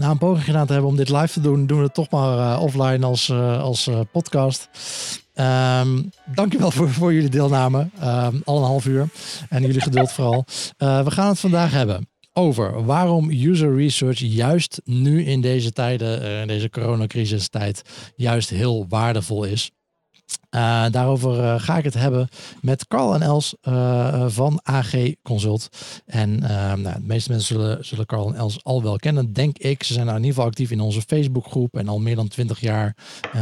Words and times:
na 0.00 0.10
een 0.10 0.18
poging 0.18 0.44
gedaan 0.44 0.66
te 0.66 0.72
hebben 0.72 0.90
om 0.90 0.96
dit 0.96 1.08
live 1.08 1.32
te 1.32 1.40
doen, 1.40 1.66
doen 1.66 1.78
we 1.78 1.84
het 1.84 1.94
toch 1.94 2.10
maar 2.10 2.38
uh, 2.38 2.62
offline 2.62 3.06
als, 3.06 3.28
uh, 3.28 3.62
als 3.62 3.86
uh, 3.86 4.00
podcast. 4.12 4.68
Um, 5.34 6.10
dankjewel 6.34 6.70
voor, 6.70 6.90
voor 6.90 7.14
jullie 7.14 7.28
deelname. 7.28 7.88
Um, 8.02 8.42
al 8.44 8.56
een 8.56 8.64
half 8.64 8.86
uur. 8.86 9.08
En 9.48 9.62
jullie 9.62 9.80
geduld 9.80 10.12
vooral. 10.12 10.44
we 10.76 11.10
gaan 11.10 11.28
het 11.28 11.40
vandaag 11.40 11.70
hebben 11.70 12.08
over 12.32 12.84
waarom 12.84 13.30
user 13.30 13.76
research 13.76 14.18
juist 14.18 14.80
nu 14.84 15.24
in 15.24 15.40
deze 15.40 15.72
tijden, 15.72 16.22
in 16.40 16.46
deze 16.46 16.70
coronacrisis 16.70 17.48
tijd, 17.48 17.82
juist 18.16 18.50
heel 18.50 18.86
waardevol 18.88 19.44
is. 19.44 19.70
Uh, 20.50 20.86
daarover 20.90 21.38
uh, 21.38 21.60
ga 21.60 21.78
ik 21.78 21.84
het 21.84 21.94
hebben 21.94 22.28
met 22.60 22.86
Carl 22.86 23.14
en 23.14 23.22
Els 23.22 23.56
uh, 23.62 24.24
van 24.28 24.60
AG 24.62 24.94
Consult. 25.22 25.68
En 26.06 26.38
nou, 26.38 26.82
de 26.82 27.00
meeste 27.00 27.30
mensen 27.30 27.56
zullen, 27.56 27.84
zullen 27.84 28.06
Carl 28.06 28.28
en 28.28 28.34
Els 28.34 28.64
al 28.64 28.82
wel 28.82 28.96
kennen, 28.96 29.32
denk 29.32 29.58
ik. 29.58 29.82
Ze 29.82 29.92
zijn 29.92 30.06
nou 30.06 30.18
in 30.18 30.24
ieder 30.24 30.36
geval 30.36 30.50
actief 30.50 30.70
in 30.70 30.80
onze 30.80 31.02
Facebookgroep 31.02 31.76
en 31.76 31.88
al 31.88 31.98
meer 31.98 32.16
dan 32.16 32.28
twintig 32.28 32.60
jaar 32.60 32.96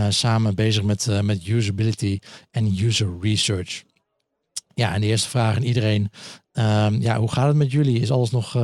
samen 0.08 0.54
bezig 0.54 0.82
met, 0.82 1.22
met 1.22 1.46
usability 1.46 2.18
en 2.50 2.84
user 2.84 3.16
research. 3.20 3.82
Ja, 4.74 4.94
en 4.94 5.00
de 5.00 5.06
eerste 5.06 5.28
vraag 5.28 5.56
aan 5.56 5.62
iedereen. 5.62 6.10
Ehm, 6.52 7.00
ja, 7.00 7.18
hoe 7.18 7.32
gaat 7.32 7.46
het 7.46 7.56
met 7.56 7.72
jullie? 7.72 8.00
Is 8.00 8.10
alles 8.10 8.30
nog 8.30 8.56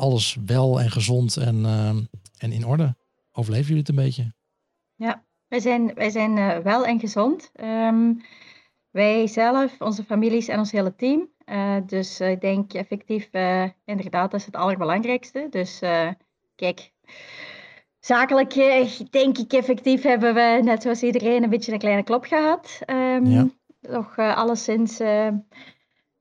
alles 0.00 0.36
wel 0.46 0.80
en 0.80 0.90
gezond 0.90 1.36
en, 1.36 1.66
ehm, 1.66 2.00
en 2.38 2.52
in 2.52 2.66
orde? 2.66 2.96
Overleven 3.32 3.66
jullie 3.66 3.80
het 3.80 3.88
een 3.88 4.04
beetje? 4.04 4.34
Ja, 4.94 5.24
wij 5.52 5.60
zijn, 5.60 5.94
wij 5.94 6.10
zijn 6.10 6.36
uh, 6.36 6.58
wel 6.58 6.84
en 6.84 7.00
gezond. 7.00 7.52
Um, 7.60 8.20
wij 8.90 9.26
zelf, 9.26 9.80
onze 9.80 10.04
families 10.04 10.48
en 10.48 10.58
ons 10.58 10.72
hele 10.72 10.94
team. 10.94 11.28
Uh, 11.46 11.76
dus 11.86 12.20
ik 12.20 12.40
denk 12.40 12.72
effectief, 12.72 13.28
uh, 13.32 13.68
inderdaad, 13.84 14.30
dat 14.30 14.40
is 14.40 14.46
het 14.46 14.56
allerbelangrijkste. 14.56 15.46
Dus 15.50 15.78
kijk, 16.54 16.92
zakelijk 17.98 18.54
denk 19.10 19.38
ik 19.38 19.52
effectief 19.52 20.02
hebben 20.02 20.34
we, 20.34 20.60
net 20.62 20.82
zoals 20.82 21.02
iedereen, 21.02 21.42
een 21.42 21.50
beetje 21.50 21.72
een 21.72 21.78
kleine 21.78 22.02
klop 22.02 22.24
gehad. 22.24 22.78
Um, 22.86 23.26
ja. 23.26 23.48
Nog 23.80 24.18
alleszins 24.18 25.00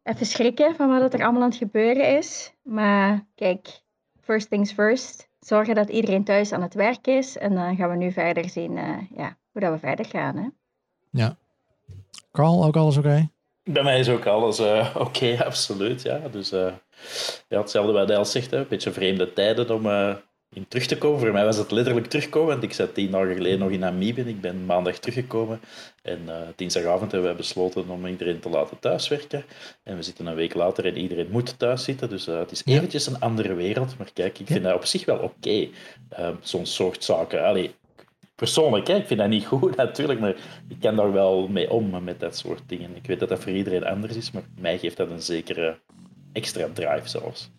even 0.04 0.26
schrikken 0.26 0.76
van 0.76 1.00
wat 1.00 1.14
er 1.14 1.24
allemaal 1.24 1.42
aan 1.42 1.50
het 1.50 1.58
gebeuren 1.58 2.18
is. 2.18 2.54
Maar 2.64 3.28
kijk, 3.36 3.68
first 4.22 4.50
things 4.50 4.72
first 4.72 5.31
zorgen 5.46 5.76
dat 5.76 5.90
iedereen 5.90 6.24
thuis 6.24 6.52
aan 6.52 6.62
het 6.62 6.74
werk 6.74 7.08
is. 7.08 7.38
En 7.38 7.56
dan 7.56 7.76
gaan 7.76 7.90
we 7.90 7.96
nu 7.96 8.12
verder 8.12 8.50
zien 8.50 8.78
uh, 8.78 8.98
ja, 9.16 9.38
hoe 9.52 9.62
dat 9.62 9.72
we 9.72 9.80
verder 9.80 10.06
gaan. 10.06 10.38
Hè? 10.38 10.48
Ja. 11.10 11.36
Carl, 12.32 12.66
ook 12.66 12.76
alles 12.76 12.98
oké? 12.98 13.30
Bij 13.64 13.84
mij 13.84 14.00
is 14.00 14.10
ook 14.10 14.26
alles 14.26 14.60
uh, 14.60 14.96
oké, 15.00 15.38
absoluut. 15.46 16.02
Ja. 16.02 16.20
Dus 16.32 16.54
uh, 16.54 16.74
ja, 17.48 17.60
hetzelfde 17.60 17.92
wat 17.92 18.10
El 18.10 18.26
zegt, 18.26 18.52
hè. 18.52 18.58
een 18.58 18.68
beetje 18.68 18.92
vreemde 18.92 19.34
tijden 19.34 19.76
om 19.76 19.86
in 20.54 20.68
terug 20.68 20.86
te 20.86 20.98
komen. 20.98 21.20
Voor 21.20 21.32
mij 21.32 21.46
was 21.46 21.58
het 21.58 21.72
letterlijk 21.72 22.08
terugkomen, 22.08 22.50
want 22.50 22.64
ik 22.64 22.74
zat 22.74 22.94
tien 22.94 23.12
dagen 23.12 23.36
geleden 23.36 23.60
nog 23.60 23.70
in 23.70 23.80
Namibië. 23.80 24.22
Ik 24.22 24.42
ben 24.42 24.66
maandag 24.66 25.00
teruggekomen 25.00 25.60
en 26.02 26.20
uh, 26.28 26.36
dinsdagavond 26.56 27.12
hebben 27.12 27.30
we 27.32 27.36
besloten 27.36 27.90
om 27.90 28.08
iedereen 28.08 28.40
te 28.40 28.50
laten 28.50 28.80
thuiswerken. 28.80 29.44
En 29.84 29.96
we 29.96 30.04
zitten 30.04 30.26
een 30.26 30.36
week 30.36 30.54
later 30.54 30.86
en 30.86 30.98
iedereen 30.98 31.28
moet 31.32 31.60
thuis 31.60 31.84
zitten. 31.84 32.10
Dus 32.10 32.28
uh, 32.28 32.40
het 32.40 32.52
is 32.52 32.62
eventjes 32.66 33.08
een 33.08 33.20
andere 33.20 33.54
wereld. 33.54 33.98
Maar 33.98 34.10
kijk, 34.14 34.40
ik 34.40 34.48
vind 34.48 34.64
dat 34.64 34.76
op 34.76 34.86
zich 34.86 35.06
wel 35.06 35.18
oké. 35.18 35.26
Okay. 35.26 35.72
Uh, 36.20 36.30
Zo'n 36.42 36.66
soort 36.66 37.04
zaken. 37.04 37.44
Allee, 37.44 37.76
persoonlijk, 38.36 38.88
hè, 38.88 38.96
ik 38.96 39.08
vind 39.08 39.20
dat 39.20 39.30
niet 39.30 39.46
goed 39.54 39.76
natuurlijk, 39.76 40.20
maar 40.20 40.36
ik 40.68 40.80
kan 40.80 40.96
daar 40.96 41.12
wel 41.12 41.48
mee 41.48 41.72
om 41.72 42.04
met 42.04 42.20
dat 42.20 42.38
soort 42.38 42.62
dingen. 42.66 42.96
Ik 42.96 43.06
weet 43.06 43.20
dat 43.20 43.30
dat 43.30 43.40
voor 43.40 43.52
iedereen 43.52 43.86
anders 43.86 44.16
is, 44.16 44.32
maar 44.32 44.44
mij 44.60 44.78
geeft 44.78 44.98
dat 44.98 45.10
een 45.10 45.22
zekere 45.22 45.78
extra 46.34 46.68
drive 46.74 47.08
zelfs. 47.08 47.50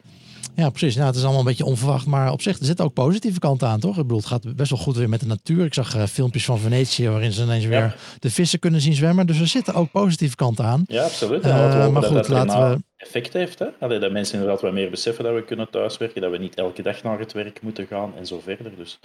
Ja, 0.55 0.70
precies. 0.70 0.95
Nou, 0.95 1.06
het 1.06 1.17
is 1.17 1.22
allemaal 1.22 1.41
een 1.41 1.47
beetje 1.47 1.64
onverwacht, 1.64 2.06
maar 2.06 2.33
op 2.33 2.42
zich 2.42 2.58
er 2.58 2.64
zitten 2.64 2.84
ook 2.84 2.92
positieve 2.92 3.39
kanten 3.39 3.69
aan, 3.69 3.81
toch? 3.81 3.97
Ik 3.97 4.03
bedoel, 4.03 4.17
het 4.17 4.27
gaat 4.27 4.56
best 4.56 4.70
wel 4.70 4.78
goed 4.78 4.97
weer 4.97 5.09
met 5.09 5.20
de 5.20 5.27
natuur. 5.27 5.64
Ik 5.64 5.75
zag 5.75 5.97
uh, 5.97 6.06
filmpjes 6.06 6.44
van 6.44 6.59
Venetië 6.59 7.09
waarin 7.09 7.33
ze 7.33 7.42
ineens 7.42 7.64
weer 7.64 7.97
de 8.19 8.31
vissen 8.31 8.59
kunnen 8.59 8.81
zien 8.81 8.94
zwemmen. 8.94 9.27
Dus 9.27 9.41
er 9.41 9.47
zitten 9.47 9.75
ook 9.75 9.91
positieve 9.91 10.36
kanten 10.36 10.64
aan. 10.64 10.84
Ja, 10.86 11.05
absoluut. 11.05 11.47
Uh, 11.47 11.88
maar 11.88 12.03
goed, 12.03 12.15
dat 12.15 12.28
laten 12.28 12.71
we 12.71 12.82
effect 12.97 13.32
heeft. 13.32 13.59
Hè? 13.59 13.66
Allee, 13.81 13.99
dat 13.99 14.12
mensen 14.12 14.34
inderdaad 14.38 14.60
wat 14.60 14.72
meer 14.72 14.91
beseffen 14.91 15.25
dat 15.25 15.34
we 15.34 15.44
kunnen 15.44 15.71
thuiswerken, 15.71 16.21
dat 16.21 16.31
we 16.31 16.38
niet 16.38 16.55
elke 16.55 16.82
dag 16.82 17.03
naar 17.03 17.19
het 17.19 17.32
werk 17.32 17.62
moeten 17.62 17.87
gaan 17.87 18.12
en 18.16 18.26
zo 18.26 18.41
verder. 18.41 18.76
Dus 18.76 18.99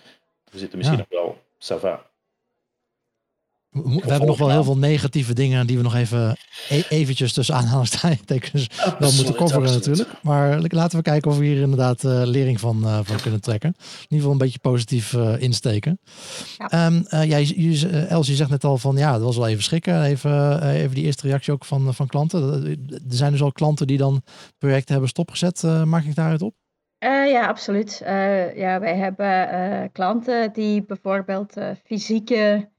we 0.51 0.57
zitten 0.57 0.77
misschien 0.77 0.97
nog 0.97 1.09
wel 1.09 1.41
sava. 1.57 2.05
We, 3.83 4.09
hebben 4.09 4.27
nog 4.27 4.37
wel 4.37 4.49
heel 4.49 4.63
veel 4.63 4.77
negatieve 4.77 5.33
dingen 5.33 5.67
die 5.67 5.77
we 5.77 5.83
nog 5.83 5.95
even 5.95 6.37
e 6.69 6.83
eventjes 6.89 7.33
tussen 7.33 7.55
aanhalingstekens 7.55 8.69
wel 8.99 9.11
moeten 9.11 9.35
coveren 9.35 9.71
natuurlijk. 9.71 10.09
Maar 10.21 10.59
laten 10.67 10.97
we 10.97 11.03
kijken 11.03 11.31
of 11.31 11.37
we 11.37 11.45
hier 11.45 11.61
inderdaad 11.61 12.03
uh, 12.03 12.21
lering 12.25 12.59
van, 12.59 12.81
uh, 12.83 12.99
van 13.03 13.21
kunnen 13.21 13.41
trekken. 13.41 13.69
In 13.77 14.01
ieder 14.01 14.17
geval 14.17 14.31
een 14.31 14.37
beetje 14.37 14.59
positief 14.59 15.13
uh, 15.13 15.41
insteken. 15.41 15.99
Ja. 16.57 16.85
Um, 16.85 17.05
jij, 17.09 17.55
Els, 18.09 18.27
je 18.27 18.35
zegt 18.35 18.49
net 18.49 18.63
al 18.63 18.77
van 18.77 18.97
ja, 18.97 19.11
dat 19.11 19.21
was 19.21 19.37
wel 19.37 19.47
even 19.47 19.63
schrikken. 19.63 20.03
Even, 20.03 20.63
even 20.69 20.95
die 20.95 21.05
eerste 21.05 21.27
reactie 21.27 21.53
ook 21.53 21.65
van, 21.65 21.93
van 21.93 22.07
klanten. 22.07 22.65
Er 22.89 23.15
zijn 23.15 23.31
dus 23.31 23.41
al 23.41 23.51
klanten 23.51 23.87
die 23.87 23.97
dan 23.97 24.21
projecten 24.57 24.91
hebben 24.91 25.09
stopgezet. 25.09 25.63
maak 25.85 26.03
ik 26.03 26.15
daaruit 26.15 26.41
op? 26.41 26.53
ja, 26.99 27.47
absoluut. 27.47 28.01
ja, 28.55 28.79
wij 28.79 28.97
hebben 28.97 29.91
klanten 29.91 30.53
die 30.53 30.85
bijvoorbeeld 30.85 31.53
fysieke 31.83 32.69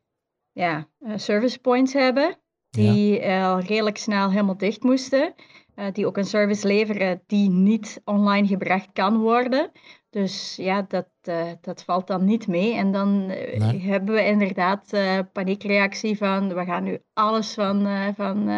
ja, 0.59 0.89
uh, 1.01 1.13
service 1.17 1.59
points 1.59 1.93
hebben, 1.93 2.37
die 2.71 3.21
ja. 3.21 3.53
al 3.53 3.61
redelijk 3.61 3.97
snel 3.97 4.31
helemaal 4.31 4.57
dicht 4.57 4.83
moesten. 4.83 5.35
Uh, 5.77 5.87
die 5.93 6.07
ook 6.07 6.17
een 6.17 6.25
service 6.25 6.67
leveren 6.67 7.23
die 7.27 7.51
niet 7.51 8.01
online 8.05 8.47
gebracht 8.47 8.89
kan 8.93 9.19
worden. 9.19 9.71
Dus 10.11 10.57
ja, 10.57 10.83
dat, 10.89 11.09
uh, 11.29 11.43
dat 11.61 11.85
valt 11.85 12.07
dan 12.07 12.25
niet 12.25 12.47
mee. 12.47 12.75
En 12.75 12.93
dan 12.93 13.27
nee. 13.27 13.81
hebben 13.81 14.15
we 14.15 14.25
inderdaad 14.25 14.93
paniekreactie 15.33 16.17
van 16.17 16.55
we 16.55 16.65
gaan 16.65 16.85
nu 16.85 16.99
alles 17.13 17.55
van, 17.55 17.89
van 18.15 18.49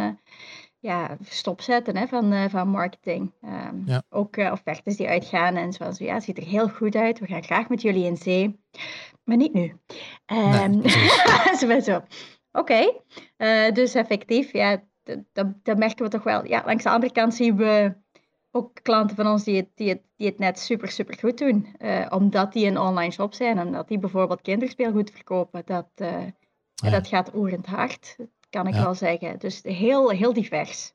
ja, 0.78 1.16
stopzetten 1.22 1.97
hè, 1.97 2.06
van, 2.06 2.50
van 2.50 2.69
marketing. 2.69 3.33
Um, 3.44 3.83
ja. 3.87 4.03
Ook 4.09 4.37
offertes 4.37 4.97
die 4.97 5.09
uitgaan 5.09 5.56
en 5.56 5.72
zoals 5.72 5.99
ja, 5.99 6.15
het 6.15 6.25
ziet 6.25 6.39
er 6.39 6.44
heel 6.44 6.69
goed 6.69 6.97
uit. 6.97 7.19
We 7.19 7.27
gaan 7.27 7.43
graag 7.43 7.69
met 7.69 7.83
jullie 7.83 8.05
in 8.05 8.16
zee 8.16 8.60
maar 9.31 9.39
niet 9.39 9.53
nu. 9.53 9.77
Um, 10.27 10.83
nee, 11.69 11.81
zo. 11.91 11.97
Oké, 11.97 12.05
okay. 12.53 13.01
uh, 13.37 13.75
dus 13.75 13.95
effectief, 13.95 14.53
ja, 14.53 14.83
dat, 15.63 15.79
merken 15.79 16.05
we 16.05 16.11
toch 16.11 16.23
wel. 16.23 16.47
Ja, 16.47 16.63
langs 16.67 16.83
de 16.83 16.91
andere 16.91 17.13
kant 17.13 17.35
zien 17.35 17.57
we 17.57 17.95
ook 18.51 18.79
klanten 18.83 19.17
van 19.17 19.27
ons 19.27 19.45
die 19.45 19.57
het, 19.57 19.69
die 19.75 19.89
het, 19.89 20.03
die 20.17 20.27
het 20.27 20.39
net 20.39 20.59
super, 20.59 20.89
super 20.89 21.19
goed 21.19 21.39
doen. 21.39 21.75
Uh, 21.79 22.07
omdat 22.09 22.53
die 22.53 22.67
een 22.67 22.79
online 22.79 23.13
shop 23.13 23.35
zijn, 23.35 23.61
omdat 23.61 23.89
die 23.89 23.99
bijvoorbeeld 23.99 24.41
kinderspeelgoed 24.41 25.11
verkopen. 25.11 25.63
Dat, 25.65 25.89
uh, 25.97 26.09
ja. 26.75 26.91
dat 26.91 27.07
gaat 27.07 27.35
oerend 27.35 27.67
hard, 27.67 28.17
kan 28.51 28.67
ik 28.67 28.75
ja. 28.75 28.83
wel 28.83 28.95
zeggen. 28.95 29.39
Dus 29.39 29.61
heel, 29.63 30.11
heel 30.11 30.33
divers. 30.33 30.93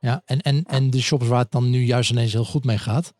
Ja, 0.00 0.22
en, 0.24 0.40
en, 0.40 0.64
en 0.64 0.90
de 0.90 1.00
shops 1.00 1.26
waar 1.26 1.38
het 1.38 1.50
dan 1.50 1.70
nu 1.70 1.78
juist 1.78 2.10
ineens 2.10 2.32
heel 2.32 2.44
goed 2.44 2.64
mee 2.64 2.78
gaat, 2.78 3.14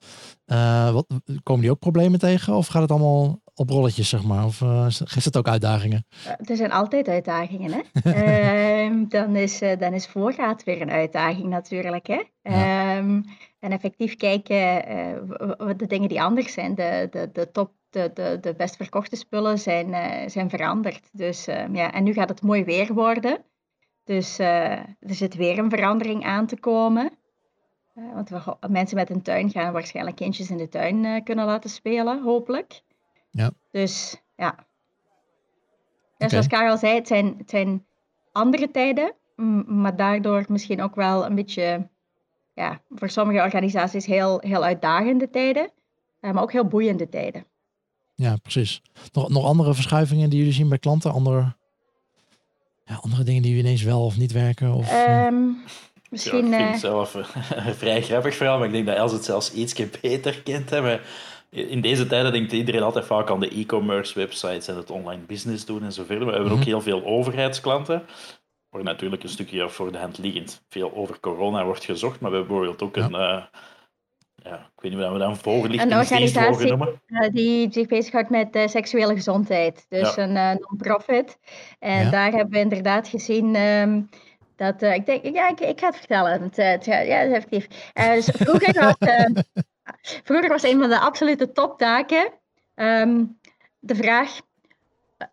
uh, 0.46 0.92
wat, 0.92 1.06
komen 1.42 1.62
die 1.62 1.70
ook 1.70 1.78
problemen 1.78 2.18
tegen? 2.18 2.54
Of 2.54 2.66
gaat 2.66 2.82
het 2.82 2.90
allemaal 2.90 3.40
op 3.58 3.70
rolletjes, 3.70 4.08
zeg 4.08 4.24
maar? 4.24 4.44
Of 4.44 4.60
uh, 4.60 4.86
geeft 4.88 5.24
het 5.24 5.36
ook 5.36 5.48
uitdagingen? 5.48 6.06
Er 6.44 6.56
zijn 6.56 6.72
altijd 6.72 7.08
uitdagingen, 7.08 7.72
hè? 7.72 7.80
uh, 8.88 9.04
dan, 9.08 9.36
is, 9.36 9.62
uh, 9.62 9.78
dan 9.78 9.92
is 9.92 10.06
voorraad 10.06 10.64
weer 10.64 10.80
een 10.80 10.90
uitdaging 10.90 11.48
natuurlijk, 11.48 12.06
hè? 12.06 12.22
Ja. 12.42 12.96
Um, 12.96 13.24
en 13.60 13.72
effectief 13.72 14.16
kijken 14.16 14.82
wat 15.58 15.78
de 15.78 15.86
dingen 15.86 16.08
die 16.08 16.22
anders 16.22 16.52
zijn. 16.52 16.74
De, 16.74 17.08
de, 17.10 17.30
de 17.32 17.50
top, 17.50 17.72
de, 17.90 18.10
de, 18.14 18.38
de 18.40 18.54
best 18.54 18.76
verkochte 18.76 19.16
spullen 19.16 19.58
zijn, 19.58 20.30
zijn 20.30 20.50
veranderd. 20.50 21.08
Dus 21.12 21.46
ehm, 21.46 21.74
ja, 21.74 21.92
en 21.92 22.04
nu 22.04 22.12
gaat 22.12 22.28
het 22.28 22.42
mooi 22.42 22.64
weer 22.64 22.94
worden. 22.94 23.44
Dus 24.04 24.38
er 24.38 24.96
zit 25.00 25.34
weer 25.34 25.58
een 25.58 25.70
verandering 25.70 26.24
aan 26.24 26.46
te 26.46 26.58
komen. 26.58 27.10
want 27.94 28.28
we, 28.28 28.56
mensen 28.68 28.96
met 28.96 29.10
een 29.10 29.22
tuin 29.22 29.50
gaan 29.50 29.72
waarschijnlijk 29.72 30.16
kindjes 30.16 30.50
in 30.50 30.56
de 30.56 30.68
tuin 30.68 31.22
kunnen 31.22 31.46
laten 31.46 31.70
spelen, 31.70 32.22
hopelijk. 32.22 32.82
Ja. 33.30 33.50
Dus 33.70 34.22
ja. 34.36 34.66
En 36.16 36.30
zoals 36.30 36.46
Karel 36.46 36.76
zei, 36.76 36.94
het 36.94 37.06
zijn, 37.06 37.34
het 37.38 37.50
zijn 37.50 37.86
andere 38.32 38.70
tijden, 38.70 39.14
maar 39.66 39.96
daardoor 39.96 40.44
misschien 40.48 40.82
ook 40.82 40.94
wel 40.94 41.26
een 41.26 41.34
beetje, 41.34 41.88
ja, 42.54 42.80
voor 42.90 43.10
sommige 43.10 43.42
organisaties 43.42 44.06
heel, 44.06 44.40
heel 44.40 44.64
uitdagende 44.64 45.30
tijden, 45.30 45.70
eh, 46.20 46.30
maar 46.30 46.42
ook 46.42 46.52
heel 46.52 46.66
boeiende 46.66 47.08
tijden. 47.08 47.44
Ja, 48.14 48.36
precies. 48.36 48.82
Nog, 49.12 49.28
nog 49.28 49.44
andere 49.44 49.74
verschuivingen 49.74 50.30
die 50.30 50.38
jullie 50.38 50.54
zien 50.54 50.68
bij 50.68 50.78
klanten? 50.78 51.12
Andere, 51.12 51.56
ja, 52.84 52.94
andere 52.94 53.22
dingen 53.22 53.42
die 53.42 53.58
ineens 53.58 53.82
wel 53.82 54.04
of 54.04 54.16
niet 54.16 54.32
werken? 54.32 54.72
Of, 54.72 55.06
um, 55.08 55.62
misschien, 56.10 56.48
ja, 56.48 56.58
ik 56.58 56.62
vind 56.62 56.66
het 56.66 56.74
eh, 56.74 56.90
zelf 56.90 57.14
een 57.14 57.74
vrij 57.84 58.02
grappig 58.02 58.34
verhaal, 58.34 58.58
maar 58.58 58.66
ik 58.66 58.72
denk 58.72 58.86
dat 58.86 58.96
Els 58.96 59.12
het 59.12 59.24
zelfs 59.24 59.52
iets 59.52 59.74
beter 60.00 60.42
kent. 60.42 60.70
Hè, 60.70 61.00
in 61.50 61.80
deze 61.80 62.06
tijden 62.06 62.32
denkt 62.32 62.52
iedereen 62.52 62.82
altijd 62.82 63.04
vaak 63.04 63.30
aan 63.30 63.40
de 63.40 63.50
e-commerce 63.50 64.18
websites 64.18 64.68
en 64.68 64.76
het 64.76 64.90
online 64.90 65.22
business 65.22 65.64
doen 65.64 65.82
en 65.84 65.92
zo 65.92 66.04
verder. 66.04 66.26
We 66.26 66.32
hebben 66.32 66.52
ook 66.52 66.58
mhm. 66.58 66.66
heel 66.66 66.80
veel 66.80 67.04
overheidsklanten, 67.04 68.02
waar 68.70 68.82
natuurlijk 68.82 69.22
een 69.22 69.28
stukje 69.28 69.70
voor 69.70 69.92
de 69.92 69.98
hand 69.98 70.18
liggend 70.18 70.62
veel 70.68 70.94
over 70.94 71.20
corona 71.20 71.64
wordt 71.64 71.84
gezocht. 71.84 72.20
Maar 72.20 72.30
we 72.30 72.36
hebben 72.36 72.56
bijvoorbeeld 72.56 72.82
ook 72.82 72.96
een, 73.04 73.20
uh, 73.20 73.42
ja, 74.34 74.54
ik 74.54 74.80
weet 74.82 74.92
niet 74.92 75.00
hoe 75.02 75.12
we 75.12 75.18
dat 75.18 75.28
een 75.28 75.36
voorlichtingsdienst 75.36 76.36
Een 76.36 76.46
organisatie-. 76.46 76.98
Eh, 77.06 77.30
die 77.32 77.72
zich 77.72 77.86
bezighoudt 77.86 78.30
met 78.30 78.54
eh, 78.54 78.66
seksuele 78.68 79.14
gezondheid. 79.14 79.86
Dus 79.88 80.14
Ja. 80.14 80.22
een 80.22 80.36
eh, 80.36 80.50
non-profit. 80.66 81.38
En 81.78 82.04
Ja. 82.04 82.10
daar 82.10 82.32
hebben 82.32 82.50
we 82.50 82.58
inderdaad 82.58 83.08
gezien 83.08 83.54
ehm, 83.54 84.00
dat... 84.56 84.82
eh, 84.82 84.94
ik 84.94 85.06
denk, 85.06 85.24
ja, 85.24 85.48
ik, 85.48 85.60
ik 85.60 85.80
ga 85.80 85.86
het 85.86 85.96
vertellen. 85.96 86.42
Het, 86.42 86.58
eh, 86.58 86.70
het, 86.70 86.84
ja, 86.84 86.98
ja, 86.98 87.20
effectief. 87.20 87.68
Eh, 87.92 88.12
dus 88.12 88.28
vroeger, 88.34 88.74
was, 88.80 89.08
ehm, 89.08 89.32
vroeger 90.24 90.48
was 90.48 90.62
een 90.62 90.78
van 90.80 90.88
de 90.88 90.98
absolute 91.00 91.52
toptaken 91.52 92.32
ehm, 92.74 93.24
de 93.78 93.94
vraag... 93.94 94.40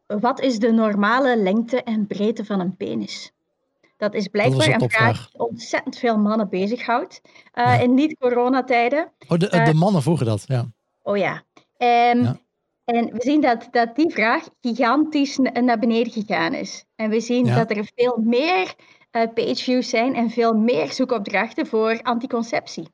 Wat 0.08 0.40
is 0.42 0.60
de 0.60 0.72
normale 0.72 1.38
lengte 1.38 1.84
en 1.84 2.08
breedte 2.08 2.46
van 2.46 2.60
een 2.60 2.76
penis? 2.78 3.32
Dat 3.98 4.14
is 4.14 4.28
blijkbaar 4.28 4.68
een 4.68 4.82
een 4.82 4.90
vraag 4.90 5.30
die 5.32 5.40
ontzettend 5.42 5.98
veel 5.98 6.18
mannen 6.18 6.50
bezighoudt. 6.50 7.22
Ja. 7.54 7.74
In 7.80 7.94
niet-coronatijden. 7.94 9.12
Oh, 9.28 9.38
de, 9.38 9.50
Eh, 9.50 9.66
de 9.66 9.74
mannen 9.74 10.02
vroegen 10.02 10.26
dat, 10.26 10.44
ja. 10.48 10.66
Oh 11.04 11.18
ja. 11.18 11.44
Ehm, 11.78 12.24
Ja. 12.24 12.38
En 12.86 13.06
we 13.14 13.22
zien 13.22 13.42
dat, 13.42 13.68
dat 13.72 13.96
die 13.96 14.10
vraag 14.12 14.48
gigantisch 14.62 15.38
na- 15.38 15.60
naar 15.60 15.80
beneden 15.80 16.12
gegaan 16.12 16.54
is. 16.54 16.86
En 16.96 17.10
we 17.10 17.20
zien 17.20 17.46
Ja. 17.46 17.56
dat 17.56 17.78
er 17.78 17.90
veel 17.96 18.18
meer 18.24 18.74
eh 19.12 19.28
pageviews 19.34 19.90
zijn 19.90 20.16
en 20.16 20.30
veel 20.30 20.54
meer 20.54 20.92
zoekopdrachten 20.92 21.68
voor 21.68 22.00
anticonceptie. 22.02 22.88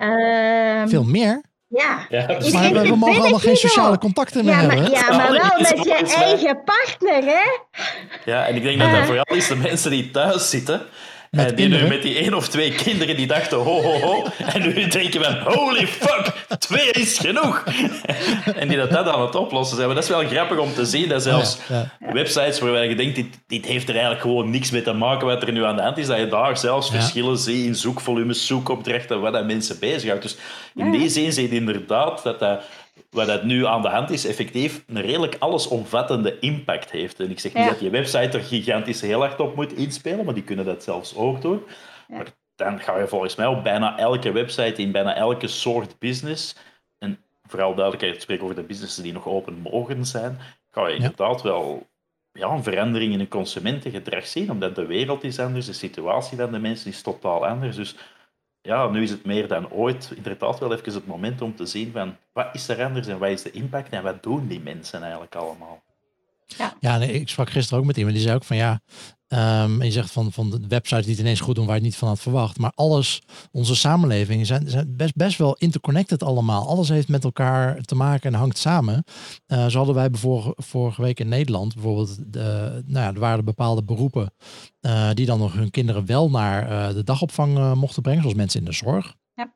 Ehm, 0.00 0.88
Veel 0.88 1.04
meer. 1.04 1.42
Ja. 1.68 2.06
Ja, 2.08 2.26
dus- 2.26 2.52
Maar 2.52 2.72
we, 2.72 2.96
mogen 2.96 3.20
allemaal 3.20 3.38
geen 3.38 3.56
sociale 3.56 3.98
contacten 3.98 4.44
meer 4.44 4.54
Ja, 4.54 4.62
maar, 4.62 4.76
hebben. 4.76 4.90
ja, 4.90 5.16
maar 5.16 5.32
wel 5.32 5.58
met 5.58 5.84
je 5.84 6.14
eigen 6.16 6.64
partner, 6.64 7.22
hè? 7.24 7.42
Ja, 8.24 8.46
en 8.46 8.56
ik 8.56 8.62
denk 8.62 8.78
dat 8.80 8.90
dat 8.90 9.04
vooral 9.04 9.36
is 9.36 9.48
de 9.48 9.56
mensen 9.56 9.90
die 9.90 10.10
thuis 10.10 10.50
zitten. 10.50 10.82
Met 11.30 11.46
en 11.48 11.54
die 11.54 11.68
nu 11.68 11.86
met 11.86 12.02
die 12.02 12.14
één 12.18 12.34
of 12.34 12.48
twee 12.48 12.72
kinderen 12.74 13.16
die 13.16 13.26
dachten 13.26 13.58
ho 13.58 13.82
ho 13.82 13.98
ho. 14.00 14.26
En 14.52 14.60
nu 14.62 14.86
denken 14.88 15.24
van 15.24 15.54
holy 15.54 15.86
fuck, 15.86 16.32
twee 16.58 16.90
is 16.90 17.18
genoeg. 17.18 17.64
en 18.54 18.68
die 18.68 18.76
dat, 18.76 18.90
dat 18.90 19.06
aan 19.08 19.20
het 19.20 19.34
oplossen 19.34 19.74
zijn. 19.76 19.86
Maar 19.86 19.96
dat 19.96 20.04
is 20.04 20.10
wel 20.10 20.26
grappig 20.26 20.58
om 20.58 20.74
te 20.74 20.84
zien. 20.84 21.08
Dat 21.08 21.22
zelfs 21.22 21.58
Ja, 21.68 21.90
ja. 22.00 22.12
websites 22.12 22.58
waarbij 22.58 22.88
je 22.88 22.94
denkt, 22.94 23.14
dit, 23.14 23.26
dit 23.46 23.66
heeft 23.66 23.84
er 23.88 23.92
eigenlijk 23.94 24.22
gewoon 24.22 24.50
niks 24.50 24.70
mee 24.70 24.82
te 24.82 24.92
maken 24.92 25.26
wat 25.26 25.42
er 25.42 25.52
nu 25.52 25.64
aan 25.64 25.76
de 25.76 25.82
hand 25.82 25.98
is. 25.98 26.06
Dat 26.06 26.18
je 26.18 26.28
daar 26.28 26.58
zelfs 26.58 26.90
Ja. 26.90 26.94
verschillen 27.00 27.38
ziet 27.38 27.66
in 27.66 27.74
zoekvolumes, 27.74 28.46
zoekopdrachten, 28.46 29.20
wat 29.20 29.32
dat 29.32 29.46
mensen 29.46 29.78
bezighoudt. 29.80 30.22
Dus 30.22 30.36
in 30.74 30.92
Ja. 30.92 30.98
die 30.98 31.08
zin 31.08 31.32
zie 31.32 31.48
je 31.48 31.54
inderdaad 31.54 32.22
dat 32.22 32.38
dat 32.38 32.62
wat 33.10 33.26
dat 33.26 33.44
nu 33.44 33.66
aan 33.66 33.82
de 33.82 33.88
hand 33.88 34.10
is, 34.10 34.26
effectief 34.26 34.84
een 34.86 35.00
redelijk 35.00 35.36
allesomvattende 35.38 36.38
impact 36.38 36.90
heeft. 36.90 37.20
En 37.20 37.30
ik 37.30 37.40
zeg 37.40 37.54
niet 37.54 37.64
Ja. 37.64 37.70
dat 37.70 37.80
je 37.80 37.90
website 37.90 38.38
er 38.38 38.44
gigantisch 38.44 39.00
heel 39.00 39.20
hard 39.20 39.40
op 39.40 39.56
moet 39.56 39.72
inspelen, 39.72 40.24
maar 40.24 40.34
die 40.34 40.42
kunnen 40.42 40.64
dat 40.64 40.82
zelfs 40.82 41.16
ook 41.16 41.42
doen. 41.42 41.62
Ja. 42.08 42.16
Maar 42.16 42.26
dan 42.54 42.80
ga 42.80 42.98
je 42.98 43.08
volgens 43.08 43.34
mij 43.36 43.46
op 43.46 43.62
bijna 43.62 43.98
elke 43.98 44.32
website, 44.32 44.82
in 44.82 44.92
bijna 44.92 45.14
elke 45.14 45.46
soort 45.46 45.98
business, 45.98 46.56
en 46.98 47.18
vooral 47.42 47.74
duidelijkheid, 47.74 48.14
ik 48.14 48.20
spreek 48.20 48.42
over 48.42 48.54
de 48.54 48.62
businessen 48.62 49.02
die 49.02 49.12
nog 49.12 49.26
open 49.26 49.54
mogen 49.54 50.04
zijn, 50.06 50.38
ga 50.70 50.88
je 50.88 50.94
inderdaad 50.94 51.42
wel 51.42 51.86
ja, 52.32 52.48
een 52.48 52.62
verandering 52.62 53.12
in 53.12 53.20
het 53.20 53.28
consumentengedrag 53.28 54.26
zien, 54.26 54.50
omdat 54.50 54.74
de 54.74 54.86
wereld 54.86 55.24
is 55.24 55.38
anders, 55.38 55.66
de 55.66 55.72
situatie 55.72 56.36
van 56.36 56.52
de 56.52 56.58
mensen 56.58 56.90
is 56.90 57.02
totaal 57.02 57.46
anders. 57.46 57.76
Dus 57.76 57.96
ja, 58.62 58.88
nu 58.88 59.02
is 59.02 59.10
het 59.10 59.24
meer 59.24 59.48
dan 59.48 59.70
ooit 59.70 60.12
inderdaad 60.16 60.58
wel 60.58 60.72
even 60.72 60.92
het 60.92 61.06
moment 61.06 61.40
om 61.42 61.54
te 61.54 61.66
zien 61.66 61.92
van 61.92 62.16
wat 62.32 62.54
is 62.54 62.68
er 62.68 62.84
anders 62.84 63.06
en 63.06 63.18
wat 63.18 63.30
is 63.30 63.42
de 63.42 63.50
impact 63.50 63.92
en 63.92 64.02
wat 64.02 64.22
doen 64.22 64.46
die 64.46 64.60
mensen 64.60 65.02
eigenlijk 65.02 65.34
allemaal. 65.34 65.82
Ja, 66.80 66.98
nee, 66.98 67.12
ik 67.12 67.28
sprak 67.28 67.50
gisteren 67.50 67.78
ook 67.78 67.86
met 67.86 67.96
iemand 67.96 68.14
die 68.14 68.24
zei 68.24 68.36
ook 68.36 68.44
van 68.44 68.56
ja, 68.56 68.80
ehm, 69.28 69.80
en 69.80 69.86
je 69.86 69.92
zegt 69.92 70.10
van, 70.10 70.32
van 70.32 70.50
de 70.50 70.60
websites 70.68 71.04
die 71.04 71.14
het 71.14 71.22
ineens 71.22 71.40
goed 71.40 71.54
doen 71.54 71.66
waar 71.66 71.74
je 71.74 71.80
het 71.80 71.90
niet 71.90 71.98
van 71.98 72.08
had 72.08 72.20
verwacht. 72.20 72.58
Maar 72.58 72.72
alles, 72.74 73.22
onze 73.52 73.76
samenlevingen 73.76 74.46
zijn, 74.46 74.68
zijn 74.68 74.96
best, 74.96 75.14
best 75.14 75.38
wel 75.38 75.56
interconnected 75.56 76.22
allemaal. 76.22 76.68
Alles 76.68 76.88
heeft 76.88 77.08
met 77.08 77.24
elkaar 77.24 77.80
te 77.80 77.94
maken 77.94 78.32
en 78.32 78.38
hangt 78.38 78.58
samen. 78.58 79.04
Eh, 79.46 79.66
zo 79.66 79.76
hadden 79.76 79.94
wij 79.94 80.08
vorige, 80.12 80.52
vorige 80.56 81.02
week 81.02 81.20
in 81.20 81.28
Nederland 81.28 81.74
bijvoorbeeld, 81.74 82.32
de, 82.32 82.82
nou 82.86 83.06
ja, 83.06 83.12
er 83.12 83.20
waren 83.20 83.44
bepaalde 83.44 83.82
beroepen 83.82 84.34
eh, 84.80 85.10
die 85.14 85.26
dan 85.26 85.38
nog 85.38 85.52
hun 85.52 85.70
kinderen 85.70 86.06
wel 86.06 86.30
naar 86.30 86.70
eh, 86.70 86.94
de 86.94 87.04
dagopvang 87.04 87.74
mochten 87.74 88.02
brengen, 88.02 88.22
zoals 88.22 88.36
mensen 88.36 88.60
in 88.60 88.66
de 88.66 88.72
zorg. 88.72 89.14
Ja. 89.34 89.52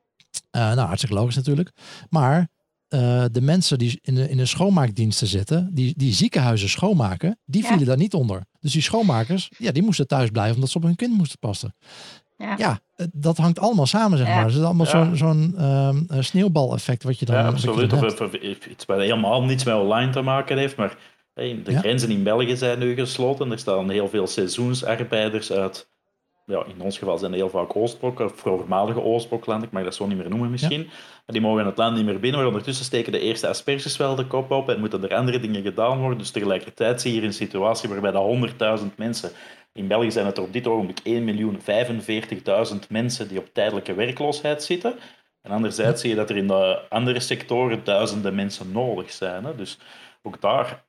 Nou, 0.51 0.79
hartstikke 0.79 1.15
logisch 1.15 1.35
natuurlijk. 1.35 1.71
Maar 2.09 2.49
eh, 2.87 3.23
de 3.31 3.41
mensen 3.41 3.77
die 3.77 3.99
in 4.01 4.15
de, 4.15 4.29
in 4.29 4.37
de 4.37 4.45
schoonmaakdiensten 4.45 5.27
zitten, 5.27 5.69
die, 5.73 5.93
die 5.97 6.13
ziekenhuizen 6.13 6.69
schoonmaken, 6.69 7.39
die 7.45 7.61
Ja. 7.61 7.67
vielen 7.67 7.85
daar 7.85 7.97
niet 7.97 8.13
onder. 8.13 8.45
Dus 8.59 8.71
die 8.73 8.81
schoonmakers, 8.81 9.49
ja, 9.57 9.71
die 9.71 9.83
moesten 9.83 10.07
thuis 10.07 10.29
blijven 10.29 10.55
omdat 10.55 10.69
ze 10.69 10.77
op 10.77 10.83
hun 10.83 10.95
kind 10.95 11.17
moesten 11.17 11.39
passen. 11.39 11.75
Ja. 12.37 12.55
Ja, 12.57 12.79
eh, 12.95 13.05
dat 13.13 13.37
hangt 13.37 13.59
allemaal 13.59 13.85
samen, 13.85 14.17
zeg 14.17 14.27
Ja. 14.27 14.35
maar. 14.35 14.45
Het 14.45 14.53
is 14.55 14.61
allemaal 14.61 14.85
Ja. 14.85 14.91
zo'n 14.91 15.15
zo'n 15.17 15.53
ehm, 15.57 16.03
eh, 16.07 16.21
sneeuwbaleffect 16.21 17.03
wat 17.03 17.19
je 17.19 17.25
dan 17.25 17.35
Ja, 17.35 17.47
absoluut. 17.47 17.89
dan 17.89 17.99
Of, 17.99 18.05
hebt. 18.05 18.21
of- 18.21 18.33
of 18.33 18.65
iets 18.67 18.85
wat 18.85 18.97
helemaal 18.97 19.43
niets 19.43 19.63
met 19.63 19.75
online 19.75 20.11
te 20.11 20.21
maken 20.21 20.57
heeft, 20.57 20.75
maar 20.75 20.97
hey, 21.33 21.61
de 21.63 21.71
Ja. 21.71 21.79
grenzen 21.79 22.09
in 22.09 22.23
België 22.23 22.55
zijn 22.57 22.79
nu 22.79 22.95
gesloten. 22.95 23.51
Er 23.51 23.59
staan 23.59 23.89
heel 23.89 24.07
veel 24.09 24.27
seizoensarbeiders 24.27 25.51
uit, 25.51 25.89
ja, 26.45 26.65
in 26.65 26.81
ons 26.81 26.97
geval 26.97 27.17
zijn 27.17 27.31
er 27.31 27.37
heel 27.37 27.49
vaak 27.49 27.75
Oostblok, 27.75 28.19
of 28.19 28.33
voormalige 28.35 29.01
Oostbloklanden, 29.01 29.67
ik 29.67 29.73
mag 29.73 29.83
dat 29.83 29.95
zo 29.95 30.07
niet 30.07 30.17
meer 30.17 30.29
noemen 30.29 30.51
misschien. 30.51 30.89
En 31.25 31.33
die 31.33 31.41
mogen 31.41 31.65
het 31.65 31.77
land 31.77 31.95
niet 31.95 32.05
meer 32.05 32.19
binnen, 32.19 32.39
maar 32.39 32.49
ondertussen 32.49 32.85
steken 32.85 33.11
de 33.11 33.19
eerste 33.19 33.47
asperges 33.47 33.97
wel 33.97 34.15
de 34.15 34.27
kop 34.27 34.51
op 34.51 34.69
en 34.69 34.79
moeten 34.79 35.03
er 35.03 35.15
andere 35.15 35.39
dingen 35.39 35.61
gedaan 35.61 35.99
worden. 35.99 36.17
Dus 36.17 36.31
tegelijkertijd 36.31 37.01
zie 37.01 37.11
je 37.11 37.17
hier 37.17 37.27
een 37.27 37.33
situatie 37.33 37.89
waarbij 37.89 38.11
de 38.11 38.53
100.000 38.79 38.95
mensen, 38.95 39.31
in 39.75 39.87
België 39.87 40.11
zijn 40.11 40.25
het 40.25 40.37
er 40.37 40.43
op 40.43 40.53
dit 40.53 40.67
ogenblik 40.67 40.99
1.045.000 42.73 42.77
mensen 42.89 43.27
die 43.27 43.39
op 43.39 43.53
tijdelijke 43.53 43.93
werkloosheid 43.93 44.63
zitten. 44.63 44.99
En 45.41 45.51
anderzijds 45.51 46.01
zie 46.01 46.09
je 46.09 46.15
dat 46.15 46.29
er 46.29 46.37
in 46.37 46.47
de 46.47 46.89
andere 46.89 47.19
sectoren 47.19 47.83
duizenden 47.83 48.35
mensen 48.35 48.71
nodig 48.71 49.11
zijn. 49.11 49.43
Hè? 49.43 49.55
Dus 49.55 49.77
ook 50.21 50.41
daar. 50.41 50.84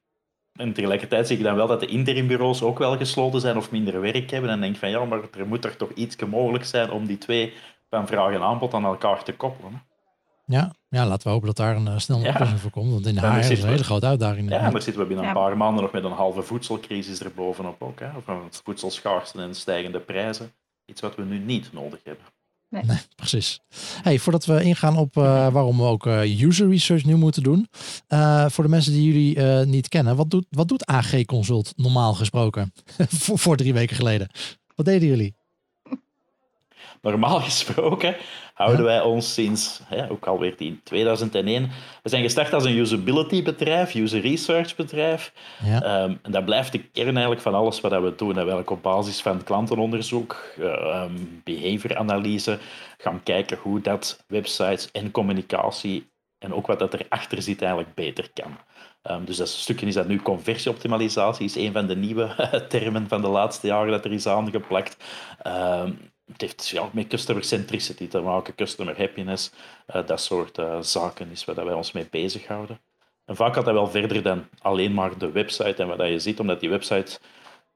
En 0.56 0.72
tegelijkertijd 0.72 1.26
zie 1.26 1.38
je 1.38 1.42
dan 1.44 1.54
wel 1.56 1.66
dat 1.66 1.80
de 1.80 1.86
interimbureaus 1.86 2.62
ook 2.62 2.78
wel 2.78 2.96
gesloten 2.96 3.40
zijn 3.40 3.56
of 3.56 3.70
minder 3.70 4.00
werk 4.00 4.30
hebben. 4.30 4.50
En 4.50 4.60
denk 4.60 4.72
je 4.72 4.78
van 4.80 4.90
ja, 4.90 5.04
maar 5.04 5.20
er 5.38 5.46
moet 5.46 5.62
toch 5.62 5.74
toch 5.74 5.90
iets 5.90 6.16
mogelijk 6.16 6.64
zijn 6.64 6.90
om 6.90 7.06
die 7.06 7.18
twee 7.18 7.52
van 7.90 8.06
vraag 8.06 8.32
en 8.32 8.42
aanbod 8.42 8.74
aan 8.74 8.84
elkaar 8.84 9.22
te 9.22 9.32
koppelen. 9.32 9.82
Ja, 10.46 10.72
ja, 10.88 11.06
laten 11.06 11.26
we 11.26 11.32
hopen 11.32 11.46
dat 11.46 11.56
daar 11.56 11.76
een 11.76 11.86
uh, 11.86 11.98
snelle 11.98 12.22
Ja. 12.22 12.30
oplossing 12.30 12.60
voor 12.60 12.70
komt. 12.70 12.92
Want 12.92 13.06
in 13.06 13.14
de 13.14 13.20
HR 13.20 13.50
is 13.52 13.62
een 13.62 13.68
hele 13.68 13.84
grote 13.84 14.06
uitdaging. 14.06 14.50
Ja, 14.50 14.58
en 14.58 14.72
daar 14.72 14.82
zitten 14.82 15.02
we 15.02 15.08
binnen 15.08 15.26
een 15.26 15.32
paar 15.32 15.56
maanden 15.56 15.82
nog 15.82 15.92
met 15.92 16.04
een 16.04 16.12
halve 16.12 16.42
voedselcrisis 16.42 17.22
erbovenop 17.22 17.82
ook. 17.82 18.00
Hè? 18.00 18.08
Van 18.24 18.48
voedselschaarste 18.64 19.42
en 19.42 19.54
stijgende 19.54 20.00
prijzen. 20.00 20.52
Iets 20.84 21.00
wat 21.00 21.14
we 21.14 21.22
nu 21.24 21.38
niet 21.38 21.72
nodig 21.72 22.00
hebben. 22.04 22.24
Nee, 22.68 22.98
precies. 23.14 23.60
Hey, 24.02 24.18
voordat 24.18 24.44
we 24.44 24.62
ingaan 24.62 24.96
op 24.96 25.16
eh, 25.16 25.22
waarom 25.52 25.76
we 25.76 25.82
ook 25.82 26.06
eh, 26.06 26.40
user 26.42 26.68
research 26.68 27.04
nu 27.04 27.16
moeten 27.16 27.42
doen. 27.42 27.68
eh, 28.06 28.48
voor 28.48 28.64
de 28.64 28.70
mensen 28.70 28.92
die 28.92 29.12
jullie 29.12 29.66
niet 29.66 29.88
kennen, 29.88 30.16
wat 30.16 30.30
doet, 30.30 30.46
wat 30.50 30.68
doet 30.68 30.86
AG 30.86 31.24
Consult 31.24 31.72
normaal 31.76 32.14
gesproken? 32.14 32.72
voor, 33.08 33.38
voor 33.44 33.56
drie 33.56 33.72
weken 33.72 33.96
geleden. 33.96 34.28
Wat 34.74 34.86
deden 34.86 35.08
jullie? 35.08 35.34
Normaal 37.10 37.40
gesproken 37.40 38.16
houden 38.54 38.84
wij 38.84 39.00
ons 39.00 39.34
sinds, 39.34 39.80
hè, 39.84 40.10
ook 40.10 40.26
alweer 40.26 40.54
in 40.58 40.80
2001, 40.84 41.70
we 42.02 42.08
zijn 42.08 42.22
gestart 42.22 42.52
als 42.52 42.64
een 42.64 42.76
usability 42.76 43.42
bedrijf, 43.42 43.94
user 43.94 44.20
research 44.20 44.76
bedrijf. 44.76 45.32
Ja, 45.64 45.82
Ehm, 45.82 46.14
en 46.22 46.30
dat 46.30 46.44
blijft 46.44 46.72
de 46.72 46.78
kern 46.78 47.12
eigenlijk 47.12 47.40
van 47.40 47.54
alles 47.54 47.80
wat 47.80 47.90
we 47.90 47.98
doen. 47.98 48.10
Dat 48.16 48.26
we 48.26 48.34
eigenlijk 48.34 48.70
op 48.70 48.82
basis 48.82 49.20
van 49.20 49.44
klantenonderzoek, 49.44 50.44
eh, 50.58 50.66
ehm, 50.66 51.12
behavioranalyse, 51.44 52.58
gaan 52.98 53.22
kijken 53.22 53.58
hoe 53.62 53.80
dat 53.80 54.24
websites 54.26 54.90
en 54.92 55.10
communicatie 55.10 56.10
en 56.38 56.54
ook 56.54 56.66
wat 56.66 56.78
dat 56.78 56.94
erachter 56.94 57.42
zit 57.42 57.62
eigenlijk 57.62 57.94
beter 57.94 58.30
kan. 58.32 58.58
Ehm, 59.02 59.24
dus 59.24 59.36
dat 59.36 59.48
stukje 59.48 59.86
is 59.86 59.94
dat 59.94 60.08
nu 60.08 60.22
conversieoptimalisatie, 60.22 61.44
is 61.44 61.56
een 61.56 61.72
van 61.72 61.86
de 61.86 61.96
nieuwe 61.96 62.34
termen 62.68 63.08
van 63.08 63.20
de 63.20 63.28
laatste 63.28 63.66
jaren 63.66 63.90
dat 63.90 64.04
er 64.04 64.12
is 64.12 64.26
aangeplakt. 64.26 64.96
Ehm, 65.42 65.92
het 66.32 66.40
heeft 66.40 66.68
ja, 66.68 66.90
met 66.92 67.06
customer 67.06 67.44
centricity 67.44 68.08
te 68.08 68.20
maken, 68.20 68.54
customer 68.54 68.98
happiness, 68.98 69.50
eh, 69.86 70.06
dat 70.06 70.20
soort 70.20 70.58
eh, 70.58 70.80
zaken 70.80 71.30
is 71.30 71.44
waar 71.44 71.64
wij 71.64 71.74
ons 71.74 71.92
mee 71.92 72.08
bezighouden. 72.10 72.80
En 73.24 73.36
vaak 73.36 73.54
gaat 73.54 73.64
dat 73.64 73.74
wel 73.74 73.88
verder 73.88 74.22
dan 74.22 74.48
alleen 74.58 74.94
maar 74.94 75.18
de 75.18 75.30
website 75.30 75.82
en 75.82 75.88
wat 75.88 76.08
je 76.08 76.18
ziet, 76.18 76.40
omdat 76.40 76.60
die 76.60 76.70
website 76.70 77.18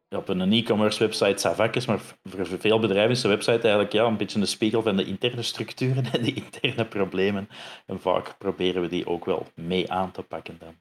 ja, 0.09 0.19
op 0.19 0.29
een 0.29 0.53
e-commerce 0.53 0.99
website 0.99 1.39
savak 1.39 1.75
is, 1.75 1.87
maar 1.87 2.01
voor 2.25 2.47
veel 2.47 2.79
bedrijven 2.79 3.11
is 3.11 3.21
de 3.21 3.29
website 3.29 3.61
eigenlijk 3.61 3.93
ja, 3.93 4.05
een 4.05 4.17
beetje 4.17 4.41
een 4.41 4.47
spiegel 4.47 4.83
van 4.83 4.97
de 4.97 5.05
interne 5.05 5.43
structuren 5.43 6.13
en 6.13 6.23
de 6.23 6.33
interne 6.33 6.87
problemen. 6.87 7.49
En 7.87 8.01
vaak 8.01 8.39
proberen 8.39 8.83
we 8.83 8.89
die 8.89 9.07
ook 9.07 9.25
wel 9.25 9.47
mee 9.55 9.93
aan 9.93 10.11
te 10.11 10.23
pakken 10.23 10.59
dan. 10.59 10.75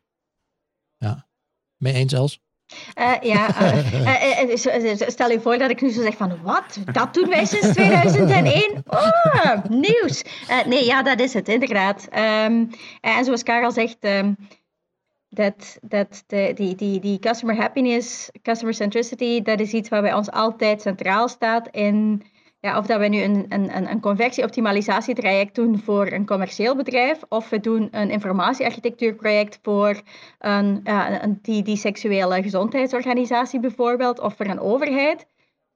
mee 1.78 1.94
eens 1.94 2.14
Els? 2.14 2.40
Eh, 2.94 3.14
ja, 3.22 3.56
eh, 3.60 4.42
eh, 4.42 5.08
stel 5.08 5.32
je 5.32 5.42
voor 5.42 5.58
dat 5.58 5.70
ik 5.70 5.82
nu 5.82 5.90
zo 5.90 6.02
zeg 6.02 6.18
van, 6.18 6.42
wat? 6.44 6.80
Dat 6.92 7.14
doen 7.14 7.30
wij 7.30 7.46
sinds 7.46 7.72
2001? 7.74 8.84
Oh, 8.88 9.64
nieuws. 9.70 10.24
Nee, 10.66 10.86
ja, 10.86 11.04
dat 11.04 11.20
is 11.20 11.34
het, 11.34 11.48
inderdaad. 11.48 12.08
Ehm, 12.10 12.66
en 13.02 13.26
zoals 13.26 13.44
Karel 13.44 13.72
zegt, 13.72 13.98
ehm, 14.00 14.34
dat, 15.30 15.78
dat 15.82 16.24
de, 16.28 16.52
die, 16.56 16.76
die, 16.76 17.00
die 17.00 17.20
customer 17.20 17.56
happiness, 17.56 18.30
customer 18.42 18.74
centricity, 18.74 19.42
dat 19.42 19.60
is 19.60 19.72
iets 19.72 19.90
waar 19.90 20.02
bij 20.02 20.14
ons 20.14 20.32
altijd 20.32 20.82
centraal 20.82 21.28
staat 21.28 21.68
in, 21.72 22.24
ja, 22.62 22.78
of 22.78 22.86
dat 22.86 23.00
we 23.00 23.08
nu 23.08 23.22
een, 23.22 23.46
een, 23.50 23.90
een 23.92 24.00
conversie-optimalisatietraject 24.00 25.56
doen 25.56 25.80
voor 25.80 26.08
een 26.08 26.26
commercieel 26.26 26.76
bedrijf, 26.76 27.24
of 27.30 27.50
we 27.50 27.60
doen 27.60 27.88
een 27.92 28.10
informatiearchitectuurproject 28.10 29.60
voor 29.62 30.02
een, 30.40 30.82
een, 30.84 31.40
die, 31.42 31.64
die 31.64 31.78
seksuele 31.78 32.42
gezondheidsorganisatie 32.42 33.60
bijvoorbeeld, 33.60 34.20
of 34.20 34.36
voor 34.36 34.46
een 34.46 34.60
overheid. 34.60 35.26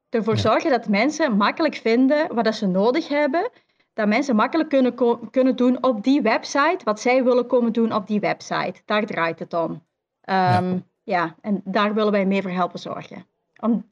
Ervoor 0.10 0.38
zorgen 0.38 0.70
dat 0.70 0.88
mensen 0.88 1.38
makkelijk 1.38 1.76
vinden 1.76 2.36
wat 2.36 2.56
ze 2.56 2.68
nodig 2.68 3.08
hebben, 3.08 3.50
dat 3.94 4.08
mensen 4.08 4.36
makkelijk 4.36 4.70
kunnen, 4.70 4.96
kunnen 5.32 5.56
doen 5.56 5.84
op 5.84 6.04
die 6.04 6.22
website 6.22 6.80
wat 6.84 7.00
zij 7.00 7.24
willen 7.24 7.48
komen 7.48 7.74
doen 7.74 7.94
op 7.94 8.08
die 8.08 8.20
website. 8.20 8.82
Daar 8.86 9.06
draait 9.06 9.40
het 9.40 9.54
om. 9.54 9.84
ja. 10.22 10.58
Ehm, 10.58 10.80
ja, 11.04 11.36
en 11.42 11.62
daar 11.64 11.94
willen 11.94 12.12
wij 12.12 12.26
mee 12.26 12.42
voor 12.42 12.52
helpen 12.52 12.80
zorgen 12.80 13.26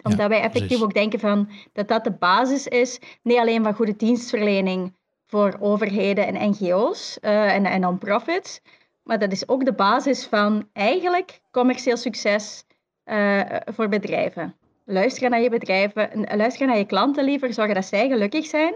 omdat 0.03 0.27
wij 0.27 0.41
effectief 0.41 0.81
ook 0.81 0.93
denken 0.93 1.19
van, 1.19 1.49
dat 1.73 1.87
dat 1.87 2.03
de 2.03 2.11
basis 2.11 2.67
is, 2.67 2.99
niet 3.23 3.37
alleen 3.37 3.63
van 3.63 3.73
goede 3.73 3.95
dienstverlening 3.95 4.95
voor 5.25 5.57
overheden 5.59 6.27
en 6.27 6.49
NGO's 6.49 7.17
uh, 7.21 7.53
en, 7.53 7.65
en 7.65 7.81
non-profits, 7.81 8.61
maar 9.03 9.19
dat 9.19 9.31
is 9.31 9.47
ook 9.47 9.65
de 9.65 9.73
basis 9.73 10.25
van 10.25 10.69
eigenlijk 10.73 11.41
commercieel 11.51 11.97
succes 11.97 12.63
uh, 13.05 13.41
voor 13.65 13.89
bedrijven. 13.89 14.55
Luisteren 14.85 15.29
naar 15.29 15.41
je 15.41 15.49
bedrijven, 15.49 16.27
luisteren 16.37 16.67
naar 16.67 16.77
je 16.77 16.85
klanten 16.85 17.23
liever, 17.23 17.53
zorgen 17.53 17.75
dat 17.75 17.85
zij 17.85 18.07
gelukkig 18.07 18.45
zijn. 18.45 18.75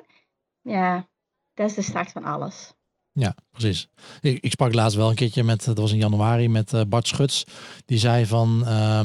Ja, 0.61 1.07
dat 1.53 1.69
is 1.69 1.75
de 1.75 1.81
start 1.81 2.11
van 2.11 2.23
alles. 2.23 2.73
Ja, 3.11 3.35
precies. 3.51 3.87
Ik, 4.21 4.39
ik, 4.39 4.51
sprak 4.51 4.73
laatst 4.73 4.97
wel 4.97 5.09
een 5.09 5.15
keertje 5.15 5.43
met, 5.43 5.65
dat 5.65 5.77
was 5.77 5.91
in 5.91 5.97
januari, 5.97 6.49
met 6.49 6.73
uh, 6.73 6.81
Bart 6.87 7.07
Schuts. 7.07 7.45
Die 7.85 7.97
zei 7.97 8.25
van, 8.25 8.61
uh, 8.63 8.99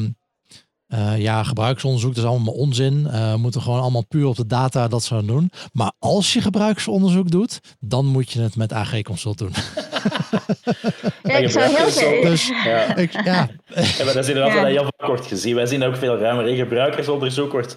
uh, 0.95 1.19
ja, 1.19 1.43
gebruiksonderzoek 1.43 2.15
dat 2.15 2.25
is 2.25 2.31
allemaal 2.31 2.55
onzin. 2.55 3.07
Uh, 3.07 3.33
we 3.33 3.39
moeten 3.39 3.63
gewoon 3.63 3.81
allemaal 3.81 4.07
puur 4.07 4.27
op 4.27 4.37
de 4.37 4.47
data 4.47 4.89
dat 4.89 5.03
ze 5.03 5.25
doen. 5.25 5.51
Maar 5.73 5.93
als 5.99 6.33
je 6.33 6.41
gebruiksonderzoek 6.41 7.31
doet, 7.31 7.61
dan 7.81 8.07
moet 8.07 8.31
je 8.31 8.41
het 8.41 8.57
met 8.57 8.73
AG 8.73 9.03
Consult 9.03 9.39
doen. 9.39 9.53
ja, 11.23 11.37
ik 11.37 11.51
zou 11.51 11.77
heel 11.77 12.23
Dus, 12.23 12.49
ja. 12.65 12.97
Ik, 12.97 13.13
ja. 13.13 13.23
ja, 13.23 14.05
maar 14.05 14.15
dat 14.15 14.17
is 14.17 14.29
inderdaad 14.29 14.53
ja. 14.53 14.65
heel 14.65 14.93
kort 14.97 15.27
gezien. 15.27 15.55
Wij 15.55 15.67
zien 15.67 15.83
ook 15.83 15.97
veel 15.97 16.19
ruimer 16.19 16.47
in 16.47 16.57
gebruikersonderzoek 16.57 17.53
wordt... 17.53 17.77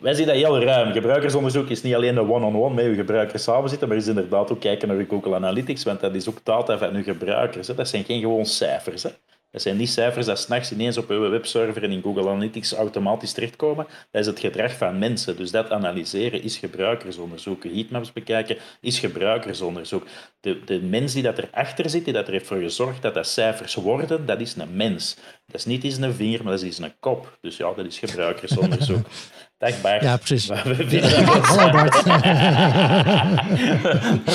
Wij 0.00 0.14
zien 0.14 0.26
dat 0.26 0.34
heel 0.34 0.62
ruim. 0.62 0.92
Gebruikersonderzoek 0.92 1.68
is 1.68 1.82
niet 1.82 1.94
alleen 1.94 2.14
de 2.14 2.20
one-on-one 2.20 2.74
met 2.74 2.84
je 2.84 2.94
gebruikers 2.94 3.42
samen 3.42 3.68
zitten, 3.68 3.88
maar 3.88 3.96
is 3.96 4.06
inderdaad 4.06 4.50
ook 4.50 4.60
kijken 4.60 4.88
naar 4.88 4.96
je 4.96 5.06
Google 5.08 5.34
Analytics, 5.34 5.84
want 5.84 6.00
dat 6.00 6.14
is 6.14 6.28
ook 6.28 6.40
data 6.42 6.78
van 6.78 6.96
je 6.96 7.02
gebruikers. 7.02 7.66
Hè. 7.66 7.74
Dat 7.74 7.88
zijn 7.88 8.04
geen 8.04 8.20
gewoon 8.20 8.46
cijfers. 8.46 9.02
Hè. 9.02 9.10
Dat 9.54 9.62
zijn 9.62 9.76
die 9.76 9.86
cijfers 9.86 10.26
die 10.26 10.36
s'nachts 10.36 10.72
ineens 10.72 10.98
op 10.98 11.10
uw 11.10 11.30
webserver 11.30 11.82
en 11.82 11.90
in 11.90 12.02
Google 12.02 12.28
Analytics 12.28 12.72
automatisch 12.72 13.32
terechtkomen. 13.32 13.86
Dat 14.10 14.20
is 14.20 14.26
het 14.26 14.40
gedrag 14.40 14.76
van 14.76 14.98
mensen. 14.98 15.36
Dus 15.36 15.50
dat 15.50 15.70
analyseren 15.70 16.42
is 16.42 16.56
gebruikersonderzoek. 16.56 17.64
Heatmaps 17.64 18.12
bekijken 18.12 18.56
is 18.80 18.98
gebruikersonderzoek. 18.98 20.06
De, 20.40 20.64
de 20.64 20.80
mens 20.80 21.12
die 21.12 21.22
dat 21.22 21.38
erachter 21.38 21.90
zit, 21.90 22.04
die 22.04 22.12
dat 22.12 22.26
er 22.26 22.32
heeft 22.32 22.46
voor 22.46 22.60
gezorgd 22.60 23.02
dat 23.02 23.14
dat 23.14 23.26
cijfers 23.26 23.74
worden, 23.74 24.26
dat 24.26 24.40
is 24.40 24.56
een 24.56 24.76
mens. 24.76 25.14
Dat 25.46 25.56
is 25.60 25.64
niet 25.64 25.84
eens 25.84 25.96
een 25.96 26.14
vinger, 26.14 26.42
maar 26.42 26.52
dat 26.52 26.62
is 26.62 26.78
een 26.78 26.98
kop. 27.00 27.38
Dus 27.40 27.56
ja, 27.56 27.72
dat 27.72 27.86
is 27.86 27.98
gebruikersonderzoek. 27.98 29.06
Ja, 30.02 30.16
precies. 30.16 30.48
Hallo 30.48 31.70
Bart. 31.70 32.04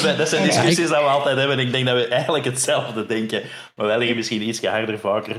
dat 0.18 0.30
zijn 0.30 0.44
discussies 0.44 0.76
die 0.76 0.88
we 0.88 0.96
altijd 0.96 1.38
hebben. 1.38 1.60
Ik 1.60 1.72
denk 1.72 1.86
dat 1.86 1.96
we 1.96 2.08
eigenlijk 2.08 2.46
hetzelfde 2.46 3.06
denken. 3.06 3.42
Maar 3.76 3.86
wij 3.86 3.98
leggen 3.98 4.16
misschien 4.16 4.42
iets 4.42 4.66
harder 4.66 5.00
vaker 5.00 5.36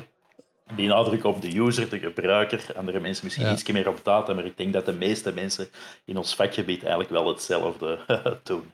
die 0.75 0.89
nadruk 0.89 1.25
op 1.25 1.43
de 1.43 1.59
user, 1.59 1.89
de 1.89 1.99
gebruiker. 1.99 2.61
Andere 2.77 3.01
mensen 3.01 3.25
misschien 3.25 3.47
ja. 3.47 3.53
iets 3.53 3.71
meer 3.71 3.89
op 3.89 4.01
data. 4.03 4.33
Maar 4.33 4.45
ik 4.45 4.57
denk 4.57 4.73
dat 4.73 4.87
de 4.87 4.93
meeste 4.93 5.33
mensen 5.33 5.69
in 6.05 6.17
ons 6.17 6.35
vakgebied 6.35 6.81
eigenlijk 6.81 7.11
wel 7.11 7.29
hetzelfde 7.29 7.99
doen. 8.43 8.73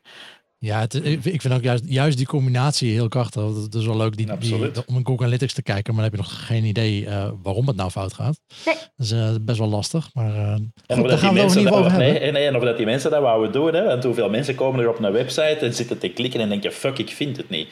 Ja, 0.59 0.81
het, 0.81 0.95
ik 1.27 1.41
vind 1.41 1.55
ook 1.55 1.63
juist, 1.63 1.85
juist 1.87 2.17
die 2.17 2.27
combinatie 2.27 2.93
heel 2.93 3.09
krachtig. 3.09 3.43
Dat 3.43 3.75
is 3.75 3.87
wel 3.87 3.97
leuk 3.97 4.17
die, 4.17 4.37
die, 4.39 4.55
om 4.87 4.97
een 4.97 5.07
Google 5.07 5.25
Analytics 5.25 5.53
te 5.53 5.63
kijken, 5.63 5.95
maar 5.95 6.03
dan 6.03 6.13
heb 6.13 6.21
je 6.21 6.31
nog 6.31 6.47
geen 6.47 6.65
idee 6.65 7.03
uh, 7.03 7.31
waarom 7.43 7.67
het 7.67 7.77
nou 7.77 7.91
fout 7.91 8.15
gaat. 8.15 8.41
Nee. 8.65 8.75
Dat 8.75 9.07
is 9.07 9.13
uh, 9.13 9.35
best 9.41 9.59
wel 9.59 9.69
lastig, 9.69 10.11
maar 10.15 10.35
uh, 10.37 10.55
goed, 10.99 11.09
daar 11.09 11.19
gaan 11.19 11.35
we 11.35 11.41
het 11.41 11.55
niet 11.55 11.69
over 11.69 11.91
hebben. 11.91 12.21
Nee, 12.21 12.33
nee, 12.33 12.47
en 12.47 12.57
of 12.57 12.63
dat 12.63 12.77
die 12.77 12.87
mensen 12.87 13.11
dat 13.11 13.21
wouden 13.21 13.53
doen. 13.53 13.75
Hè, 13.75 13.85
want 13.85 14.05
hoeveel 14.05 14.31
mensen 14.31 14.55
komen 14.55 14.81
er 14.81 14.89
op 14.89 15.03
een 15.03 15.13
website 15.13 15.59
en 15.61 15.75
zitten 15.75 15.99
te 15.99 16.09
klikken 16.09 16.41
en 16.41 16.49
denken, 16.49 16.73
fuck, 16.73 16.99
ik 16.99 17.11
vind 17.11 17.37
het 17.37 17.51
niet. 17.51 17.69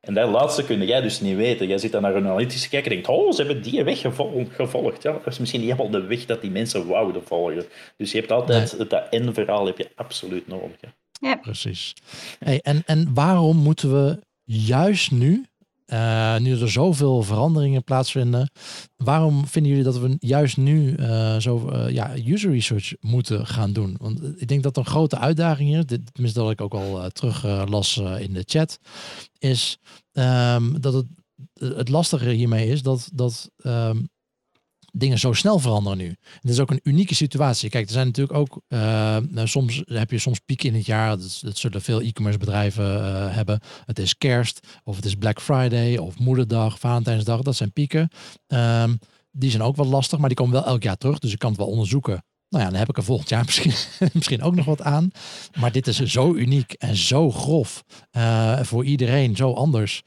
En 0.00 0.14
dat 0.14 0.30
laatste 0.30 0.64
kun 0.64 0.86
jij 0.86 1.00
dus 1.00 1.20
niet 1.20 1.36
weten. 1.36 1.66
Jij 1.68 1.78
zit 1.78 1.92
dan 1.92 2.02
naar 2.02 2.14
een 2.14 2.26
analytisch 2.26 2.68
kijken 2.68 2.90
en 2.90 2.96
denkt, 2.96 3.10
oh, 3.20 3.32
ze 3.32 3.42
hebben 3.42 3.62
die 3.62 3.84
weg 3.84 4.00
gevolgd. 4.50 5.02
Ja, 5.02 5.12
dat 5.12 5.26
is 5.26 5.38
misschien 5.38 5.60
niet 5.60 5.70
helemaal 5.70 6.00
de 6.00 6.06
weg 6.06 6.26
dat 6.26 6.40
die 6.40 6.50
mensen 6.50 6.86
wouden 6.86 7.22
volgen. 7.24 7.64
Dus 7.96 8.12
je 8.12 8.18
hebt 8.18 8.32
altijd, 8.32 8.78
nee. 8.78 8.86
dat 8.86 9.10
N-verhaal 9.10 9.66
heb 9.66 9.78
je 9.78 9.90
absoluut 9.94 10.48
nodig. 10.48 10.76
Hè. 10.80 10.88
Ja. 11.22 11.36
Precies. 11.36 11.94
Hey, 12.38 12.60
en, 12.60 12.82
en 12.86 13.14
waarom 13.14 13.56
moeten 13.56 13.92
we 13.92 14.18
juist 14.44 15.10
nu, 15.10 15.46
uh, 15.86 16.38
nu 16.38 16.60
er 16.60 16.70
zoveel 16.70 17.22
veranderingen 17.22 17.84
plaatsvinden, 17.84 18.50
waarom 18.96 19.46
vinden 19.46 19.70
jullie 19.70 19.86
dat 19.86 19.98
we 19.98 20.16
juist 20.18 20.56
nu 20.56 20.96
uh, 20.96 21.36
zo 21.36 21.70
uh, 21.72 21.90
ja, 21.90 22.14
user 22.26 22.50
research 22.50 22.94
moeten 23.00 23.46
gaan 23.46 23.72
doen? 23.72 23.94
Want 23.98 24.40
ik 24.40 24.48
denk 24.48 24.62
dat 24.62 24.76
een 24.76 24.86
grote 24.86 25.18
uitdaging 25.18 25.76
is, 25.76 25.86
dit, 25.86 26.00
tenminste 26.12 26.40
dat 26.40 26.50
ik 26.50 26.60
ook 26.60 26.74
al 26.74 27.08
terug 27.10 27.68
las 27.68 27.96
in 27.96 28.32
de 28.32 28.42
chat, 28.46 28.78
is 29.38 29.78
um, 30.12 30.80
dat 30.80 30.92
het, 30.92 31.06
het 31.54 31.88
lastige 31.88 32.30
hiermee 32.30 32.68
is 32.68 32.82
dat, 32.82 33.10
dat 33.12 33.50
um, 33.64 34.08
dingen 34.92 35.18
zo 35.18 35.32
snel 35.32 35.58
veranderen 35.58 35.98
nu. 35.98 36.16
Het 36.40 36.50
is 36.50 36.60
ook 36.60 36.70
een 36.70 36.80
unieke 36.82 37.14
situatie. 37.14 37.70
Kijk, 37.70 37.86
er 37.86 37.92
zijn 37.92 38.06
natuurlijk 38.06 38.38
ook, 38.38 38.60
uh, 38.68 39.16
soms 39.44 39.82
heb 39.84 40.10
je 40.10 40.18
soms 40.18 40.38
pieken 40.38 40.68
in 40.68 40.74
het 40.74 40.86
jaar. 40.86 41.18
Dat, 41.18 41.38
dat 41.42 41.58
zullen 41.58 41.82
veel 41.82 42.00
e-commerce 42.00 42.38
bedrijven 42.38 42.84
uh, 42.84 43.34
hebben. 43.34 43.60
Het 43.84 43.98
is 43.98 44.18
kerst, 44.18 44.66
of 44.84 44.96
het 44.96 45.04
is 45.04 45.14
Black 45.14 45.40
Friday, 45.40 45.96
of 45.96 46.18
Moederdag, 46.18 46.78
Valentijnsdag. 46.78 47.42
Dat 47.42 47.56
zijn 47.56 47.72
pieken. 47.72 48.08
Um, 48.46 48.98
die 49.30 49.50
zijn 49.50 49.62
ook 49.62 49.76
wel 49.76 49.86
lastig, 49.86 50.18
maar 50.18 50.28
die 50.28 50.36
komen 50.36 50.52
wel 50.52 50.66
elk 50.66 50.82
jaar 50.82 50.96
terug. 50.96 51.18
Dus 51.18 51.32
ik 51.32 51.38
kan 51.38 51.50
het 51.50 51.58
wel 51.58 51.68
onderzoeken. 51.68 52.24
Nou 52.48 52.64
ja, 52.64 52.70
dan 52.70 52.78
heb 52.78 52.88
ik 52.88 52.96
er 52.96 53.04
volgend 53.04 53.28
jaar 53.28 53.44
misschien, 53.50 53.72
misschien 54.12 54.42
ook 54.42 54.54
nog 54.54 54.64
wat 54.64 54.82
aan. 54.82 55.10
Maar 55.58 55.72
dit 55.72 55.86
is 55.86 55.98
zo 55.98 56.34
uniek 56.34 56.72
en 56.72 56.96
zo 56.96 57.30
grof. 57.30 57.84
Uh, 58.16 58.60
voor 58.60 58.84
iedereen 58.84 59.36
zo 59.36 59.52
anders. 59.52 60.02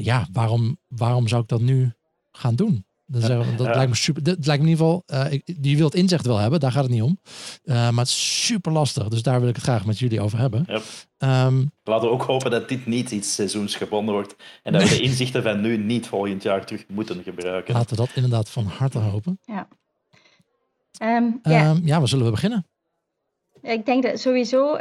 ja, 0.00 0.28
waarom, 0.32 0.78
waarom 0.88 1.28
zou 1.28 1.42
ik 1.42 1.48
dat 1.48 1.60
nu 1.60 1.92
gaan 2.30 2.54
doen? 2.54 2.84
Dat, 3.06 3.28
dat 3.56 3.74
lijkt 3.74 3.88
me 3.88 3.96
super. 3.96 4.22
Dat 4.22 4.46
lijkt 4.46 4.62
me 4.62 4.68
in 4.68 4.76
ieder 4.76 4.86
geval. 4.86 5.02
Uh, 5.32 5.40
die 5.44 5.76
wil 5.76 5.86
het 5.86 5.94
inzicht 5.94 6.26
wel 6.26 6.38
hebben, 6.38 6.60
daar 6.60 6.72
gaat 6.72 6.82
het 6.82 6.92
niet 6.92 7.02
om. 7.02 7.18
Uh, 7.64 7.74
maar 7.74 8.04
het 8.04 8.08
is 8.08 8.46
super 8.46 8.72
lastig. 8.72 9.08
Dus 9.08 9.22
daar 9.22 9.40
wil 9.40 9.48
ik 9.48 9.54
het 9.54 9.64
graag 9.64 9.84
met 9.84 9.98
jullie 9.98 10.20
over 10.20 10.38
hebben. 10.38 10.64
Yep. 10.66 10.82
Um, 11.18 11.72
Laten 11.82 12.08
we 12.08 12.14
ook 12.14 12.22
hopen 12.22 12.50
dat 12.50 12.68
dit 12.68 12.86
niet 12.86 13.10
iets 13.10 13.34
seizoensgebonden 13.34 14.14
wordt. 14.14 14.36
En 14.62 14.72
dat 14.72 14.82
we 14.82 14.88
de 14.88 15.00
inzichten 15.00 15.42
van 15.42 15.60
nu 15.60 15.76
niet 15.76 16.06
volgend 16.06 16.42
jaar 16.42 16.66
terug 16.66 16.84
moeten 16.88 17.22
gebruiken. 17.22 17.74
Laten 17.74 17.96
we 17.96 17.96
dat 17.96 18.10
inderdaad 18.14 18.50
van 18.50 18.64
harte 18.64 18.98
hopen. 18.98 19.38
Ja. 19.42 19.68
Um, 21.02 21.38
ja. 21.42 21.70
Um, 21.70 21.80
ja, 21.84 21.98
waar 21.98 22.08
zullen 22.08 22.24
we 22.24 22.30
beginnen? 22.30 22.66
Ik 23.62 23.86
denk 23.86 24.02
dat 24.02 24.20
sowieso 24.20 24.78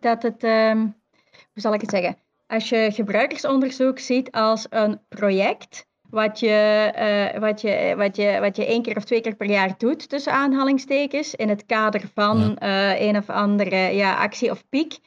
dat 0.00 0.22
het. 0.22 0.42
hoe 0.42 0.92
zal 1.54 1.74
ik 1.74 1.80
het 1.80 1.90
zeggen? 1.90 2.16
Als 2.46 2.68
je 2.68 2.90
gebruikersonderzoek 2.92 3.98
ziet 3.98 4.30
als 4.30 4.66
een 4.70 5.00
project 5.08 5.88
wat 6.10 6.40
je, 6.40 6.92
uh, 7.34 7.40
wat, 7.40 7.60
je, 7.60 7.94
wat, 7.96 8.16
je, 8.16 8.38
wat 8.40 8.56
je 8.56 8.66
één 8.66 8.82
keer 8.82 8.96
of 8.96 9.04
twee 9.04 9.20
keer 9.20 9.34
per 9.34 9.50
jaar 9.50 9.74
doet, 9.78 10.08
tussen 10.08 10.32
aanhalingstekens, 10.32 11.34
in 11.34 11.48
het 11.48 11.66
kader 11.66 12.02
van 12.14 12.56
ja. 12.58 12.94
uh, 12.94 13.06
een 13.06 13.16
of 13.16 13.30
andere 13.30 13.76
ja, 13.76 14.16
actie 14.16 14.50
of 14.50 14.68
piek, 14.68 14.98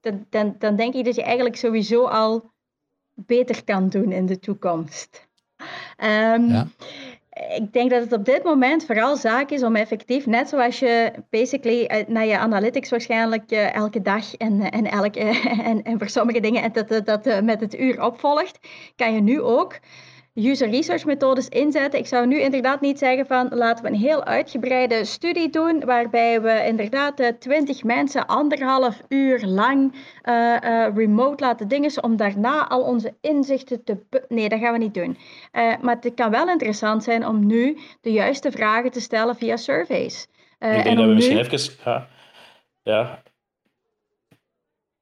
dan, 0.00 0.26
dan, 0.30 0.54
dan 0.58 0.76
denk 0.76 0.94
ik 0.94 1.04
dat 1.04 1.14
je 1.14 1.22
eigenlijk 1.22 1.56
sowieso 1.56 2.04
al 2.04 2.50
beter 3.14 3.64
kan 3.64 3.88
doen 3.88 4.12
in 4.12 4.26
de 4.26 4.38
toekomst. 4.38 5.28
Um, 6.04 6.48
ja. 6.48 6.66
Ik 7.56 7.72
denk 7.72 7.90
dat 7.90 8.02
het 8.02 8.12
op 8.12 8.24
dit 8.24 8.42
moment 8.42 8.84
vooral 8.84 9.16
zaak 9.16 9.50
is 9.50 9.62
om 9.62 9.76
effectief, 9.76 10.26
net 10.26 10.48
zoals 10.48 10.78
je 10.78 11.12
basically 11.30 11.84
eh, 11.84 12.06
naar 12.06 12.26
je 12.26 12.38
analytics 12.38 12.90
waarschijnlijk 12.90 13.52
uh, 13.52 13.74
elke 13.74 14.02
dag 14.02 14.34
en, 14.34 14.70
en, 14.70 14.90
elke, 14.90 15.20
en, 15.70 15.82
en 15.82 15.98
voor 15.98 16.08
sommige 16.08 16.40
dingen 16.40 16.72
dat, 16.72 16.88
dat, 16.88 17.06
dat 17.06 17.42
met 17.42 17.60
het 17.60 17.78
uur 17.78 18.02
opvolgt, 18.02 18.58
kan 18.96 19.14
je 19.14 19.20
nu 19.20 19.40
ook 19.40 19.78
user 20.38 20.70
research 20.70 21.04
methodes 21.04 21.48
inzetten. 21.48 21.98
Ik 21.98 22.06
zou 22.06 22.26
nu 22.26 22.40
inderdaad 22.40 22.80
niet 22.80 22.98
zeggen 22.98 23.26
van 23.26 23.48
laten 23.50 23.84
we 23.84 23.90
een 23.90 23.96
heel 23.96 24.24
uitgebreide 24.24 25.04
studie 25.04 25.50
doen 25.50 25.84
waarbij 25.84 26.42
we 26.42 26.64
inderdaad 26.66 27.20
eh, 27.20 27.28
20 27.38 27.84
mensen 27.84 28.26
anderhalf 28.26 29.02
uur 29.08 29.44
lang 29.44 29.92
uh, 30.24 30.56
uh, 30.64 30.86
remote 30.94 31.44
laten 31.44 31.68
dingen 31.68 32.02
om 32.02 32.16
daarna 32.16 32.68
al 32.68 32.82
onze 32.82 33.14
inzichten 33.20 33.84
te... 33.84 33.98
Nee, 34.28 34.48
dat 34.48 34.60
gaan 34.60 34.72
we 34.72 34.78
niet 34.78 34.94
doen. 34.94 35.18
maar 35.80 35.96
het 36.00 36.14
kan 36.14 36.30
wel 36.30 36.48
interessant 36.48 37.04
zijn 37.04 37.26
om 37.26 37.46
nu 37.46 37.78
de 38.00 38.12
juiste 38.12 38.50
vragen 38.50 38.90
te 38.90 39.00
stellen 39.00 39.36
via 39.36 39.56
surveys. 39.56 40.28
ik 40.58 40.68
denk 40.70 40.84
en 40.84 40.96
dat 40.96 41.06
we 41.06 41.12
misschien 41.12 41.38
even... 41.38 41.74
Ja, 41.84 42.08
ja, 42.82 43.22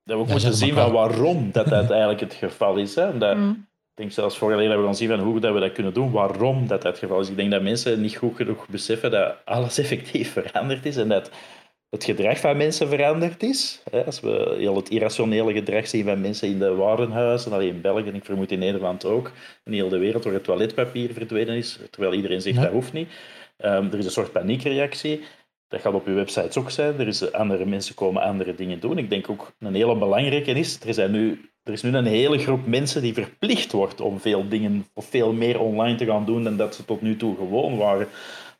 dat 0.04 0.16
we 0.16 0.22
ook 0.22 0.28
moeten 0.28 0.54
zien 0.54 0.74
van 0.74 0.92
waarom 0.92 1.52
dat, 1.52 1.68
dat 1.68 1.90
eigenlijk 1.90 2.20
het 2.20 2.34
geval 2.34 2.76
is. 2.76 2.94
Hè? 2.94 3.08
Omdat, 3.08 3.36
mm 3.36 3.66
ik 3.96 4.02
denk 4.02 4.14
zelfs 4.14 4.38
voor 4.38 4.52
alleen 4.52 4.68
hebben 4.68 4.80
we 4.80 4.84
dan 4.84 4.96
zien 4.96 5.08
van 5.08 5.18
hoe 5.18 5.40
dat 5.40 5.54
we 5.54 5.60
dat 5.60 5.72
kunnen 5.72 5.94
doen, 5.94 6.10
waarom 6.10 6.66
dat 6.66 6.82
het 6.82 6.98
geval 6.98 7.20
is. 7.20 7.28
Ik 7.28 7.36
denk 7.36 7.50
dat 7.50 7.62
mensen 7.62 8.00
niet 8.00 8.16
goed 8.16 8.36
genoeg 8.36 8.68
beseffen 8.68 9.10
dat 9.10 9.36
alles 9.44 9.78
effectief 9.84 10.32
veranderd 10.32 10.86
is 10.86 10.96
en 10.96 11.08
dat 11.08 11.30
het 11.90 12.04
gedrag 12.04 12.38
van 12.38 12.56
mensen 12.56 12.88
veranderd 12.88 13.42
is. 13.42 13.82
Als 14.06 14.20
we 14.20 14.54
heel 14.58 14.76
het 14.76 14.88
irrationele 14.88 15.52
gedrag 15.52 15.86
zien 15.86 16.04
van 16.04 16.20
mensen 16.20 16.48
in 16.48 16.58
de 16.58 16.74
warenhuizen, 16.74 17.52
alleen 17.52 17.68
in 17.68 17.80
België, 17.80 18.10
ik 18.10 18.24
vermoed 18.24 18.50
in 18.50 18.58
Nederland 18.58 19.04
ook, 19.04 19.32
in 19.64 19.72
heel 19.72 19.88
de 19.88 19.98
wereld, 19.98 20.24
waar 20.24 20.32
het 20.32 20.44
toiletpapier 20.44 21.12
verdwenen 21.12 21.56
is, 21.56 21.78
terwijl 21.90 22.14
iedereen 22.14 22.40
zegt 22.40 22.56
dat 22.56 22.70
hoeft 22.70 22.92
niet. 22.92 23.08
Um, 23.64 23.92
er 23.92 23.98
is 23.98 24.04
een 24.04 24.10
soort 24.10 24.32
paniekreactie. 24.32 25.20
Dat 25.68 25.80
gaat 25.80 25.94
op 25.94 26.06
je 26.06 26.12
websites 26.12 26.56
ook 26.56 26.70
zijn. 26.70 26.98
Er 26.98 27.06
is 27.06 27.32
andere 27.32 27.64
mensen 27.64 27.94
komen 27.94 28.22
andere 28.22 28.54
dingen 28.54 28.80
doen. 28.80 28.98
Ik 28.98 29.10
denk 29.10 29.30
ook 29.30 29.52
een 29.58 29.74
hele 29.74 29.96
belangrijke 29.98 30.50
is, 30.50 30.80
er, 30.86 30.94
zijn 30.94 31.10
nu, 31.10 31.50
er 31.62 31.72
is 31.72 31.82
nu 31.82 31.96
een 31.96 32.06
hele 32.06 32.38
groep 32.38 32.66
mensen 32.66 33.02
die 33.02 33.14
verplicht 33.14 33.72
wordt 33.72 34.00
om 34.00 34.20
veel 34.20 34.48
dingen 34.48 34.86
of 34.94 35.06
veel 35.06 35.32
meer 35.32 35.60
online 35.60 35.96
te 35.96 36.04
gaan 36.04 36.24
doen 36.24 36.44
dan 36.44 36.56
dat 36.56 36.74
ze 36.74 36.84
tot 36.84 37.02
nu 37.02 37.16
toe 37.16 37.36
gewoon 37.36 37.76
waren. 37.76 38.08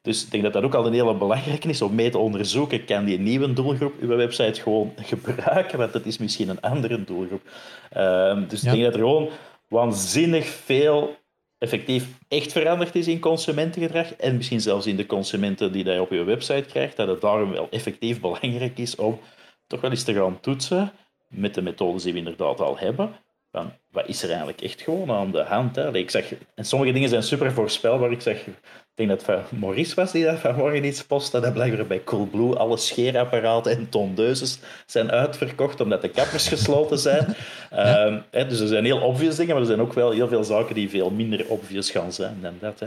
Dus 0.03 0.25
ik 0.25 0.31
denk 0.31 0.43
dat 0.43 0.53
dat 0.53 0.63
ook 0.63 0.75
al 0.75 0.87
een 0.87 0.93
hele 0.93 1.15
belangrijke 1.15 1.69
is 1.69 1.83
om 1.83 1.95
mee 1.95 2.11
te 2.11 2.19
onderzoeken. 2.19 2.85
Kan 2.85 3.05
die 3.05 3.19
nieuwe 3.19 3.53
doelgroep 3.53 3.95
uw 4.01 4.17
website 4.17 4.61
gewoon 4.61 4.93
gebruiken? 5.13 5.79
Want 5.79 5.93
dat 5.93 6.07
is 6.07 6.19
misschien 6.19 6.49
een 6.49 6.61
andere 6.61 7.05
doelgroep. 7.05 7.43
Ehm, 7.91 8.47
dus 8.49 8.65
ik 8.65 8.71
denk 8.71 8.83
dat 8.83 8.95
er 8.95 9.01
gewoon 9.01 9.29
waanzinnig 9.69 10.47
veel 10.47 11.17
effectief 11.59 12.07
echt 12.29 12.53
veranderd 12.53 12.95
is 12.95 13.09
in 13.09 13.21
consumentengedrag 13.21 14.15
en 14.15 14.37
misschien 14.37 14.61
zelfs 14.61 14.87
in 14.87 14.97
de 14.97 15.07
consumenten 15.07 15.73
die 15.73 15.85
je 15.85 16.01
op 16.01 16.11
je 16.11 16.25
website 16.25 16.69
krijgt, 16.69 16.97
dat 16.97 17.09
het 17.09 17.21
daarom 17.21 17.51
wel 17.51 17.69
effectief 17.71 18.21
belangrijk 18.27 18.79
is 18.79 18.97
om 18.97 19.21
toch 19.67 19.81
wel 19.81 19.91
eens 19.91 20.05
te 20.05 20.15
gaan 20.15 20.41
toetsen 20.41 20.93
met 21.29 21.55
de 21.55 21.63
methodes 21.63 22.03
die 22.03 22.13
we 22.13 22.19
inderdaad 22.19 22.61
al 22.61 22.79
hebben. 22.79 23.17
Van, 23.57 23.73
wat 23.91 24.09
is 24.09 24.23
er 24.23 24.29
eigenlijk 24.29 24.61
echt 24.61 24.81
gewoon 24.83 25.11
aan 25.11 25.31
de 25.31 25.43
hand? 25.43 25.77
Hè? 25.77 25.95
Ik 25.95 26.11
zeg, 26.11 26.35
en 26.55 26.65
sommige 26.65 26.93
dingen 26.93 27.09
zijn 27.09 27.23
super 27.23 27.53
voorspelbaar. 27.53 28.11
Ik 28.11 28.21
zeg, 28.21 28.47
ik 28.47 28.55
denk 28.95 29.09
dat 29.09 29.27
het 29.27 29.53
Maurice 29.53 29.95
was 29.95 30.13
die 30.13 30.25
dat 30.25 30.39
vanmorgen 30.39 30.85
iets 30.85 31.05
postte. 31.05 31.41
Dat 31.41 31.53
blijkbaar 31.53 31.87
bij 31.87 32.05
Coolblue 32.05 32.57
alle 32.57 32.77
scheerapparaten 32.77 33.73
en 33.73 33.89
tondeuses 33.89 34.59
zijn 34.87 35.11
uitverkocht 35.11 35.81
omdat 35.81 36.03
de 36.03 36.09
kappers 36.09 36.49
gesloten 36.49 36.99
zijn. 36.99 37.27
Ehm, 37.71 38.21
hè, 38.31 38.47
dus 38.47 38.61
er 38.61 38.69
zijn 38.69 38.85
heel 38.85 39.01
obvious 39.01 39.37
dingen, 39.37 39.53
maar 39.53 39.63
er 39.63 39.69
zijn 39.69 39.81
ook 39.81 39.93
wel 39.93 40.11
heel 40.11 40.29
veel 40.29 40.45
zaken 40.45 40.75
die 40.75 40.91
veel 40.91 41.11
minder 41.11 41.49
obvious 41.49 41.91
gaan 41.91 42.13
zijn 42.13 42.39
dan 42.41 42.57
dat. 42.61 42.81
Hè. 42.81 42.87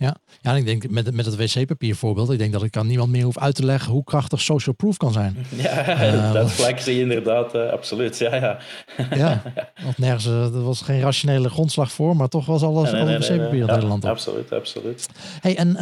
Ja, 0.00 0.16
ja 0.40 0.56
ik 0.56 0.64
denk 0.64 0.90
met, 0.90 1.14
met 1.14 1.26
het 1.26 1.36
wc-papier 1.36 1.96
voorbeeld, 1.96 2.30
ik 2.30 2.38
denk 2.38 2.52
dat 2.52 2.62
ik 2.62 2.76
aan 2.76 2.86
niemand 2.86 3.10
meer 3.10 3.24
hoef 3.24 3.38
uit 3.38 3.54
te 3.54 3.64
leggen 3.64 3.92
hoe 3.92 4.04
krachtig 4.04 4.40
social 4.40 4.74
proof 4.74 4.96
kan 4.96 5.12
zijn. 5.12 5.36
Ja, 5.56 6.04
uh, 6.12 6.32
dat 6.40 6.50
vlak 6.50 6.78
zie 6.78 6.94
je 6.94 7.00
inderdaad, 7.00 7.54
uh, 7.54 7.70
absoluut. 7.70 8.18
Ja, 8.18 8.34
ja. 8.34 8.58
ja, 9.22 9.42
want 9.82 9.98
nergens, 9.98 10.26
uh, 10.26 10.54
er 10.54 10.62
was 10.62 10.82
geen 10.82 11.00
rationele 11.00 11.48
grondslag 11.48 11.92
voor, 11.92 12.16
maar 12.16 12.28
toch 12.28 12.46
was 12.46 12.62
alles 12.62 12.90
nee, 12.90 13.04
nee, 13.04 13.18
wc-papier 13.18 13.60
in 13.60 13.66
Nederland 13.66 14.04
op. 14.04 14.10
Absoluut, 14.10 14.52
absoluut. 14.52 15.08
Hey, 15.40 15.56
en 15.56 15.72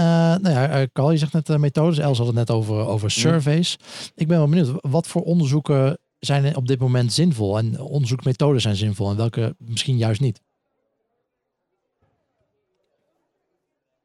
nou 0.43 0.51
ja, 0.51 0.87
Carl, 0.93 1.11
je 1.11 1.19
zegt 1.19 1.33
net 1.33 1.59
methodes, 1.59 1.99
Els 1.99 2.19
had 2.19 2.27
het 2.27 2.37
net 2.37 2.51
over, 2.51 2.87
over 2.87 3.11
surveys. 3.11 3.77
Ik 4.15 4.29
ben 4.29 4.39
wel 4.39 4.49
benieuwd, 4.49 4.71
wat 4.81 5.07
voor 5.07 5.23
onderzoeken 5.23 5.99
zijn 6.19 6.57
op 6.57 6.69
dit 6.69 6.81
moment 6.81 7.13
zinvol 7.13 7.59
en 7.59 7.81
onderzoeksmethoden 7.81 8.61
zijn 8.61 8.77
zinvol 8.77 9.11
en 9.11 9.17
welke 9.17 9.55
misschien 9.59 9.97
juist 9.97 10.21
niet? 10.21 10.41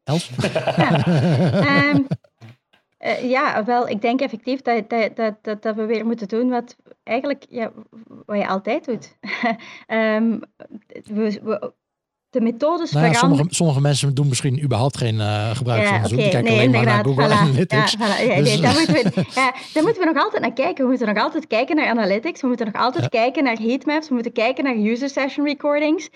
Els? 0.03 0.29
ja. 0.53 1.89
Um, 1.93 2.07
uh, 3.05 3.29
ja, 3.29 3.63
wel, 3.63 3.87
ik 3.87 4.01
denk 4.01 4.21
effectief 4.21 4.61
dat, 4.61 4.89
dat, 4.89 5.15
dat, 5.41 5.61
dat, 5.61 5.75
we 5.75 5.85
weer 5.85 6.05
moeten 6.05 6.27
doen 6.27 6.49
wat 6.49 6.75
eigenlijk 7.03 7.45
ja, 7.49 7.71
wat 8.25 8.37
je 8.37 8.47
altijd 8.47 8.85
doet. 8.85 9.17
um, 9.87 10.41
we, 11.17 11.39
we, 11.43 11.73
de 12.33 12.41
methodes 12.41 12.91
nou 12.91 13.05
ja, 13.05 13.13
sommige, 13.13 13.43
sommige, 13.49 13.81
mensen 13.81 14.15
doen 14.15 14.27
misschien 14.27 14.63
überhaupt 14.63 14.97
geen 14.97 15.15
uh, 15.15 15.55
gebruik 15.55 15.87
van. 15.87 15.95
Okay, 15.95 16.07
Die 16.09 16.17
kijken 16.17 16.43
nee, 16.43 16.53
alleen 16.53 16.71
maar 16.71 16.85
naar 16.85 17.03
Google 17.03 17.27
voilà, 17.27 17.31
Analytics. 17.31 17.91
Ja, 17.91 17.97
voilà, 17.97 18.27
ja, 18.27 18.35
dus, 18.35 18.49
nee, 18.49 18.61
daar, 18.61 18.73
moeten 18.73 18.93
we, 18.93 19.25
ja, 19.35 19.53
daar 19.73 19.83
moeten 19.83 20.01
we 20.01 20.11
nog 20.13 20.23
altijd 20.23 20.41
naar 20.41 20.53
kijken. 20.53 20.83
We 20.83 20.89
moeten 20.89 21.07
nog 21.07 21.23
altijd 21.23 21.47
kijken 21.47 21.75
naar 21.75 21.87
analytics. 21.87 22.41
We 22.41 22.47
moeten 22.47 22.65
nog 22.65 22.75
altijd 22.75 23.09
kijken 23.09 23.43
naar 23.43 23.57
heatmaps. 23.57 24.07
We 24.07 24.13
moeten 24.13 24.31
kijken 24.31 24.63
naar 24.63 24.75
user 24.75 25.09
session 25.09 25.45
recordings. 25.45 26.09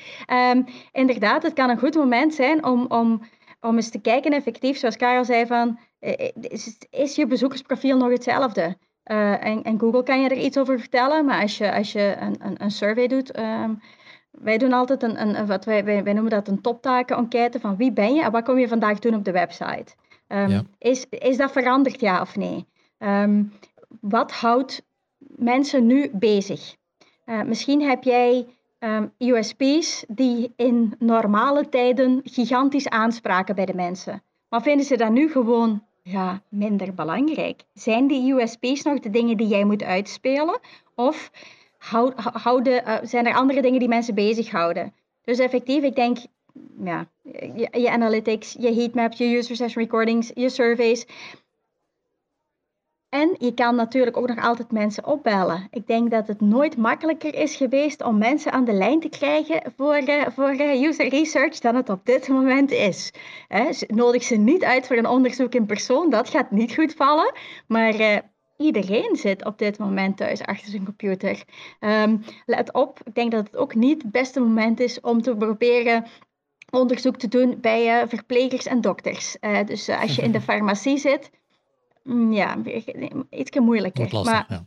Um, 0.51 0.65
inderdaad, 0.91 1.43
het 1.43 1.53
kan 1.53 1.69
een 1.69 1.79
goed 1.79 1.95
moment 1.95 2.33
zijn 2.33 2.65
om, 2.65 2.85
om 2.87 3.21
om 3.61 3.75
eens 3.75 3.89
te 3.89 4.01
kijken 4.01 4.31
effectief, 4.31 4.77
zoals 4.77 4.97
Karel 4.97 5.25
zei, 5.25 5.45
van 5.45 5.79
eh, 5.99 6.13
eh, 6.13 6.31
is, 6.41 6.77
is 6.89 7.15
je 7.15 7.27
bezoekersprofiel 7.27 7.97
nog 7.97 8.09
hetzelfde? 8.09 8.77
Uh, 9.11 9.45
en, 9.45 9.63
en, 9.63 9.79
Google 9.79 10.03
kan 10.03 10.21
je 10.21 10.29
er 10.29 10.37
iets 10.37 10.57
over 10.57 10.79
vertellen, 10.79 11.25
maar 11.25 11.41
als 11.41 11.57
je, 11.57 11.73
als 11.73 11.91
je 11.91 12.15
een, 12.19 12.35
een, 12.39 12.63
een 12.63 12.71
survey 12.71 13.07
doet, 13.07 13.39
um, 13.39 13.81
wij 14.31 14.57
doen 14.57 14.73
altijd 14.73 15.03
een, 15.03 15.37
een 15.37 15.45
wat 15.45 15.65
wij, 15.65 15.83
wij, 15.83 16.03
wij, 16.03 16.13
noemen 16.13 16.31
dat 16.31 16.47
een 16.47 16.61
toptaken-enquête 16.61 17.59
van 17.59 17.75
wie 17.75 17.91
ben 17.91 18.15
je 18.15 18.23
en 18.23 18.31
wat 18.31 18.43
kom 18.43 18.57
je 18.57 18.67
vandaag 18.67 18.99
doen 18.99 19.15
op 19.15 19.23
de 19.23 19.31
website. 19.31 19.95
Um, 20.27 20.47
ja. 20.47 20.63
is, 20.77 21.05
is 21.09 21.37
dat 21.37 21.51
veranderd, 21.51 21.99
ja 21.99 22.21
of 22.21 22.35
nee? 22.35 22.65
Um, 22.99 23.53
wat 24.01 24.31
houdt 24.31 24.85
mensen 25.17 25.85
nu 25.85 26.09
bezig? 26.13 26.75
Uh, 27.25 27.41
misschien 27.41 27.81
heb 27.81 28.03
jij 28.03 28.47
ehm, 28.79 29.07
USP's 29.17 30.05
die 30.07 30.53
in 30.55 30.95
normale 30.99 31.69
tijden 31.69 32.21
gigantisch 32.23 32.89
aanspraken 32.89 33.55
bij 33.55 33.65
de 33.65 33.73
mensen. 33.73 34.23
Maar 34.49 34.61
vinden 34.61 34.85
ze 34.85 34.97
dat 34.97 35.11
nu 35.11 35.31
gewoon 35.31 35.83
ja, 36.03 36.41
minder 36.49 36.93
belangrijk? 36.93 37.63
Zijn 37.73 38.07
die 38.07 38.33
USP's 38.33 38.83
nog 38.83 38.99
de 38.99 39.09
dingen 39.09 39.37
die 39.37 39.47
jij 39.47 39.63
moet 39.63 39.83
uitspelen? 39.83 40.59
Of 40.95 41.31
houden, 42.31 42.83
uh, 42.87 42.95
zijn 43.01 43.25
er 43.27 43.35
andere 43.35 43.61
dingen 43.61 43.79
die 43.79 43.87
mensen 43.87 44.15
bezighouden? 44.15 44.93
Dus 45.23 45.39
effectief, 45.39 45.83
ik 45.83 45.95
denk, 45.95 46.17
ja, 46.83 47.07
je, 47.55 47.67
je 47.71 47.91
analytics, 47.91 48.55
je 48.59 48.73
heatmap, 48.73 49.13
je 49.13 49.37
user 49.37 49.55
session 49.55 49.83
recordings, 49.83 50.31
je 50.33 50.49
surveys. 50.49 51.05
En 53.09 53.35
je 53.39 53.53
kan 53.53 53.75
natuurlijk 53.75 54.17
ook 54.17 54.27
nog 54.27 54.43
altijd 54.43 54.71
mensen 54.71 55.05
opbellen. 55.05 55.67
Ik 55.71 55.87
denk 55.87 56.11
dat 56.11 56.27
het 56.27 56.41
nooit 56.41 56.77
makkelijker 56.77 57.35
is 57.35 57.55
geweest 57.55 58.03
om 58.03 58.17
mensen 58.17 58.51
aan 58.51 58.65
de 58.65 58.73
lijn 58.73 58.99
te 58.99 59.09
krijgen 59.09 59.73
voor, 59.75 60.01
uh, 60.01 60.25
voor 60.35 60.53
uh, 60.53 60.81
user 60.81 61.07
research 61.07 61.59
dan 61.59 61.75
het 61.75 61.89
op 61.89 62.05
dit 62.05 62.27
moment 62.27 62.71
is. 62.71 63.13
Hè, 63.47 63.69
nodig 63.87 64.23
ze 64.23 64.35
niet 64.35 64.63
uit 64.63 64.87
voor 64.87 64.95
een 64.95 65.07
onderzoek 65.07 65.53
in 65.53 65.65
persoon, 65.65 66.09
dat 66.09 66.29
gaat 66.29 66.51
niet 66.51 66.73
goed 66.73 66.93
vallen. 66.93 67.33
Maar 67.67 67.99
uh, 67.99 68.17
iedereen 68.57 69.15
zit 69.15 69.45
op 69.45 69.57
dit 69.57 69.77
moment 69.77 70.17
thuis 70.17 70.41
achter 70.41 70.69
zijn 70.69 70.85
computer. 70.85 71.43
Um, 71.79 72.23
let 72.45 72.73
op, 72.73 72.99
ik 73.03 73.15
denk 73.15 73.31
dat 73.31 73.45
het 73.45 73.55
ook 73.55 73.75
niet 73.75 74.01
het 74.01 74.11
beste 74.11 74.39
moment 74.39 74.79
is 74.79 74.99
om 75.01 75.21
te 75.21 75.35
proberen 75.35 76.05
onderzoek 76.71 77.17
te 77.17 77.27
doen 77.27 77.57
bij 77.61 78.07
verplegers 78.07 78.65
en 78.65 78.81
dokters. 78.81 79.37
dus 79.65 79.89
als 79.89 80.15
je 80.15 80.21
in 80.21 80.31
de 80.31 80.41
farmacie 80.49 80.97
zit 80.97 81.29
ja, 82.29 82.57
iets 83.29 83.59
moeilijker. 83.59 84.07
Lastig, 84.11 84.33
maar, 84.33 84.45
ja. 84.49 84.65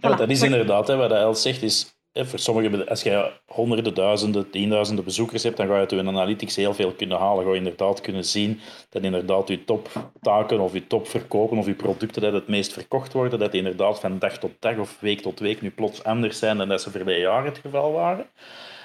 ja. 0.00 0.16
dat 0.16 0.28
is 0.28 0.42
inderdaad, 0.42 0.88
hè, 0.88 0.96
wat 0.96 1.10
Els 1.10 1.42
zegt, 1.42 1.62
is 1.62 1.98
voor 2.26 2.38
sommige, 2.38 2.88
als 2.88 3.02
je 3.02 3.32
honderden, 3.46 3.94
duizenden, 3.94 4.50
tienduizenden 4.50 5.04
bezoekers 5.04 5.42
hebt, 5.42 5.56
dan 5.56 5.66
ga 5.66 5.72
je 5.72 5.78
uit 5.78 5.90
je 5.90 5.98
analytics 5.98 6.56
heel 6.56 6.74
veel 6.74 6.92
kunnen 6.92 7.18
halen. 7.18 7.44
Ga 7.44 7.50
je 7.50 7.56
inderdaad 7.56 8.00
kunnen 8.00 8.24
zien 8.24 8.60
dat 8.88 9.02
inderdaad 9.02 9.48
je 9.48 9.64
toptaken 9.64 10.60
of 10.60 10.72
je 10.72 10.86
topverkopen 10.86 11.58
of 11.58 11.66
je 11.66 11.74
producten 11.74 12.22
dat 12.22 12.32
het 12.32 12.48
meest 12.48 12.72
verkocht 12.72 13.12
worden, 13.12 13.38
dat 13.38 13.50
die 13.50 13.60
inderdaad 13.60 14.00
van 14.00 14.18
dag 14.18 14.38
tot 14.38 14.52
dag 14.58 14.78
of 14.78 15.00
week 15.00 15.20
tot 15.20 15.38
week 15.38 15.62
nu 15.62 15.70
plots 15.70 16.04
anders 16.04 16.38
zijn 16.38 16.58
dan 16.58 16.68
dat 16.68 16.82
ze 16.82 16.90
verleden 16.90 17.20
jaar 17.20 17.44
het 17.44 17.58
geval 17.58 17.92
waren. 17.92 18.26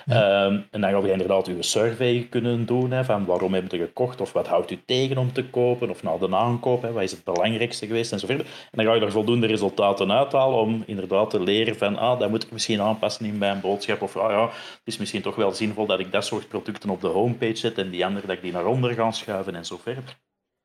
Ehm, 0.07 0.59
en 0.71 0.81
dan 0.81 0.91
ga 0.91 0.97
je 0.97 1.11
inderdaad 1.11 1.47
uw 1.47 1.61
survey 1.61 2.27
kunnen 2.29 2.65
doen 2.65 2.91
hè, 2.91 3.05
van 3.05 3.25
waarom 3.25 3.53
heb 3.53 3.71
je 3.71 3.77
gekocht 3.77 4.21
of 4.21 4.33
wat 4.33 4.47
houdt 4.47 4.71
u 4.71 4.79
tegen 4.85 5.17
om 5.17 5.33
te 5.33 5.45
kopen 5.45 5.89
of 5.89 6.03
na 6.03 6.17
de 6.17 6.35
aankoop, 6.35 6.81
hè, 6.81 6.91
wat 6.91 7.03
is 7.03 7.11
het 7.11 7.23
belangrijkste 7.23 7.87
geweest 7.87 8.11
en 8.11 8.19
zo 8.19 8.27
verder. 8.27 8.45
En 8.45 8.77
dan 8.77 8.85
ga 8.85 8.93
je 8.93 9.01
er 9.01 9.11
voldoende 9.11 9.47
resultaten 9.47 10.11
uithalen 10.11 10.59
om 10.59 10.83
inderdaad 10.85 11.29
te 11.29 11.39
leren 11.39 11.75
van 11.75 11.97
ah, 11.97 12.19
dat 12.19 12.29
moet 12.29 12.43
ik 12.43 12.51
misschien 12.51 12.81
aanpassen 12.81 13.25
in 13.25 13.37
mijn 13.37 13.61
boodschap 13.61 14.01
of 14.01 14.17
ah, 14.17 14.31
ja, 14.31 14.45
het 14.49 14.81
is 14.83 14.97
misschien 14.97 15.21
toch 15.21 15.35
wel 15.35 15.51
zinvol 15.51 15.85
dat 15.85 15.99
ik 15.99 16.11
dat 16.11 16.25
soort 16.25 16.47
producten 16.47 16.89
op 16.89 17.01
de 17.01 17.07
homepage 17.07 17.55
zet 17.55 17.77
en 17.77 17.89
die 17.89 18.05
andere 18.05 18.27
dat 18.27 18.35
ik 18.35 18.41
die 18.41 18.51
naar 18.51 18.65
onder 18.65 18.93
ga 18.93 19.11
schuiven 19.11 19.55
en 19.55 19.65
zo 19.65 19.77
verder. 19.83 20.17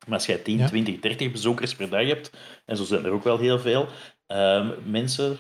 Maar 0.07 0.17
als 0.17 0.27
jij 0.27 0.39
10, 0.39 0.67
20, 0.67 1.01
30 1.01 1.31
bezoekers 1.33 1.75
per 1.75 1.89
dag 1.89 2.07
hebt, 2.07 2.33
en 2.65 2.77
zo 2.77 2.85
zijn 2.85 3.05
er 3.05 3.13
ook 3.13 3.25
wel 3.25 3.39
heel 3.39 3.59
veel, 3.59 3.87
um, 4.27 4.75
mensen, 4.85 5.39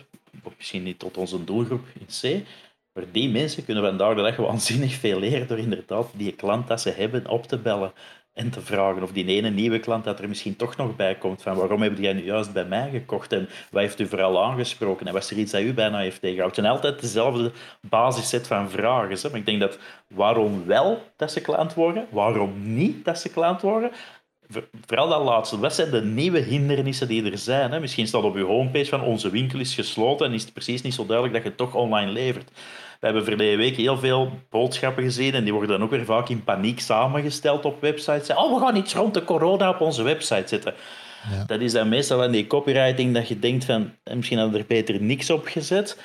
misschien 0.56 0.82
niet 0.82 0.98
tot 0.98 1.16
onze 1.16 1.44
doelgroep 1.44 1.86
in 1.98 2.06
C, 2.06 2.46
maar 2.98 3.06
die 3.12 3.30
mensen 3.30 3.64
kunnen 3.64 3.84
vandaag 3.84 4.14
de 4.14 4.22
dag 4.22 4.36
waanzinnig 4.36 4.92
veel 4.92 5.18
leren 5.18 5.46
door 5.46 5.58
inderdaad 5.58 6.10
die 6.12 6.32
klant 6.32 6.68
dat 6.68 6.80
ze 6.80 6.90
hebben 6.90 7.28
op 7.28 7.46
te 7.46 7.58
bellen 7.58 7.92
en 8.34 8.50
te 8.50 8.60
vragen 8.60 9.02
of 9.02 9.12
die 9.12 9.26
ene 9.26 9.50
nieuwe 9.50 9.78
klant 9.78 10.04
dat 10.04 10.20
er 10.20 10.28
misschien 10.28 10.56
toch 10.56 10.76
nog 10.76 10.96
bij 10.96 11.14
komt 11.14 11.42
van 11.42 11.56
waarom 11.56 11.82
heb 11.82 11.98
jij 11.98 12.12
nu 12.12 12.24
juist 12.24 12.52
bij 12.52 12.64
mij 12.64 12.90
gekocht 12.90 13.32
en 13.32 13.48
wat 13.70 13.82
heeft 13.82 14.00
u 14.00 14.06
vooral 14.06 14.44
aangesproken 14.44 15.06
en 15.06 15.12
was 15.12 15.30
er 15.30 15.36
iets 15.36 15.52
dat 15.52 15.60
u 15.60 15.74
bijna 15.74 15.98
heeft 15.98 16.20
tegengehouden. 16.20 16.62
Zijn 16.62 16.74
altijd 16.74 17.00
dezelfde 17.00 17.52
basisset 17.80 18.46
van 18.46 18.70
vragen. 18.70 19.16
Hè? 19.16 19.28
Maar 19.30 19.38
ik 19.38 19.46
denk 19.46 19.60
dat 19.60 19.78
waarom 20.08 20.66
wel 20.66 21.02
dat 21.16 21.32
ze 21.32 21.40
klant 21.40 21.74
worden, 21.74 22.06
waarom 22.10 22.74
niet 22.74 23.04
dat 23.04 23.18
ze 23.18 23.30
klant 23.30 23.60
worden, 23.60 23.90
vooral 24.86 25.08
dat 25.08 25.24
laatste. 25.24 25.58
Wat 25.58 25.74
zijn 25.74 25.90
de 25.90 26.02
nieuwe 26.02 26.38
hindernissen 26.38 27.08
die 27.08 27.30
er 27.30 27.38
zijn? 27.38 27.72
Hè? 27.72 27.80
Misschien 27.80 28.06
staat 28.06 28.22
op 28.22 28.34
uw 28.34 28.46
homepage 28.46 28.88
van 28.88 29.02
onze 29.02 29.30
winkel 29.30 29.58
is 29.58 29.74
gesloten 29.74 30.26
en 30.26 30.32
is 30.32 30.42
het 30.42 30.52
precies 30.52 30.82
niet 30.82 30.94
zo 30.94 31.06
duidelijk 31.06 31.36
dat 31.36 31.44
je 31.44 31.54
toch 31.54 31.74
online 31.74 32.10
levert. 32.10 32.50
We 32.98 33.06
hebben 33.06 33.24
verleden 33.24 33.58
week 33.58 33.76
heel 33.76 33.98
veel 33.98 34.30
boodschappen 34.50 35.02
gezien 35.02 35.34
en 35.34 35.44
die 35.44 35.52
worden 35.52 35.70
dan 35.70 35.82
ook 35.82 35.90
weer 35.90 36.04
vaak 36.04 36.28
in 36.28 36.44
paniek 36.44 36.80
samengesteld 36.80 37.64
op 37.64 37.80
websites. 37.80 38.30
Oh, 38.30 38.54
we 38.54 38.60
gaan 38.60 38.76
iets 38.76 38.94
rond 38.94 39.14
de 39.14 39.24
corona 39.24 39.68
op 39.68 39.80
onze 39.80 40.02
website 40.02 40.48
zetten. 40.48 40.74
Dat 41.46 41.60
is 41.60 41.72
dan 41.72 41.88
meestal 41.88 42.22
aan 42.22 42.30
die 42.30 42.46
copywriting 42.46 43.14
dat 43.14 43.28
je 43.28 43.38
denkt 43.38 43.64
van, 43.64 43.92
eh, 44.04 44.14
misschien 44.14 44.38
hadden 44.38 44.60
er 44.60 44.66
beter 44.66 45.02
niks 45.02 45.30
op 45.30 45.46
gezet. 45.46 45.98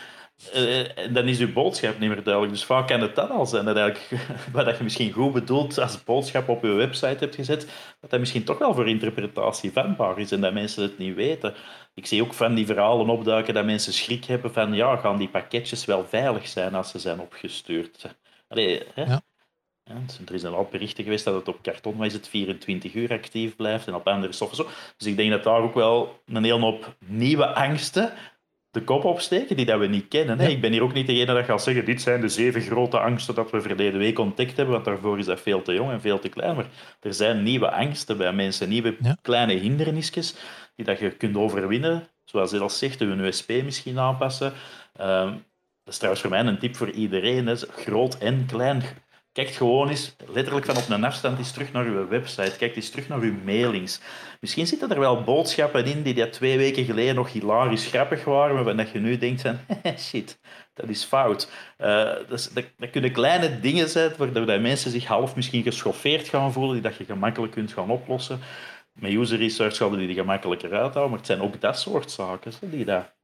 Uh, 0.56 1.14
dan 1.14 1.28
is 1.28 1.38
je 1.38 1.48
boodschap 1.48 2.00
niet 2.00 2.10
meer 2.10 2.24
duidelijk. 2.24 2.54
Dus 2.54 2.66
vaak 2.66 2.88
kan 2.88 3.02
het 3.02 3.16
dat 3.16 3.30
al 3.30 3.46
zijn. 3.46 3.66
Dat 3.66 3.76
eigenlijk, 3.76 4.28
wat 4.52 4.78
je 4.78 4.84
misschien 4.84 5.12
goed 5.12 5.34
bedoelt 5.34 5.78
als 5.78 6.04
boodschap 6.04 6.50
op 6.50 6.64
je 6.64 6.68
website 6.68 7.18
hebt 7.20 7.36
gezet, 7.36 7.68
dat 8.00 8.10
dat 8.10 8.20
misschien 8.20 8.44
toch 8.44 8.58
wel 8.58 8.74
voor 8.74 8.88
interpretatie 8.88 9.72
vanbaar 9.72 10.20
is 10.20 10.32
en 10.32 10.42
dat 10.42 10.54
mensen 10.54 10.84
het 10.84 10.98
niet 10.98 11.16
weten. 11.16 11.54
Ik 11.94 12.06
zie 12.06 12.24
ook 12.24 12.34
van 12.34 12.54
die 12.54 12.66
verhalen 12.66 13.10
opduiken 13.10 13.54
dat 13.54 13.66
mensen 13.66 13.94
schrik 13.94 14.26
hebben 14.26 14.54
van 14.54 14.74
ja, 14.74 14.96
gaan 14.96 15.18
die 15.18 15.30
pakketjes 15.30 15.86
wel 15.86 16.06
veilig 16.08 16.48
zijn 16.48 16.76
als 16.76 16.92
ze 16.92 17.00
zijn 17.00 17.20
opgestuurd. 17.20 18.16
Allee, 18.48 18.82
hè? 18.94 19.04
Ja. 19.04 19.22
Ja, 19.86 19.96
er 20.26 20.34
is 20.34 20.44
een 20.44 20.54
al 20.54 20.68
berichten 20.72 21.04
geweest 21.04 21.26
dat 21.26 21.36
het 21.36 21.48
op 21.48 21.62
karton 21.62 21.96
maar 21.96 22.06
is 22.06 22.14
het 22.14 22.28
24 22.28 22.94
uur 22.94 23.12
actief 23.12 23.56
blijft 23.56 23.88
en 23.88 23.96
op 23.96 24.08
andere 24.08 24.34
stoffen 24.34 24.58
zo. 24.58 24.68
Dus 24.98 25.08
ik 25.08 25.18
denk 25.18 25.32
dat 25.32 25.44
daar 25.44 25.62
ook 25.62 25.74
wel 25.74 26.22
een 26.26 26.44
hele 26.44 26.60
hoop 26.60 26.96
nieuwe 27.06 27.54
angsten 27.54 28.14
de 28.74 28.84
kop 28.84 29.04
opsteken 29.04 29.56
die 29.56 29.66
dat 29.66 29.80
we 29.80 29.88
niet 29.88 30.08
kennen. 30.08 30.40
Hè? 30.40 30.48
Ik 30.48 30.62
ben 30.62 30.72
hier 30.72 30.84
ook 30.84 30.94
niet 30.94 31.08
degene 31.08 31.34
dat 31.34 31.46
gaat 31.46 31.64
zeggen, 31.64 31.86
dit 31.86 32.02
zijn 32.02 32.22
de 32.22 32.30
zeven 32.30 32.62
grote 32.62 33.00
angsten 33.00 33.36
dat 33.36 33.52
we 33.52 33.62
verleden 33.62 34.00
week 34.00 34.20
ontdekt 34.20 34.58
hebben, 34.58 34.74
want 34.74 34.86
daarvoor 34.86 35.20
is 35.20 35.26
dat 35.26 35.42
veel 35.42 35.62
te 35.62 35.74
jong 35.74 35.92
en 35.92 36.02
veel 36.02 36.20
te 36.20 36.30
klein. 36.30 36.56
Maar 36.56 36.66
er 37.00 37.14
zijn 37.14 37.44
nieuwe 37.44 37.72
angsten 37.72 38.18
bij 38.18 38.34
mensen, 38.34 38.70
nieuwe 38.70 38.98
kleine 39.22 39.54
hindernisjes 39.54 40.36
die 40.76 40.86
dat 40.86 41.00
je 41.00 41.12
kunt 41.12 41.36
overwinnen. 41.36 42.08
Zoals 42.24 42.52
je 42.52 42.60
al 42.60 42.70
zegt, 42.70 43.02
een 43.02 43.20
USP 43.20 43.50
misschien 43.64 44.00
aanpassen. 44.00 44.54
Um, 45.02 45.44
dat 45.84 45.94
is 45.94 45.98
trouwens 45.98 46.22
voor 46.22 46.32
mij 46.32 46.46
een 46.46 46.60
tip 46.60 46.76
voor 46.76 46.90
iedereen. 46.90 47.48
Hè. 47.48 47.56
Groot 47.56 48.18
en 48.18 48.46
klein. 48.46 48.84
Kijk 49.34 49.50
gewoon 49.50 49.90
eens, 49.90 50.16
letterlijk 50.28 50.66
van 50.66 50.78
op 50.78 50.90
een 50.90 51.04
afstand, 51.04 51.38
eens 51.38 51.52
terug 51.52 51.72
naar 51.72 51.86
uw 51.86 52.08
website. 52.08 52.58
Kijk 52.58 52.76
eens 52.76 52.90
terug 52.90 53.08
naar 53.08 53.20
uw 53.20 53.34
mailings. 53.44 54.02
Misschien 54.40 54.68
zitten 54.68 54.90
er 54.90 55.00
wel 55.00 55.24
boodschappen 55.24 55.86
in 55.86 56.02
die, 56.02 56.14
die 56.14 56.30
twee 56.30 56.58
weken 56.58 56.86
geleden 56.86 57.16
nog 57.16 57.32
hilarisch 57.32 57.86
grappig 57.86 58.24
waren, 58.24 58.64
maar 58.64 58.78
dat 58.78 58.90
je 58.90 59.00
nu 59.00 59.18
denkt 59.18 59.42
van, 59.42 59.58
shit, 59.98 60.40
dat 60.74 60.90
is 60.90 61.04
fout. 61.04 61.52
Uh, 61.78 61.88
dat, 62.28 62.52
dat, 62.54 62.90
kunnen 62.92 63.12
kleine 63.12 63.60
dingen 63.60 63.90
zijn 63.90 64.12
waardoor 64.18 64.46
dat 64.46 64.62
mensen 64.62 64.92
zich 64.92 65.06
half 65.06 65.36
misschien 65.36 65.64
geschoffeerd 65.64 66.28
gaan 66.28 66.54
voelen, 66.54 66.74
die 66.74 66.82
dat 66.82 66.96
je 66.96 67.06
gemakkelijk 67.06 67.54
kunt 67.54 67.74
gaan 67.74 67.90
oplossen. 67.90 68.40
Met 68.94 69.12
user 69.12 69.38
research 69.38 69.76
zouden 69.76 70.00
die 70.00 70.08
er 70.08 70.14
gemakkelijker 70.14 70.72
uithouden, 70.72 71.10
maar 71.10 71.18
het 71.18 71.28
zijn 71.28 71.42
ook 71.42 71.62
dat 71.62 71.80
soort 71.80 72.12
zaken 72.12 72.52
die 72.62 72.86
daar 72.86 73.16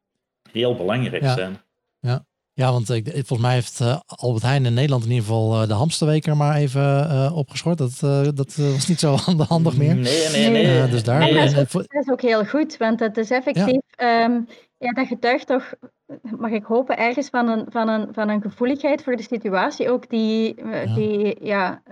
heel 0.51 0.75
belangrijk 0.75 1.23
zijn. 1.23 1.61
Ja. 1.99 2.25
Ja, 2.59 2.71
want 2.71 2.89
ik, 2.89 3.11
volgens 3.11 3.39
mij 3.41 3.53
heeft 3.53 3.79
uh, 3.79 3.99
Albert 4.05 4.43
Heijn 4.43 4.65
in 4.65 4.73
Nederland 4.73 5.03
in 5.03 5.09
ieder 5.09 5.25
geval 5.25 5.61
uh, 5.61 5.67
de 5.67 5.73
hamsterweker 5.73 6.37
maar 6.37 6.55
even 6.55 6.81
uh, 6.81 7.37
opgeschort. 7.37 7.77
Dat, 7.77 7.99
dat 8.35 8.55
was 8.55 8.87
niet 8.87 8.99
zo 8.99 9.15
handig 9.47 9.77
meer. 9.77 9.95
Nee, 9.95 10.29
nee, 10.29 10.49
nee. 10.49 10.89
dus 10.89 11.03
daar. 11.03 11.19
Nee, 11.19 11.33
dat, 11.33 11.43
is 11.43 11.57
ook, 11.57 11.71
dat, 11.71 12.03
is 12.03 12.09
ook, 12.11 12.21
heel 12.21 12.45
goed, 12.45 12.77
want 12.77 12.99
het 12.99 13.17
is 13.17 13.29
effectief. 13.29 13.81
Ja. 13.89 14.23
Um, 14.23 14.47
ja, 14.77 14.91
dat 14.91 15.07
getuigt 15.07 15.47
toch, 15.47 15.73
mag 16.21 16.51
ik 16.51 16.63
hopen, 16.63 16.97
ergens 16.97 17.29
van 17.29 17.47
een, 17.47 17.65
van 17.69 17.87
een, 17.89 18.07
van 18.13 18.29
een 18.29 18.41
gevoeligheid 18.41 19.03
voor 19.03 19.15
de 19.15 19.23
situatie 19.23 19.89
ook 19.89 20.09
die 20.09 20.65
ja, 20.65 20.85
die, 20.95 21.45
ja 21.45 21.83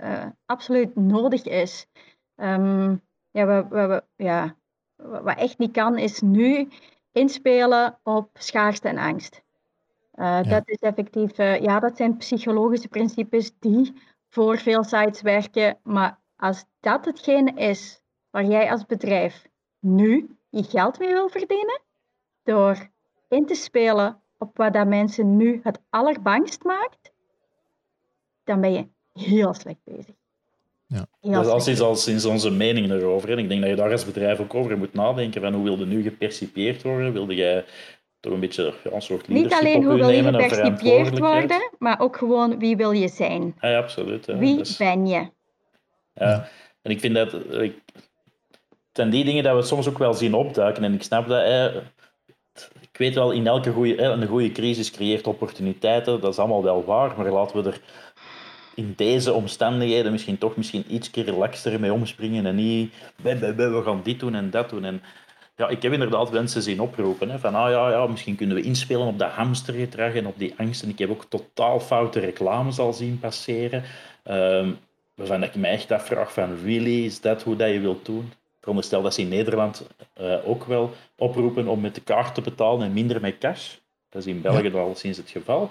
absoluut 0.46 0.96
nodig 0.96 1.42
is. 1.44 1.86
Um, 2.36 3.02
ja, 3.30 3.46
we, 3.46 3.66
we, 3.70 3.86
we, 3.86 4.24
ja, 4.24 4.56
wat 4.96 5.38
echt 5.38 5.58
niet 5.58 5.72
kan, 5.72 5.98
is 5.98 6.20
nu 6.20 6.68
inspelen 7.12 7.98
op 8.02 8.30
schaarste 8.34 8.88
en 8.88 8.98
angst. 8.98 9.46
Uh, 10.18 10.42
Dat 10.42 10.68
is 10.68 10.78
effectief, 10.78 11.38
uh, 11.38 11.60
ja, 11.60 11.80
dat 11.80 11.96
zijn 11.96 12.16
psychologische 12.16 12.88
principes 12.88 13.52
die 13.58 13.92
voor 14.28 14.58
veel 14.58 14.84
sites 14.84 15.22
werken. 15.22 15.78
Maar 15.82 16.18
als 16.36 16.64
dat 16.80 17.04
hetgene 17.04 17.52
is 17.54 18.02
waar 18.30 18.44
jij 18.44 18.70
als 18.70 18.86
bedrijf 18.86 19.46
nu 19.78 20.36
je 20.48 20.62
geld 20.62 20.98
mee 20.98 21.12
wil 21.12 21.28
verdienen, 21.28 21.80
door 22.42 22.90
in 23.28 23.46
te 23.46 23.54
spelen 23.54 24.22
op 24.38 24.56
wat 24.56 24.72
dat 24.72 24.86
mensen 24.86 25.36
nu 25.36 25.60
het 25.62 25.80
allerbangst 25.90 26.64
maakt, 26.64 27.12
dan 28.44 28.60
ben 28.60 28.72
je 28.72 28.88
heel 29.12 29.54
slecht 29.54 29.80
bezig. 29.84 30.14
Ja. 30.86 31.06
dat 31.20 31.44
is 31.44 31.50
als 31.50 31.68
iets 31.68 31.80
al 31.80 31.96
sinds 31.96 32.24
onze 32.24 32.50
mening 32.50 32.90
erover. 32.90 33.30
En 33.30 33.38
ik 33.38 33.48
denk 33.48 33.60
dat 33.60 33.70
je 33.70 33.76
daar 33.76 33.90
als 33.92 34.04
bedrijf 34.04 34.40
ook 34.40 34.54
over 34.54 34.78
moet 34.78 34.92
nadenken. 34.92 35.40
Van 35.40 35.54
hoe 35.54 35.64
wilde 35.64 35.86
nu 35.86 36.02
gepercipieerd 36.02 36.82
worden? 36.82 37.12
Wilde 37.12 37.34
jij 37.34 37.64
toch 38.20 38.32
een 38.32 38.40
beetje 38.40 38.74
ja, 38.84 38.92
een 38.92 39.02
soort 39.02 39.28
Niet 39.28 39.52
alleen 39.52 39.84
hoe 39.84 39.94
wil 39.94 40.08
je 40.08 40.22
gepercipieerd 40.22 41.18
worden, 41.18 41.70
maar 41.78 42.00
ook 42.00 42.16
gewoon 42.16 42.58
wie 42.58 42.76
wil 42.76 42.90
je 42.90 43.08
zijn. 43.08 43.56
Ja, 43.60 43.78
absoluut. 43.78 44.26
Wie 44.26 44.56
dus- 44.56 44.76
ben 44.76 45.06
je? 45.06 45.28
Ja, 46.14 46.48
en 46.82 46.90
ik 46.90 47.00
vind 47.00 47.14
dat... 47.14 47.32
Ik, 47.34 47.74
het 48.64 49.06
zijn 49.06 49.10
die 49.10 49.24
dingen 49.24 49.44
dat 49.44 49.56
we 49.56 49.62
soms 49.62 49.88
ook 49.88 49.98
wel 49.98 50.14
zien 50.14 50.34
opduiken. 50.34 50.84
En 50.84 50.94
ik 50.94 51.02
snap 51.02 51.28
dat... 51.28 51.42
Eh, 51.42 51.76
ik 52.80 52.98
weet 52.98 53.14
wel, 53.14 53.30
in 53.30 53.46
elke 53.46 53.70
goede, 53.72 54.02
een 54.02 54.26
goede 54.26 54.52
crisis 54.52 54.90
creëert 54.90 55.26
opportuniteiten. 55.26 56.20
Dat 56.20 56.32
is 56.32 56.38
allemaal 56.38 56.62
wel 56.62 56.84
waar. 56.84 57.14
Maar 57.16 57.30
laten 57.30 57.62
we 57.62 57.70
er 57.70 57.80
in 58.74 58.92
deze 58.96 59.32
omstandigheden 59.32 60.12
misschien 60.12 60.38
toch 60.38 60.56
misschien 60.56 60.94
iets 60.94 61.10
relaxter 61.12 61.80
mee 61.80 61.92
omspringen 61.92 62.46
en 62.46 62.54
niet 62.54 62.92
we 63.22 63.82
gaan 63.84 64.00
dit 64.02 64.20
doen 64.20 64.34
en 64.34 64.50
dat 64.50 64.70
doen. 64.70 64.84
En 64.84 65.02
ja, 65.58 65.68
ik 65.68 65.82
heb 65.82 65.92
inderdaad 65.92 66.32
mensen 66.32 66.62
zien 66.62 66.80
oproepen. 66.80 67.30
Hè, 67.30 67.38
van, 67.38 67.54
ah 67.54 67.70
ja, 67.70 67.90
ja, 67.90 68.06
misschien 68.06 68.36
kunnen 68.36 68.56
we 68.56 68.62
inspelen 68.62 69.06
op 69.06 69.18
dat 69.18 69.30
hamstergedrag 69.30 70.14
en 70.14 70.26
op 70.26 70.38
die 70.38 70.54
angst. 70.56 70.82
En 70.82 70.88
ik 70.88 70.98
heb 70.98 71.10
ook 71.10 71.24
totaal 71.28 71.80
foute 71.80 72.20
reclames 72.20 72.78
al 72.78 72.92
zien 72.92 73.18
passeren. 73.18 73.82
Um, 74.30 74.78
waarvan 75.14 75.42
ik 75.42 75.54
me 75.54 75.66
echt 75.66 75.90
afvraag 75.90 76.32
van, 76.32 76.58
really, 76.64 77.04
is 77.04 77.20
dat 77.20 77.42
hoe 77.42 77.56
dat 77.56 77.70
je 77.70 77.80
wilt 77.80 78.06
doen? 78.06 78.32
Veronderstel 78.60 79.02
dat 79.02 79.14
ze 79.14 79.20
in 79.20 79.28
Nederland 79.28 79.86
uh, 80.20 80.48
ook 80.48 80.64
wel 80.64 80.92
oproepen 81.16 81.66
om 81.66 81.80
met 81.80 81.94
de 81.94 82.00
kaart 82.00 82.34
te 82.34 82.40
betalen 82.40 82.86
en 82.86 82.92
minder 82.92 83.20
met 83.20 83.38
cash. 83.38 83.74
Dat 84.08 84.22
is 84.22 84.28
in 84.28 84.40
België 84.40 84.70
ja. 84.70 84.78
al 84.78 84.94
sinds 84.94 85.18
het 85.18 85.30
geval. 85.30 85.70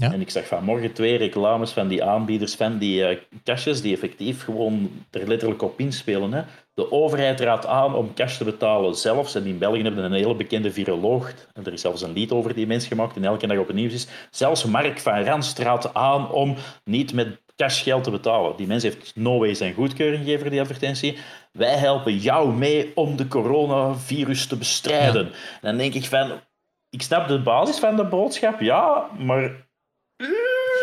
Ja. 0.00 0.12
En 0.12 0.20
ik 0.20 0.30
zag 0.30 0.46
vanmorgen 0.46 0.92
twee 0.92 1.16
reclames 1.16 1.70
van 1.70 1.88
die 1.88 2.04
aanbieders 2.04 2.54
van 2.54 2.78
die 2.78 3.18
uh, 3.44 3.82
die 3.82 3.94
effectief 3.94 4.44
gewoon 4.44 4.90
er 5.10 5.28
letterlijk 5.28 5.62
op 5.62 5.80
inspelen. 5.80 6.32
Hè. 6.32 6.42
De 6.74 6.92
overheid 6.92 7.40
raadt 7.40 7.66
aan 7.66 7.94
om 7.94 8.14
cash 8.14 8.36
te 8.36 8.44
betalen 8.44 8.94
zelfs. 8.94 9.34
En 9.34 9.46
in 9.46 9.58
België 9.58 9.82
hebben 9.82 10.02
we 10.02 10.08
een 10.08 10.22
hele 10.22 10.34
bekende 10.34 10.72
viroloog. 10.72 11.32
En 11.54 11.64
er 11.64 11.72
is 11.72 11.80
zelfs 11.80 12.02
een 12.02 12.12
lied 12.12 12.30
over 12.30 12.54
die 12.54 12.66
mens 12.66 12.86
gemaakt 12.86 13.16
en 13.16 13.24
elke 13.24 13.46
dag 13.46 13.58
op 13.58 13.66
het 13.66 13.76
nieuws 13.76 13.92
is. 13.92 14.08
Zelfs 14.30 14.64
Mark 14.64 14.98
van 14.98 15.24
Rans 15.24 15.54
raadt 15.54 15.94
aan 15.94 16.30
om 16.30 16.56
niet 16.84 17.12
met 17.12 17.40
cash 17.56 17.82
geld 17.82 18.04
te 18.04 18.10
betalen. 18.10 18.56
Die 18.56 18.66
mens 18.66 18.82
heeft 18.82 19.12
no 19.16 19.38
way 19.38 19.54
zijn 19.54 19.74
goedkeuring 19.74 20.18
gegeven 20.18 20.40
voor 20.40 20.50
die 20.50 20.60
advertentie. 20.60 21.18
Wij 21.52 21.76
helpen 21.76 22.16
jou 22.16 22.52
mee 22.52 22.92
om 22.94 23.16
de 23.16 23.28
coronavirus 23.28 24.46
te 24.46 24.56
bestrijden. 24.56 25.26
En 25.26 25.32
dan 25.60 25.76
denk 25.76 25.94
ik 25.94 26.04
van... 26.04 26.30
Ik 26.90 27.02
snap 27.02 27.28
de 27.28 27.40
basis 27.40 27.78
van 27.78 27.96
de 27.96 28.04
boodschap, 28.04 28.60
ja, 28.60 29.06
maar 29.18 29.67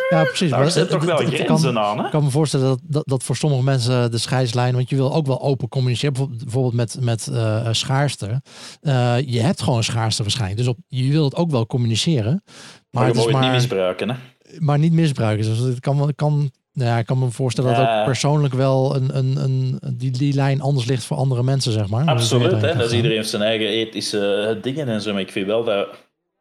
ja, 0.09 0.23
precies. 0.23 0.49
Daar 0.49 0.71
zit 0.71 0.89
toch 0.89 1.03
wel 1.03 1.17
grenzen 1.17 1.73
kan, 1.73 1.79
aan, 1.79 1.97
hè? 1.97 2.05
Ik 2.05 2.11
kan 2.11 2.23
me 2.23 2.29
voorstellen 2.29 2.67
dat, 2.67 2.79
dat, 2.83 3.03
dat 3.07 3.23
voor 3.23 3.35
sommige 3.35 3.63
mensen 3.63 4.11
de 4.11 4.17
scheidslijn... 4.17 4.75
want 4.75 4.89
je 4.89 4.95
wil 4.95 5.13
ook 5.13 5.25
wel 5.25 5.41
open 5.41 5.67
communiceren, 5.67 6.37
bijvoorbeeld 6.43 6.73
met, 6.73 6.97
met 7.01 7.27
uh, 7.31 7.67
schaarste. 7.71 8.41
Uh, 8.81 9.15
je 9.25 9.39
hebt 9.39 9.61
gewoon 9.61 9.83
schaarste 9.83 10.21
waarschijnlijk. 10.21 10.59
Dus 10.59 10.67
op, 10.67 10.77
je 10.87 11.11
wil 11.11 11.23
het 11.23 11.35
ook 11.35 11.51
wel 11.51 11.65
communiceren. 11.65 12.43
Maar, 12.43 13.03
maar 13.03 13.07
je 13.07 13.13
moet 13.13 13.31
het 13.31 13.41
niet 13.41 13.51
misbruiken, 13.51 14.09
hè? 14.09 14.15
Maar 14.59 14.79
niet 14.79 14.93
misbruiken. 14.93 15.45
Dus 15.45 15.57
het 15.59 15.79
kan, 15.79 16.13
kan, 16.15 16.51
nou 16.73 16.89
ja, 16.89 16.97
ik 16.97 17.05
kan 17.05 17.19
me 17.19 17.31
voorstellen 17.31 17.71
ja. 17.71 17.77
dat 17.77 17.87
ook 17.87 18.05
persoonlijk 18.05 18.53
wel 18.53 18.95
een, 18.95 19.17
een, 19.17 19.37
een, 19.43 19.79
die, 19.97 20.11
die 20.11 20.33
lijn 20.33 20.61
anders 20.61 20.85
ligt 20.85 21.03
voor 21.03 21.17
andere 21.17 21.43
mensen, 21.43 21.71
zeg 21.71 21.89
maar. 21.89 22.05
Absoluut, 22.05 22.51
hè? 22.51 22.75
Dat 22.75 22.85
is 22.85 22.93
iedereen 22.93 23.17
heeft 23.17 23.29
zijn 23.29 23.41
eigen 23.41 23.67
ethische 23.67 24.59
dingen 24.61 24.87
en 24.87 25.01
zo. 25.01 25.11
Maar 25.11 25.21
ik 25.21 25.31
vind 25.31 25.47
wel 25.47 25.63
dat, 25.63 25.87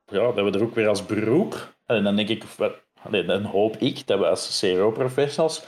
ja, 0.06 0.32
dat 0.32 0.44
we 0.44 0.58
er 0.58 0.62
ook 0.62 0.74
weer 0.74 0.88
als 0.88 1.06
beroep... 1.06 1.72
En 1.84 2.04
dan 2.04 2.16
denk 2.16 2.28
ik, 2.28 2.44
Allee, 3.04 3.24
dan 3.24 3.42
hoop 3.42 3.76
ik 3.76 4.06
dat 4.06 4.18
we 4.18 4.28
als 4.28 4.60
CRO-professionals 4.60 5.64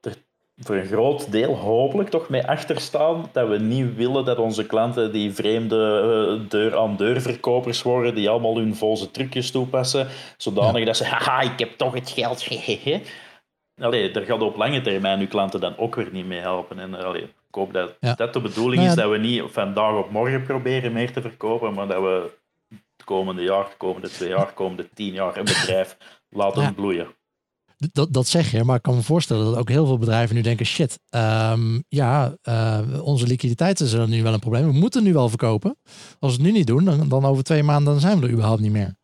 er 0.00 0.16
voor 0.56 0.76
een 0.76 0.86
groot 0.86 1.32
deel 1.32 1.54
hopelijk 1.56 2.08
toch 2.08 2.28
mee 2.28 2.46
achter 2.46 2.80
staan 2.80 3.28
dat 3.32 3.48
we 3.48 3.58
niet 3.58 3.96
willen 3.96 4.24
dat 4.24 4.38
onze 4.38 4.66
klanten 4.66 5.12
die 5.12 5.32
vreemde 5.32 6.40
deur-aan-deur 6.48 7.20
verkopers 7.20 7.82
worden, 7.82 8.14
die 8.14 8.30
allemaal 8.30 8.56
hun 8.56 8.74
volse 8.74 9.10
trucjes 9.10 9.50
toepassen, 9.50 10.08
zodanig 10.36 10.78
ja. 10.78 10.84
dat 10.84 10.96
ze, 10.96 11.04
haha, 11.04 11.40
ik 11.40 11.58
heb 11.58 11.70
toch 11.76 11.94
het 11.94 12.10
geld, 12.10 12.46
Allee, 13.80 14.10
daar 14.10 14.22
gaat 14.22 14.42
op 14.42 14.56
lange 14.56 14.80
termijn 14.80 15.20
uw 15.20 15.28
klanten 15.28 15.60
dan 15.60 15.76
ook 15.76 15.94
weer 15.94 16.08
niet 16.12 16.26
mee 16.26 16.40
helpen. 16.40 16.78
En 16.78 16.94
allee, 16.94 17.22
ik 17.22 17.30
hoop 17.50 17.72
dat 17.72 17.96
ja. 18.00 18.14
dat 18.14 18.32
de 18.32 18.40
bedoeling 18.40 18.82
is, 18.82 18.94
dat 18.94 19.10
we 19.10 19.18
niet 19.18 19.42
vandaag 19.46 19.96
op 19.96 20.10
morgen 20.10 20.42
proberen 20.42 20.92
meer 20.92 21.12
te 21.12 21.20
verkopen, 21.20 21.74
maar 21.74 21.86
dat 21.86 22.02
we 22.02 22.30
het 22.68 23.04
komende 23.04 23.42
jaar, 23.42 23.64
de 23.64 23.76
komende 23.76 24.08
twee 24.08 24.28
jaar, 24.28 24.46
de 24.46 24.52
komende 24.52 24.88
tien 24.94 25.12
jaar 25.12 25.36
een 25.36 25.44
bedrijf 25.44 25.96
laten 26.30 26.62
ja. 26.62 26.72
bloeien. 26.72 27.18
Dat, 27.92 28.12
dat 28.12 28.26
zeg 28.26 28.50
je, 28.50 28.64
maar 28.64 28.76
ik 28.76 28.82
kan 28.82 28.94
me 28.94 29.02
voorstellen 29.02 29.44
dat 29.44 29.56
ook 29.56 29.68
heel 29.68 29.86
veel 29.86 29.98
bedrijven 29.98 30.36
nu 30.36 30.42
denken: 30.42 30.66
shit, 30.66 30.98
um, 31.10 31.84
ja, 31.88 32.36
uh, 32.42 32.78
onze 33.02 33.26
liquiditeit 33.26 33.80
is 33.80 33.92
nu 33.92 34.22
wel 34.22 34.32
een 34.32 34.40
probleem. 34.40 34.66
We 34.66 34.78
moeten 34.78 35.02
nu 35.02 35.12
wel 35.12 35.28
verkopen. 35.28 35.76
Als 36.18 36.36
we 36.36 36.42
het 36.42 36.52
nu 36.52 36.58
niet 36.58 36.66
doen, 36.66 36.84
dan, 36.84 37.08
dan 37.08 37.24
over 37.24 37.44
twee 37.44 37.62
maanden 37.62 37.92
dan 37.92 38.00
zijn 38.00 38.20
we 38.20 38.26
er 38.26 38.32
überhaupt 38.32 38.60
niet 38.60 38.72
meer. 38.72 38.98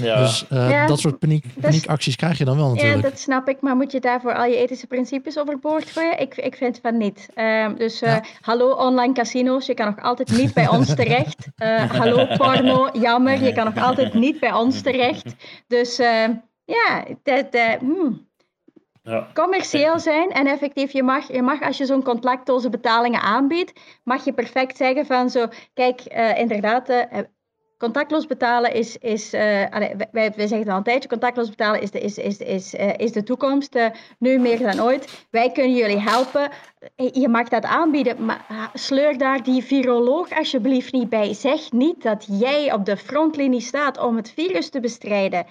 Ja. 0.00 0.20
Dus 0.20 0.46
uh, 0.52 0.86
dat 0.86 1.00
soort 1.00 1.18
paniek, 1.18 1.44
paniekacties 1.60 2.16
krijg 2.16 2.38
je 2.38 2.44
dan 2.44 2.56
wel 2.56 2.68
natuurlijk. 2.68 3.02
Ja, 3.02 3.08
dat 3.08 3.18
snap 3.18 3.48
ik. 3.48 3.60
Maar 3.60 3.76
moet 3.76 3.92
je 3.92 4.00
daarvoor 4.00 4.34
al 4.34 4.44
je 4.44 4.56
ethische 4.56 4.86
principes 4.86 5.38
overboord 5.38 5.90
gooien? 5.90 6.20
Ik, 6.20 6.36
ik 6.36 6.54
vind 6.54 6.78
van 6.82 6.96
niet. 6.96 7.28
Uh, 7.34 7.68
dus 7.76 8.02
uh, 8.02 8.16
hallo 8.40 8.70
online 8.72 9.14
casino's, 9.14 9.66
je 9.66 9.74
kan 9.74 9.86
nog 9.86 10.04
altijd 10.04 10.30
niet 10.30 10.54
bij 10.54 10.68
ons 10.68 10.94
terecht. 10.94 11.46
hallo 11.88 12.26
porno, 12.36 12.88
jammer, 12.92 13.42
je 13.42 13.52
kan 13.52 13.64
nog 13.64 13.84
altijd 13.84 14.14
niet 14.14 14.40
bij 14.40 14.52
ons 14.52 14.82
terecht. 14.82 15.34
Dus 15.66 16.00
ja, 16.70 17.04
dat... 17.22 17.78
Hmm. 17.80 18.28
Ja. 19.02 19.28
commercieel 19.34 19.98
zijn 19.98 20.30
en 20.30 20.46
effectief, 20.46 20.92
je 20.92 21.02
mag, 21.02 21.32
je 21.32 21.42
mag 21.42 21.62
als 21.62 21.78
je 21.78 21.86
zo'n 21.86 22.02
contactloze 22.02 22.70
betalingen 22.70 23.20
aanbiedt, 23.20 23.72
mag 24.04 24.24
je 24.24 24.32
perfect 24.32 24.76
zeggen 24.76 25.06
van 25.06 25.30
zo, 25.30 25.46
kijk, 25.74 26.02
uh, 26.12 26.38
inderdaad, 26.38 26.90
uh, 26.90 27.04
contactloos 27.78 28.26
betalen 28.26 28.74
is, 28.74 28.96
is 28.98 29.34
uh, 29.34 29.40
wij, 29.40 30.08
wij 30.12 30.32
zeggen 30.36 30.58
het 30.58 30.68
al 30.68 30.76
een 30.76 30.82
tijdje, 30.82 31.08
contactloos 31.08 31.48
betalen 31.48 31.80
is 31.80 31.90
de, 31.90 32.00
is, 32.00 32.18
is, 32.18 32.38
is, 32.38 32.74
is 32.96 33.12
de 33.12 33.22
toekomst, 33.22 33.78
nu 34.18 34.38
meer 34.38 34.58
dan 34.58 34.80
ooit. 34.80 35.26
Wij 35.30 35.50
kunnen 35.52 35.74
jullie 35.74 36.00
helpen. 36.00 36.50
Je 36.96 37.28
mag 37.28 37.48
dat 37.48 37.64
aanbieden, 37.64 38.24
maar 38.24 38.70
sleur 38.74 39.18
daar 39.18 39.42
die 39.42 39.62
viroloog 39.62 40.30
alsjeblieft 40.38 40.92
niet 40.92 41.08
bij. 41.08 41.34
Zeg 41.34 41.72
niet 41.72 42.02
dat 42.02 42.26
jij 42.28 42.72
op 42.72 42.84
de 42.84 42.96
frontlinie 42.96 43.60
staat 43.60 43.98
om 43.98 44.16
het 44.16 44.30
virus 44.30 44.70
te 44.70 44.80
bestrijden. 44.80 45.46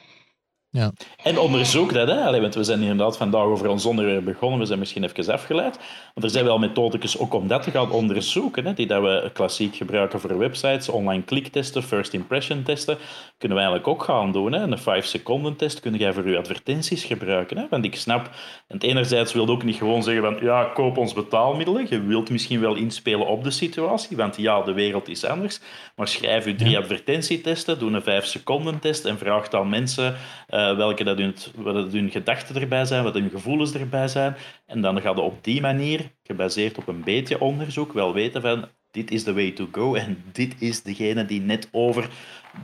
Ja. 0.72 0.92
En 1.24 1.40
onderzoek 1.40 1.94
dat, 1.94 2.08
hè? 2.08 2.24
Allee, 2.24 2.42
want 2.42 2.56
we 2.56 2.64
zijn 2.64 2.82
inderdaad 2.82 3.18
vandaag 3.18 3.44
over 3.44 3.70
ons 3.70 3.86
onderwerp 3.86 4.26
begonnen, 4.26 4.60
we 4.60 4.66
zijn 4.66 4.80
misschien 4.80 5.04
even 5.04 5.34
afgeleid. 5.34 5.80
Want 6.14 6.26
er 6.26 6.30
zijn 6.30 6.46
wel 6.46 6.60
methodes 6.60 7.18
ook 7.20 7.34
om 7.34 7.48
dat 7.48 7.64
te 7.64 7.72
gaan 7.72 7.92
onderzoeken, 7.92 8.66
hè? 8.66 8.74
die 8.74 8.88
dat 8.88 9.02
we 9.02 9.30
klassiek 9.34 9.76
gebruiken 9.76 10.20
voor 10.20 10.38
websites, 10.38 10.90
online 10.90 11.24
kliktesten, 11.24 11.84
first 11.84 12.14
impression 12.14 12.64
testen, 12.64 12.98
kunnen 13.38 13.58
we 13.58 13.64
eigenlijk 13.64 13.88
ook 13.88 14.04
gaan 14.04 14.32
doen. 14.32 14.52
Hè? 14.52 14.60
Een 14.60 14.78
5 14.78 15.06
seconden 15.06 15.56
test 15.56 15.80
kun 15.80 15.96
jij 15.96 16.14
voor 16.14 16.30
je 16.30 16.38
advertenties 16.38 17.04
gebruiken. 17.04 17.58
Hè? 17.58 17.66
Want 17.70 17.86
ik 17.86 17.96
snap, 17.96 18.30
en 18.68 18.80
enerzijds 18.80 19.34
wil 19.34 19.48
ook 19.48 19.64
niet 19.64 19.76
gewoon 19.76 20.04
zeggen 20.04 20.24
van, 20.24 20.38
ja, 20.42 20.64
koop 20.64 20.98
ons 20.98 21.14
betaalmiddelen. 21.14 21.86
Je 21.90 22.02
wilt 22.02 22.30
misschien 22.30 22.60
wel 22.60 22.76
inspelen 22.76 23.28
op 23.28 23.44
de 23.44 23.52
situatie, 23.52 24.18
want 24.18 24.38
ja, 24.38 24.62
de 24.62 24.74
wereld 24.74 25.08
is 25.08 25.26
anders. 25.26 25.60
Maar 25.96 26.08
schrijf 26.08 26.46
je 26.46 26.56
drie 26.56 26.78
advertentietesten, 26.78 27.80
doe 27.80 27.92
een 27.92 28.02
5 28.02 28.26
seconden 28.26 28.80
test 28.80 29.06
en 29.06 29.18
vraag 29.18 29.48
dan 29.48 29.70
mensen... 29.70 30.16
Uh, 30.50 30.59
welke 30.76 31.04
dat 31.04 31.18
hun, 31.18 31.36
wat 31.56 31.92
hun 31.92 32.12
gedachten 32.12 32.62
erbij 32.62 32.86
zijn, 32.86 33.04
wat 33.04 33.14
hun 33.14 33.30
gevoelens 33.30 33.74
erbij 33.74 34.08
zijn. 34.08 34.36
En 34.66 34.82
dan 34.82 35.02
ga 35.02 35.10
je 35.10 35.20
op 35.20 35.44
die 35.44 35.62
manier, 35.62 36.12
gebaseerd 36.24 36.78
op 36.78 36.88
een 36.88 37.04
beetje 37.04 37.40
onderzoek, 37.40 37.94
wel 37.94 38.14
weten 38.14 38.42
van 38.42 38.68
dit 38.92 39.12
is 39.12 39.24
the 39.24 39.34
way 39.34 39.52
to 39.52 39.68
go 39.72 39.96
en 39.96 40.24
dit 40.32 40.62
is 40.62 40.84
degene 40.84 41.26
die 41.26 41.42
net 41.42 41.70
over 41.72 42.10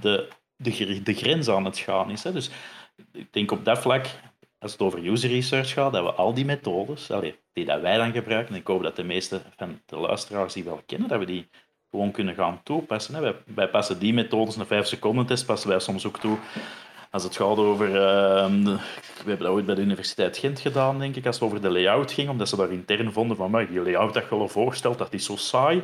de, 0.02 0.28
de, 0.56 1.02
de 1.04 1.14
grens 1.14 1.50
aan 1.50 1.66
het 1.66 1.78
gaan 1.78 2.12
is. 2.12 2.24
Hè. 2.24 2.32
Dus 2.32 2.50
ik 3.12 3.34
denk 3.34 3.52
op 3.52 3.66
dat 3.66 3.80
vlak, 3.80 4.06
als 4.60 4.72
het 4.72 4.82
over 4.82 5.08
user 5.08 5.30
research 5.30 5.74
gaat, 5.74 5.94
dat 5.94 6.04
we 6.04 6.12
al 6.12 6.34
die 6.34 6.46
methodes, 6.46 7.10
die 7.54 7.66
dat 7.66 7.82
wij 7.82 7.98
dan 7.98 8.12
gebruiken, 8.12 8.54
en 8.54 8.60
ik 8.60 8.68
hoop 8.68 8.84
dat 8.84 8.96
de 8.96 9.04
meeste 9.04 9.42
van 9.56 9.82
de 9.86 9.98
luisteraars 9.98 10.54
die 10.54 10.64
wel 10.64 10.82
kennen, 10.86 11.08
dat 11.08 11.20
we 11.20 11.26
die 11.26 11.48
gewoon 11.90 12.12
kunnen 12.12 12.36
gaan 12.36 12.64
toepassen. 12.64 13.16
Hè. 13.16 13.22
Wij, 13.22 13.36
wij 13.46 13.70
passen 13.70 14.00
die 14.00 14.14
methodes, 14.14 14.56
een 14.56 14.66
5 14.66 14.86
seconden 14.86 15.26
test, 15.26 15.46
passen 15.46 15.70
wij 15.70 15.80
soms 15.80 16.06
ook 16.06 16.20
toe 16.20 16.38
als 17.16 17.24
het 17.24 17.36
gaat 17.36 17.58
over... 17.58 17.88
Uh, 17.88 17.96
we 17.96 19.32
hebben 19.32 19.46
dat 19.46 19.56
ooit 19.56 19.66
bij 19.66 19.76
de 19.76 19.82
Universiteit 19.82 20.38
Gent 20.38 20.60
gedaan, 20.60 21.00
denk 21.00 21.16
ik, 21.16 21.26
als 21.26 21.36
het 21.36 21.46
over 21.46 21.62
de 21.62 21.70
layout 21.70 22.12
ging, 22.12 22.30
omdat 22.30 22.50
ze 22.50 22.56
daar 22.56 22.72
intern 22.72 23.12
vonden 23.14 23.38
van, 23.38 23.52
maar 23.52 23.68
die 23.68 23.82
layout 23.82 24.14
dat 24.14 24.24
je 24.24 24.36
al 24.36 24.48
voorstelt, 24.48 24.98
dat 24.98 25.14
is 25.14 25.26
zo 25.26 25.36
saai. 25.36 25.78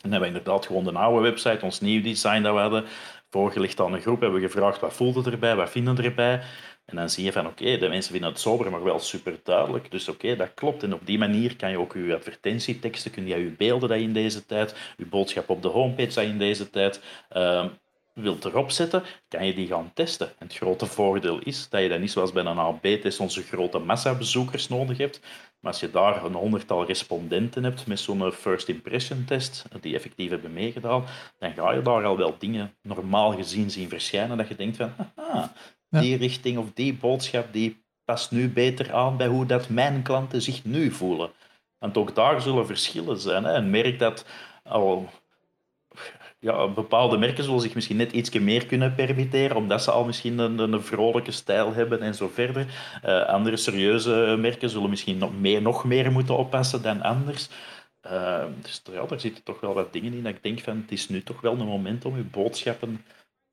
En 0.00 0.10
hebben 0.10 0.20
we 0.20 0.26
inderdaad 0.26 0.66
gewoon 0.66 0.84
de 0.84 0.92
oude 0.92 1.22
website, 1.22 1.64
ons 1.64 1.80
nieuw 1.80 2.02
design 2.02 2.42
dat 2.42 2.54
we 2.54 2.60
hadden, 2.60 2.84
voorgelegd 3.30 3.80
aan 3.80 3.92
een 3.92 4.00
groep, 4.00 4.20
hebben 4.20 4.40
we 4.40 4.46
gevraagd 4.46 4.80
wat 4.80 4.92
voelde 4.92 5.30
erbij, 5.30 5.56
wat 5.56 5.70
vinden 5.70 6.04
erbij. 6.04 6.42
En 6.84 6.96
dan 6.96 7.10
zie 7.10 7.24
je 7.24 7.32
van, 7.32 7.46
oké, 7.46 7.78
de 7.78 7.88
mensen 7.88 8.12
vinden 8.12 8.30
het 8.30 8.40
sober, 8.40 8.70
maar 8.70 8.84
wel 8.84 8.98
super 8.98 9.40
duidelijk. 9.42 9.90
Dus 9.90 10.08
oké, 10.08 10.36
dat 10.36 10.54
klopt. 10.54 10.82
En 10.82 10.94
op 10.94 11.06
die 11.06 11.18
manier 11.18 11.56
kan 11.56 11.70
je 11.70 11.78
ook 11.78 11.94
je 11.94 12.14
advertentieteksten, 12.14 13.10
kun 13.10 13.26
je 13.26 13.36
je 13.36 13.50
beelden 13.50 13.88
dat 13.88 13.98
in 13.98 14.12
deze 14.12 14.46
tijd, 14.46 14.74
je 14.96 15.06
boodschap 15.06 15.48
op 15.50 15.62
de 15.62 15.68
homepage 15.68 16.14
dat 16.14 16.24
in 16.24 16.38
deze 16.38 16.70
tijd, 16.70 17.00
uh, 17.36 17.64
wilt 18.18 18.44
erop 18.44 18.70
zetten, 18.70 19.02
kan 19.28 19.46
je 19.46 19.54
die 19.54 19.66
gaan 19.66 19.90
testen. 19.94 20.26
En 20.26 20.46
het 20.46 20.56
grote 20.56 20.86
voordeel 20.86 21.38
is 21.38 21.68
dat 21.68 21.82
je 21.82 21.88
dan 21.88 22.00
niet 22.00 22.10
zoals 22.10 22.32
bij 22.32 22.44
een 22.44 22.58
AB-test 22.58 23.20
onze 23.20 23.42
grote 23.42 23.78
massa 23.78 24.14
bezoekers 24.14 24.68
nodig 24.68 24.98
hebt. 24.98 25.20
Maar 25.60 25.72
als 25.72 25.80
je 25.80 25.90
daar 25.90 26.24
een 26.24 26.34
honderdtal 26.34 26.84
respondenten 26.84 27.64
hebt 27.64 27.86
met 27.86 28.00
zo'n 28.00 28.32
first 28.32 28.68
impression 28.68 29.24
test, 29.24 29.64
die 29.80 29.94
effectief 29.94 30.30
hebben 30.30 30.52
meegedaan, 30.52 31.04
dan 31.38 31.52
ga 31.52 31.72
je 31.72 31.82
daar 31.82 32.04
al 32.04 32.16
wel 32.16 32.34
dingen 32.38 32.74
normaal 32.82 33.32
gezien 33.32 33.70
zien 33.70 33.88
verschijnen 33.88 34.36
dat 34.36 34.48
je 34.48 34.56
denkt 34.56 34.76
van, 34.76 34.92
haha, 35.16 35.52
die 35.88 36.16
richting 36.16 36.58
of 36.58 36.66
die 36.74 36.94
boodschap 36.94 37.52
die 37.52 37.82
past 38.04 38.30
nu 38.30 38.48
beter 38.48 38.92
aan 38.92 39.16
bij 39.16 39.26
hoe 39.26 39.46
dat 39.46 39.68
mijn 39.68 40.02
klanten 40.02 40.42
zich 40.42 40.64
nu 40.64 40.90
voelen. 40.90 41.30
Want 41.78 41.96
ook 41.96 42.14
daar 42.14 42.40
zullen 42.40 42.66
verschillen 42.66 43.18
zijn. 43.18 43.44
Hè. 43.44 43.54
Een 43.54 43.70
merk 43.70 43.98
dat 43.98 44.24
al 44.64 45.08
ja, 46.40 46.68
bepaalde 46.68 47.18
merken 47.18 47.44
zullen 47.44 47.60
zich 47.60 47.74
misschien 47.74 47.96
net 47.96 48.12
iets 48.12 48.30
meer 48.30 48.66
kunnen 48.66 48.94
permitteren, 48.94 49.56
omdat 49.56 49.82
ze 49.82 49.90
al 49.90 50.04
misschien 50.04 50.38
een, 50.38 50.58
een 50.58 50.82
vrolijke 50.82 51.30
stijl 51.32 51.72
hebben 51.72 52.00
en 52.00 52.14
zo 52.14 52.28
verder. 52.28 52.66
Uh, 53.04 53.26
andere 53.26 53.56
serieuze 53.56 54.36
merken 54.38 54.70
zullen 54.70 54.90
misschien 54.90 55.18
nog 55.18 55.38
meer, 55.38 55.62
nog 55.62 55.84
meer 55.84 56.12
moeten 56.12 56.36
oppassen 56.36 56.82
dan 56.82 57.02
anders. 57.02 57.48
Uh, 58.06 58.44
dus 58.62 58.82
ja, 58.92 59.06
daar 59.06 59.20
zitten 59.20 59.44
toch 59.44 59.60
wel 59.60 59.74
wat 59.74 59.92
dingen 59.92 60.12
in 60.12 60.22
dat 60.22 60.34
ik 60.34 60.42
denk 60.42 60.60
van 60.60 60.76
het 60.76 60.92
is 60.92 61.08
nu 61.08 61.22
toch 61.22 61.40
wel 61.40 61.52
een 61.52 61.66
moment 61.66 62.04
om 62.04 62.14
uw 62.14 62.30
boodschappen 62.30 63.04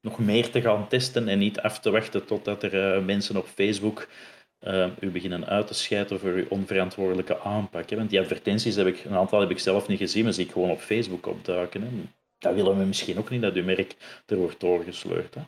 nog 0.01 0.19
meer 0.19 0.49
te 0.49 0.61
gaan 0.61 0.87
testen 0.87 1.27
en 1.27 1.39
niet 1.39 1.59
af 1.59 1.79
te 1.79 1.91
wachten 1.91 2.25
totdat 2.25 2.63
er 2.63 2.97
uh, 2.97 3.05
mensen 3.05 3.37
op 3.37 3.47
Facebook 3.47 4.07
u 4.99 5.09
beginnen 5.09 5.45
uit 5.45 5.67
te 5.67 5.73
schijten 5.73 6.19
voor 6.19 6.29
uw 6.29 6.45
onverantwoordelijke 6.49 7.39
aanpak. 7.39 7.89
Want 7.89 8.09
die 8.09 8.19
advertenties 8.19 8.75
heb 8.75 8.87
ik, 8.87 9.05
een 9.05 9.15
aantal 9.15 9.39
heb 9.39 9.49
ik 9.49 9.59
zelf 9.59 9.87
niet 9.87 9.99
gezien, 9.99 10.23
maar 10.23 10.33
zie 10.33 10.45
ik 10.45 10.51
gewoon 10.51 10.69
op 10.69 10.79
Facebook 10.79 11.27
opduiken. 11.27 11.81
Hè? 11.81 11.87
Dat 12.37 12.53
willen 12.53 12.77
we 12.77 12.85
misschien 12.85 13.17
ook 13.17 13.29
niet 13.29 13.41
dat 13.41 13.53
uw 13.53 13.63
merk 13.63 13.95
er 14.25 14.37
wordt 14.37 14.59
doorgesleurd. 14.59 15.35
Hè? 15.35 15.41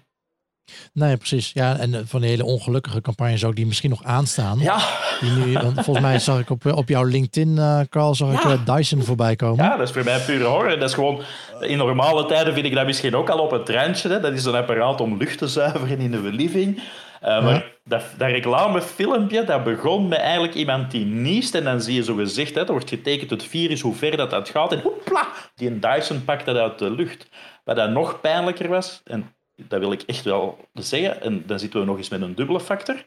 Nee, 0.93 1.17
precies. 1.17 1.51
Ja, 1.53 1.77
en 1.77 1.93
eh, 1.93 2.01
van 2.05 2.21
de 2.21 2.27
hele 2.27 2.43
ongelukkige 2.45 3.01
campagnes 3.01 3.43
ook 3.43 3.55
die 3.55 3.65
misschien 3.65 3.89
nog 3.89 4.03
aanstaan. 4.03 4.59
Ja. 4.59 4.79
Die 5.19 5.31
nu, 5.31 5.53
want 5.53 5.73
volgens 5.73 6.05
mij 6.05 6.19
zag 6.19 6.39
ik 6.39 6.49
op, 6.49 6.65
op 6.65 6.89
jouw 6.89 7.03
LinkedIn, 7.03 7.55
uh, 7.57 7.79
Carl, 7.89 8.15
zag 8.15 8.53
ik 8.53 8.65
Dyson 8.65 9.03
voorbij 9.03 9.35
komen. 9.35 9.65
Ja, 9.65 9.77
dat 9.77 9.87
is 9.87 9.93
voor 9.93 10.03
mij 10.03 10.19
pure 10.19 10.43
horror. 10.43 10.79
Dat 10.79 10.89
is 10.89 10.93
gewoon, 10.93 11.21
in 11.59 11.77
normale 11.77 12.25
tijden 12.25 12.53
vind 12.53 12.65
ik 12.65 12.73
dat 12.73 12.85
misschien 12.85 13.15
ook 13.15 13.29
al 13.29 13.39
op 13.39 13.51
het 13.51 13.69
randje. 13.69 14.09
Hè. 14.09 14.19
Dat 14.19 14.33
is 14.33 14.45
een 14.45 14.55
apparaat 14.55 15.01
om 15.01 15.17
lucht 15.17 15.37
te 15.37 15.47
zuiveren 15.47 15.99
in 15.99 16.11
de 16.11 16.19
living. 16.19 16.77
Uh, 17.23 17.43
maar 17.43 17.76
dat, 17.87 18.03
dat 18.17 18.29
reclamefilmpje, 18.29 19.43
dat 19.43 19.63
begon 19.63 20.07
met 20.07 20.19
eigenlijk 20.19 20.53
iemand 20.53 20.91
die 20.91 21.05
niest. 21.05 21.55
En 21.55 21.63
dan 21.63 21.81
zie 21.81 21.95
je 21.95 22.03
zo 22.03 22.15
gezegd, 22.15 22.55
hè, 22.55 22.61
er 22.61 22.71
wordt 22.71 22.89
getekend 22.89 23.29
het 23.29 23.43
virus, 23.43 23.81
hoe 23.81 23.95
ver 23.95 24.17
dat, 24.17 24.29
dat 24.29 24.49
gaat. 24.49 24.71
En 24.71 24.81
hoepla, 24.81 25.27
die 25.55 25.79
Dyson 25.79 26.23
pakt 26.25 26.45
dat 26.45 26.57
uit 26.57 26.79
de 26.79 26.91
lucht. 26.91 27.29
Wat 27.63 27.75
dat 27.75 27.89
nog 27.89 28.21
pijnlijker 28.21 28.67
was, 28.67 29.01
en 29.05 29.35
dat 29.55 29.79
wil 29.79 29.91
ik 29.91 30.01
echt 30.01 30.23
wel 30.23 30.57
zeggen, 30.73 31.21
en 31.21 31.43
dan 31.45 31.59
zitten 31.59 31.79
we 31.79 31.85
nog 31.85 31.97
eens 31.97 32.09
met 32.09 32.21
een 32.21 32.35
dubbele 32.35 32.59
factor, 32.59 33.05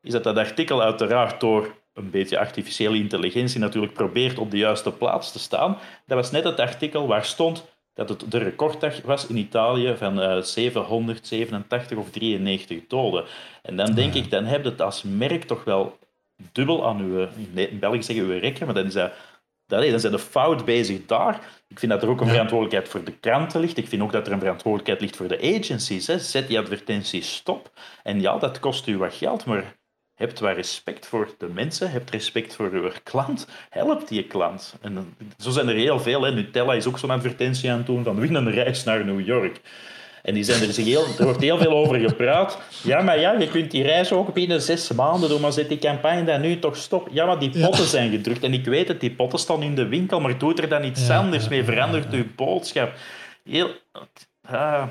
is 0.00 0.12
dat 0.12 0.24
dat 0.24 0.36
artikel 0.38 0.82
uiteraard 0.82 1.40
door 1.40 1.74
een 1.94 2.10
beetje 2.10 2.38
artificiële 2.38 2.96
intelligentie 2.96 3.60
natuurlijk 3.60 3.92
probeert 3.92 4.38
op 4.38 4.50
de 4.50 4.56
juiste 4.56 4.92
plaats 4.92 5.32
te 5.32 5.38
staan. 5.38 5.78
Dat 6.06 6.16
was 6.16 6.30
net 6.30 6.44
het 6.44 6.60
artikel 6.60 7.06
waar 7.06 7.24
stond 7.24 7.73
dat 7.94 8.08
het 8.08 8.30
de 8.30 8.38
recorddag 8.38 9.02
was 9.02 9.26
in 9.26 9.36
Italië 9.36 9.94
van 9.96 10.20
uh, 10.20 10.42
787 10.42 11.98
of 11.98 12.10
93 12.10 12.86
doden. 12.88 13.24
En 13.62 13.76
dan 13.76 13.94
denk 13.94 14.14
ik, 14.14 14.30
dan 14.30 14.44
heb 14.44 14.64
je 14.64 14.70
het 14.70 14.80
als 14.80 15.02
merk 15.02 15.44
toch 15.44 15.64
wel 15.64 15.98
dubbel 16.52 16.86
aan 16.86 17.00
uw, 17.00 17.28
in 17.54 17.78
België 17.78 18.02
zeggen 18.02 18.28
we 18.28 18.38
rekken, 18.38 18.66
maar 18.66 18.74
dan 18.74 18.86
is 18.86 18.92
dat, 18.92 19.12
dat, 19.66 19.90
dan 19.90 20.00
zijn 20.00 20.12
de 20.12 20.18
fout 20.18 20.64
bezig 20.64 21.06
daar. 21.06 21.40
Ik 21.68 21.78
vind 21.78 21.92
dat 21.92 22.02
er 22.02 22.08
ook 22.08 22.20
een 22.20 22.28
verantwoordelijkheid 22.28 22.88
voor 22.88 23.04
de 23.04 23.18
kranten 23.18 23.60
ligt. 23.60 23.76
Ik 23.76 23.88
vind 23.88 24.02
ook 24.02 24.12
dat 24.12 24.26
er 24.26 24.32
een 24.32 24.38
verantwoordelijkheid 24.38 25.00
ligt 25.00 25.16
voor 25.16 25.28
de 25.28 25.58
agencies. 25.58 26.06
Hè. 26.06 26.18
Zet 26.18 26.48
die 26.48 26.58
advertenties 26.58 27.34
stop. 27.34 27.70
En 28.02 28.20
ja, 28.20 28.38
dat 28.38 28.60
kost 28.60 28.86
u 28.86 28.98
wat 28.98 29.14
geld, 29.14 29.44
maar 29.44 29.76
hebt 30.14 30.40
waar 30.40 30.54
respect 30.54 31.06
voor 31.06 31.34
de 31.38 31.48
mensen, 31.48 31.90
hebt 31.90 32.10
respect 32.10 32.54
voor 32.54 32.70
uw 32.72 32.90
klant, 33.02 33.46
helpt 33.70 34.08
die 34.08 34.24
klant. 34.24 34.74
En 34.80 35.16
zo 35.38 35.50
zijn 35.50 35.68
er 35.68 35.74
heel 35.74 36.00
veel. 36.00 36.22
Hè. 36.22 36.32
Nutella 36.32 36.74
is 36.74 36.86
ook 36.86 36.98
zo'n 36.98 37.10
advertentie 37.10 37.70
aan 37.70 37.76
het 37.76 37.86
doen 37.86 38.04
van 38.04 38.20
win 38.20 38.34
een 38.34 38.50
reis 38.50 38.84
naar 38.84 39.04
New 39.04 39.26
York. 39.26 39.60
En 40.22 40.34
die 40.34 40.44
zijn 40.44 40.62
er, 40.62 40.72
zich 40.72 40.84
heel, 40.84 41.04
er 41.18 41.24
wordt 41.24 41.40
heel 41.40 41.58
veel 41.58 41.70
over 41.70 41.98
gepraat. 41.98 42.58
Ja, 42.82 43.02
maar 43.02 43.20
ja, 43.20 43.32
je 43.32 43.48
kunt 43.48 43.70
die 43.70 43.82
reis 43.82 44.12
ook 44.12 44.32
binnen 44.32 44.62
zes 44.62 44.92
maanden 44.92 45.28
doen, 45.28 45.40
maar 45.40 45.52
zet 45.52 45.68
die 45.68 45.78
campagne 45.78 46.24
dan 46.24 46.40
nu 46.40 46.58
toch 46.58 46.76
stop. 46.76 47.08
Ja, 47.12 47.26
maar 47.26 47.38
die 47.38 47.60
potten 47.60 47.86
zijn 47.86 48.10
gedrukt. 48.10 48.42
En 48.42 48.52
ik 48.52 48.64
weet 48.64 48.88
het, 48.88 49.00
die 49.00 49.10
potten 49.10 49.38
staan 49.38 49.62
in 49.62 49.74
de 49.74 49.86
winkel, 49.86 50.20
maar 50.20 50.38
doet 50.38 50.58
er 50.58 50.68
dan 50.68 50.84
iets 50.84 51.10
anders 51.10 51.48
mee, 51.48 51.64
verandert 51.64 52.12
uw 52.12 52.24
boodschap. 52.36 52.92
Heel... 53.44 53.70
Ah, 54.48 54.88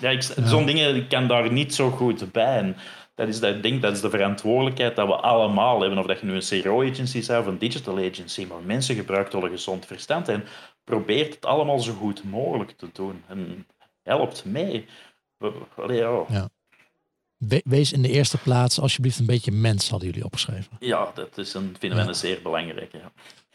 ja, 0.00 0.20
zo'n 0.44 0.66
dingen 0.66 1.08
kan 1.08 1.28
daar 1.28 1.52
niet 1.52 1.74
zo 1.74 1.90
goed 1.90 2.32
bij. 2.32 2.74
Dat 3.18 3.28
is, 3.28 3.40
dat, 3.40 3.54
ik 3.54 3.62
denk 3.62 3.82
dat 3.82 3.92
is 3.92 4.00
de 4.00 4.10
verantwoordelijkheid 4.10 4.96
dat 4.96 5.06
we 5.06 5.14
allemaal 5.14 5.80
hebben. 5.80 5.98
Of 5.98 6.06
dat 6.06 6.20
je 6.20 6.26
nu 6.26 6.34
een 6.34 6.62
CRO-agency 6.62 7.26
bent 7.26 7.40
of 7.40 7.46
een 7.46 7.58
digital 7.58 7.98
agency. 7.98 8.46
Maar 8.46 8.60
mensen 8.62 8.94
gebruiken 8.94 9.32
wel 9.32 9.44
een 9.50 9.56
gezond 9.56 9.86
verstand 9.86 10.28
en 10.28 10.44
probeert 10.84 11.34
het 11.34 11.44
allemaal 11.44 11.78
zo 11.78 11.92
goed 11.92 12.24
mogelijk 12.24 12.70
te 12.70 12.88
doen. 12.92 13.22
En 13.26 13.66
helpt 14.02 14.44
mee. 14.44 14.86
ja. 16.28 16.48
wees 17.64 17.92
in 17.92 18.02
de 18.02 18.10
eerste 18.10 18.38
plaats 18.38 18.80
alsjeblieft 18.80 19.18
een 19.18 19.26
beetje 19.26 19.52
mens, 19.52 19.90
hadden 19.90 20.08
jullie 20.08 20.24
opgeschreven. 20.24 20.76
Ja, 20.78 21.10
dat 21.14 21.38
is 21.38 21.54
een, 21.54 21.76
vinden 21.78 21.98
wij 21.98 22.08
een 22.08 22.14
zeer 22.14 22.42
belangrijke. 22.42 22.98
Ja. 22.98 23.12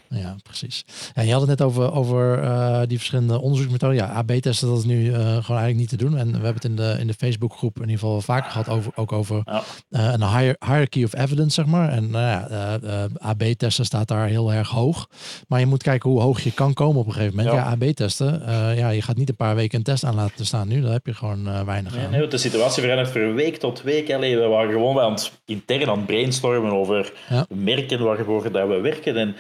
Ja, 0.10 0.36
precies. 0.44 0.86
En 1.14 1.26
je 1.26 1.32
had 1.32 1.42
het 1.42 1.50
net 1.50 1.62
over, 1.62 1.94
over 1.94 2.44
uh, 2.44 2.82
die 2.88 2.98
verschillende 2.98 3.42
onderzoeksmethoden. 3.42 3.98
Ja, 3.98 4.06
AB-testen, 4.06 4.68
dat 4.68 4.78
is 4.78 4.84
nu 4.84 5.04
uh, 5.04 5.16
gewoon 5.16 5.32
eigenlijk 5.62 5.76
niet 5.76 5.90
te 5.90 5.98
doen. 5.98 6.18
En 6.18 6.28
we 6.28 6.34
hebben 6.34 6.54
het 6.54 6.66
in 6.66 6.76
de, 6.76 6.96
in 7.00 7.08
de 7.08 7.14
Facebookgroep 7.14 7.76
in 7.76 7.82
ieder 7.82 8.00
geval 8.00 8.22
vaker 8.22 8.52
gehad 8.52 8.70
over, 8.70 8.92
ook 8.96 9.12
over 9.12 9.42
ja. 9.46 9.64
uh, 9.90 10.14
een 10.14 10.38
hier, 10.38 10.56
hierarchy 10.66 11.04
of 11.04 11.16
evidence, 11.16 11.54
zeg 11.54 11.66
maar. 11.66 11.90
En 11.90 12.10
nou 12.10 12.26
ja, 12.26 13.08
AB-testen 13.18 13.86
staat 13.86 14.08
daar 14.08 14.28
heel 14.28 14.54
erg 14.54 14.70
hoog. 14.70 15.10
Maar 15.48 15.60
je 15.60 15.66
moet 15.66 15.84
kijken 15.84 16.10
hoe 16.10 16.22
hoog 16.22 16.42
je 16.42 16.52
kan 16.52 16.74
komen 16.74 17.02
op 17.02 17.08
een 17.08 17.14
gegeven 17.14 17.36
moment. 17.36 17.56
Ja, 17.56 17.62
ja 17.62 17.70
AB-testen, 17.70 18.42
ja, 18.76 18.90
je 18.90 19.02
gaat 19.02 19.18
niet 19.18 19.30
een 19.30 19.36
paar 19.36 19.56
weken 19.56 19.78
een 19.78 19.84
test 19.84 20.04
aan 20.04 20.16
laten 20.16 20.46
staan 20.46 20.68
nu. 20.68 20.82
Dan 20.82 20.92
heb 20.92 21.06
je 21.06 21.14
gewoon 21.14 21.66
weinig 21.66 21.96
nee, 21.96 22.08
nee, 22.08 22.28
de 22.28 22.38
situatie 22.38 22.82
verandert 22.82 23.10
van 23.10 23.34
week 23.34 23.58
tot 23.58 23.82
week. 23.82 24.12
Allee, 24.14 24.38
we 24.38 24.48
waren 24.48 24.72
gewoon 24.72 25.00
aan 25.00 25.12
het, 25.12 25.32
intern 25.46 25.90
aan 25.90 25.98
het 25.98 26.06
brainstormen 26.06 26.72
over 26.72 27.14
merken 27.48 28.04
waarvoor 28.04 28.52
dat 28.52 28.68
we 28.68 28.80
werken. 28.80 29.18
En 29.18 29.36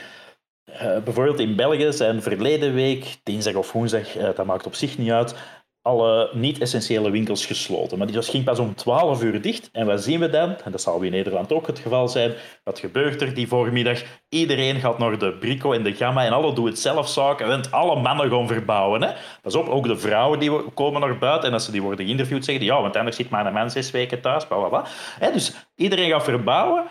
uh, 0.65 0.97
bijvoorbeeld 1.03 1.39
in 1.39 1.55
België 1.55 1.93
zijn 1.93 2.21
verleden 2.21 2.73
week, 2.73 3.17
dinsdag 3.23 3.55
of 3.55 3.71
woensdag, 3.71 4.17
uh, 4.17 4.23
dat 4.35 4.45
maakt 4.45 4.65
op 4.65 4.75
zich 4.75 4.97
niet 4.97 5.11
uit, 5.11 5.35
alle 5.83 6.29
niet-essentiële 6.33 7.11
winkels 7.11 7.45
gesloten. 7.45 7.97
Maar 7.97 8.07
die 8.07 8.21
ging 8.21 8.43
pas 8.43 8.59
om 8.59 8.75
12 8.75 9.23
uur 9.23 9.41
dicht. 9.41 9.69
En 9.71 9.85
wat 9.85 10.03
zien 10.03 10.19
we 10.19 10.29
dan? 10.29 10.55
En 10.63 10.71
dat 10.71 10.81
zal 10.81 11.01
in 11.01 11.11
Nederland 11.11 11.53
ook 11.53 11.67
het 11.67 11.79
geval 11.79 12.07
zijn. 12.07 12.33
Wat 12.63 12.79
gebeurt 12.79 13.21
er 13.21 13.33
die 13.33 13.47
voormiddag? 13.47 14.01
Iedereen 14.29 14.79
gaat 14.79 14.97
naar 14.97 15.19
de 15.19 15.33
Brico 15.33 15.71
en 15.71 15.83
de 15.83 15.93
Gamma 15.93 16.25
en 16.25 16.31
alle 16.31 16.53
doe-het-zelf-zaken. 16.53 17.51
En 17.51 17.71
alle 17.71 18.01
mannen 18.01 18.29
gaan 18.29 18.47
verbouwen. 18.47 19.01
Hè? 19.01 19.11
Pas 19.41 19.55
op, 19.55 19.67
ook 19.67 19.87
de 19.87 19.97
vrouwen 19.97 20.39
die 20.39 20.71
komen 20.73 21.01
naar 21.01 21.17
buiten. 21.17 21.47
En 21.47 21.53
als 21.53 21.65
ze 21.65 21.71
die 21.71 21.81
worden 21.81 22.05
geïnterviewd, 22.05 22.45
zeggen 22.45 22.63
die, 22.63 22.73
ja, 22.73 22.81
want 22.81 22.95
anders 22.95 23.15
zit 23.15 23.29
mijn 23.29 23.53
man 23.53 23.71
zes 23.71 23.91
weken 23.91 24.21
thuis. 24.21 24.47
Hè? 25.19 25.31
Dus 25.31 25.53
iedereen 25.75 26.09
gaat 26.09 26.23
verbouwen. 26.23 26.85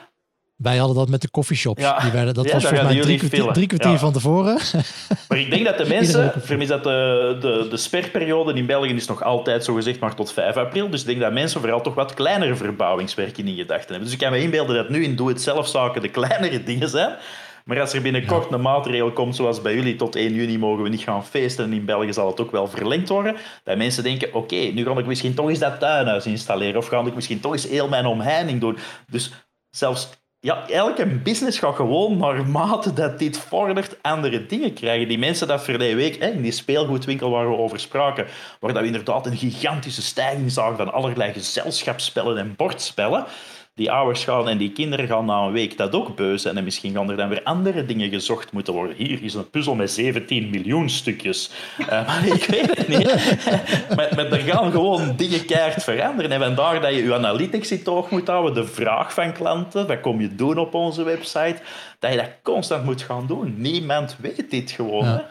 Wij 0.57 0.77
hadden 0.77 0.97
dat 0.97 1.09
met 1.09 1.21
de 1.21 1.31
coffeeshops. 1.31 1.83
Ja. 1.83 2.01
Die 2.01 2.11
werden, 2.11 2.35
dat 2.35 2.53
was 2.53 2.65
volgens 2.65 2.93
mij 2.93 3.01
drie 3.01 3.19
kwartier, 3.19 3.53
drie 3.53 3.67
kwartier 3.67 3.99
van 3.99 4.13
tevoren. 4.13 4.59
Maar 5.29 5.39
ik 5.39 5.51
denk 5.51 5.65
dat 5.65 5.79
de 5.79 5.87
mensen, 5.97 6.33
vermis 6.37 6.69
dat 6.69 6.85
de, 6.85 7.37
de, 7.41 7.67
de 7.71 7.77
sperperiode 7.77 8.53
in 8.53 8.67
België 8.67 8.95
is 8.95 9.07
nog 9.07 9.23
altijd 9.23 9.65
zo 9.65 9.75
gezegd 9.75 10.01
maar 10.01 10.15
tot 10.15 10.33
5 10.33 10.57
april. 10.57 10.91
Dus 10.91 11.01
ik 11.01 11.07
denk 11.07 11.21
dat 11.21 11.33
mensen 11.33 11.61
vooral 11.61 11.81
toch 11.81 11.95
wat 11.95 12.15
kleinere 12.15 12.57
verbouwingswerken 12.57 13.47
in 13.47 13.57
gedachten 13.57 13.89
hebben. 13.89 14.05
Dus 14.05 14.13
ik 14.13 14.19
kan 14.19 14.31
me 14.31 14.41
inbeelden 14.41 14.77
dat 14.77 14.89
nu 14.89 15.05
in 15.05 15.17
doe-het-zelf 15.17 15.69
zaken 15.69 16.03
de 16.03 16.09
kleinere 16.09 16.63
dingen 16.73 16.89
zijn. 16.89 17.17
Maar 17.65 17.81
als 17.81 17.93
er 17.93 18.03
binnenkort 18.03 18.53
een 18.53 18.61
maatregel 18.61 19.13
komt, 19.13 19.37
zoals 19.37 19.63
bij 19.63 19.75
jullie, 19.75 19.97
tot 19.97 20.17
1 20.17 20.35
juni 20.35 20.59
mogen 20.59 20.83
we 20.83 20.89
niet 20.89 21.01
gaan 21.01 21.27
feesten 21.27 21.65
en 21.65 21.73
in 21.73 21.85
België 21.85 22.13
zal 22.13 22.27
het 22.27 22.41
ook 22.41 22.51
wel 22.51 22.69
verlengd 22.69 23.09
worden, 23.09 23.37
dat 23.65 23.77
mensen 23.77 24.03
denken, 24.03 24.35
oké, 24.35 24.57
nu 24.57 24.85
ga 24.85 24.99
ik 24.99 25.07
misschien 25.07 25.35
toch 25.35 25.49
eens 25.49 25.59
dat 25.59 25.81
tuinhuis 25.81 26.27
installeren 26.27 26.77
of 26.77 26.87
ga 26.87 27.01
ik 27.01 27.15
misschien 27.15 27.41
toch 27.41 27.53
eens 27.53 27.69
heel 27.69 27.89
mijn 27.89 28.07
omheining 28.07 28.61
doen. 28.61 28.79
Dus 29.11 29.33
zelfs 29.71 30.09
ja, 30.45 30.69
elke 30.69 31.07
business 31.07 31.59
gaat 31.59 31.75
gewoon 31.75 32.17
naarmate 32.17 32.93
dat 32.93 33.19
dit 33.19 33.39
vordert 33.39 33.97
andere 34.01 34.47
dingen 34.47 34.75
krijgen. 34.75 35.09
Die 35.09 35.19
mensen 35.19 35.49
dat 35.49 35.65
verleden 35.65 35.97
week 35.97 36.21
hè, 36.21 36.27
in 36.27 36.43
die 36.43 36.53
speelgoedwinkel 36.53 37.31
waar 37.31 37.51
we 37.51 37.57
over 37.57 37.81
spraken, 37.81 38.27
waar 38.61 38.73
dat 38.73 38.81
we 38.81 38.87
inderdaad 38.87 39.27
een 39.27 39.37
gigantische 39.37 40.03
stijging 40.03 40.53
zagen 40.53 40.77
van 40.77 40.93
allerlei 40.93 41.33
gezelschapsspellen 41.33 42.39
en 42.39 42.55
bordspellen 42.57 43.27
die 43.75 43.91
ouders 43.91 44.25
gaan 44.25 44.49
en 44.49 44.59
die 44.59 44.73
kinderen 44.73 45.07
gaan 45.07 45.25
na 45.25 45.43
een 45.43 45.53
week 45.53 45.77
dat 45.77 45.93
ook 45.93 46.17
beu 46.17 46.39
zijn. 46.39 46.57
En 46.57 46.65
misschien 46.65 46.95
gaan 46.95 47.11
er 47.11 47.17
dan 47.17 47.29
weer 47.29 47.43
andere 47.43 47.85
dingen 47.85 48.11
gezocht 48.11 48.53
moeten 48.53 48.73
worden. 48.73 48.97
Hier 48.97 49.23
is 49.23 49.35
een 49.35 49.51
puzzel 49.51 49.75
met 49.75 49.91
17 49.91 50.51
miljoen 50.51 50.91
stukjes. 50.91 51.51
Uh, 51.79 51.87
maar 52.07 52.27
ik 52.27 52.45
weet 52.45 52.77
het 52.77 52.89
niet. 52.89 53.07
maar, 53.97 54.13
maar 54.15 54.33
er 54.33 54.41
gaan 54.41 54.71
gewoon 54.71 55.17
dingen 55.17 55.45
keihard 55.45 55.85
veranderen. 55.85 56.33
En 56.33 56.41
vandaar 56.41 56.81
dat 56.81 56.95
je 56.95 57.03
je 57.03 57.15
analytics 57.15 57.71
in 57.71 57.83
toog 57.83 58.11
moet 58.11 58.29
houden. 58.29 58.55
De 58.55 58.67
vraag 58.67 59.15
van 59.15 59.33
klanten, 59.33 59.87
wat 59.87 60.01
kom 60.01 60.21
je 60.21 60.35
doen 60.35 60.59
op 60.59 60.75
onze 60.75 61.03
website? 61.03 61.57
Dat 61.99 62.11
je 62.11 62.17
dat 62.17 62.31
constant 62.43 62.85
moet 62.85 63.03
gaan 63.03 63.27
doen. 63.27 63.55
Niemand 63.57 64.17
weet 64.21 64.51
dit 64.51 64.71
gewoon. 64.71 65.23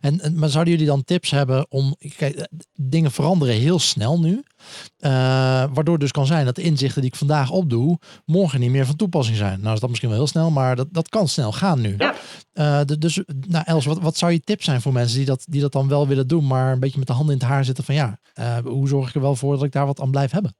En, 0.00 0.32
maar 0.34 0.48
zouden 0.48 0.72
jullie 0.72 0.88
dan 0.88 1.04
tips 1.04 1.30
hebben 1.30 1.66
om... 1.68 1.96
Kijk, 2.16 2.48
dingen 2.74 3.10
veranderen 3.10 3.54
heel 3.54 3.78
snel 3.78 4.20
nu. 4.20 4.42
Uh, 4.98 5.10
waardoor 5.72 5.98
dus 5.98 6.10
kan 6.10 6.26
zijn 6.26 6.44
dat 6.44 6.56
de 6.56 6.62
inzichten 6.62 7.00
die 7.00 7.10
ik 7.10 7.16
vandaag 7.16 7.50
opdoe, 7.50 7.98
morgen 8.24 8.60
niet 8.60 8.70
meer 8.70 8.86
van 8.86 8.96
toepassing 8.96 9.36
zijn. 9.36 9.60
Nou 9.60 9.74
is 9.74 9.80
dat 9.80 9.88
misschien 9.88 10.10
wel 10.10 10.18
heel 10.18 10.26
snel, 10.28 10.50
maar 10.50 10.76
dat, 10.76 10.86
dat 10.90 11.08
kan 11.08 11.28
snel 11.28 11.52
gaan 11.52 11.80
nu. 11.80 11.94
Ja. 11.98 12.14
Uh, 12.54 12.80
dus, 12.98 13.22
nou 13.48 13.64
Els, 13.66 13.84
wat, 13.84 14.00
wat 14.00 14.16
zou 14.16 14.32
je 14.32 14.40
tip 14.40 14.62
zijn 14.62 14.80
voor 14.80 14.92
mensen 14.92 15.16
die 15.16 15.26
dat, 15.26 15.44
die 15.48 15.60
dat 15.60 15.72
dan 15.72 15.88
wel 15.88 16.08
willen 16.08 16.28
doen, 16.28 16.46
maar 16.46 16.72
een 16.72 16.80
beetje 16.80 16.98
met 16.98 17.06
de 17.06 17.12
handen 17.12 17.34
in 17.34 17.40
het 17.40 17.48
haar 17.48 17.64
zitten 17.64 17.84
van 17.84 17.94
ja, 17.94 18.18
uh, 18.38 18.56
hoe 18.58 18.88
zorg 18.88 19.08
ik 19.08 19.14
er 19.14 19.20
wel 19.20 19.36
voor 19.36 19.54
dat 19.54 19.64
ik 19.64 19.72
daar 19.72 19.86
wat 19.86 20.00
aan 20.00 20.10
blijf 20.10 20.30
hebben? 20.30 20.56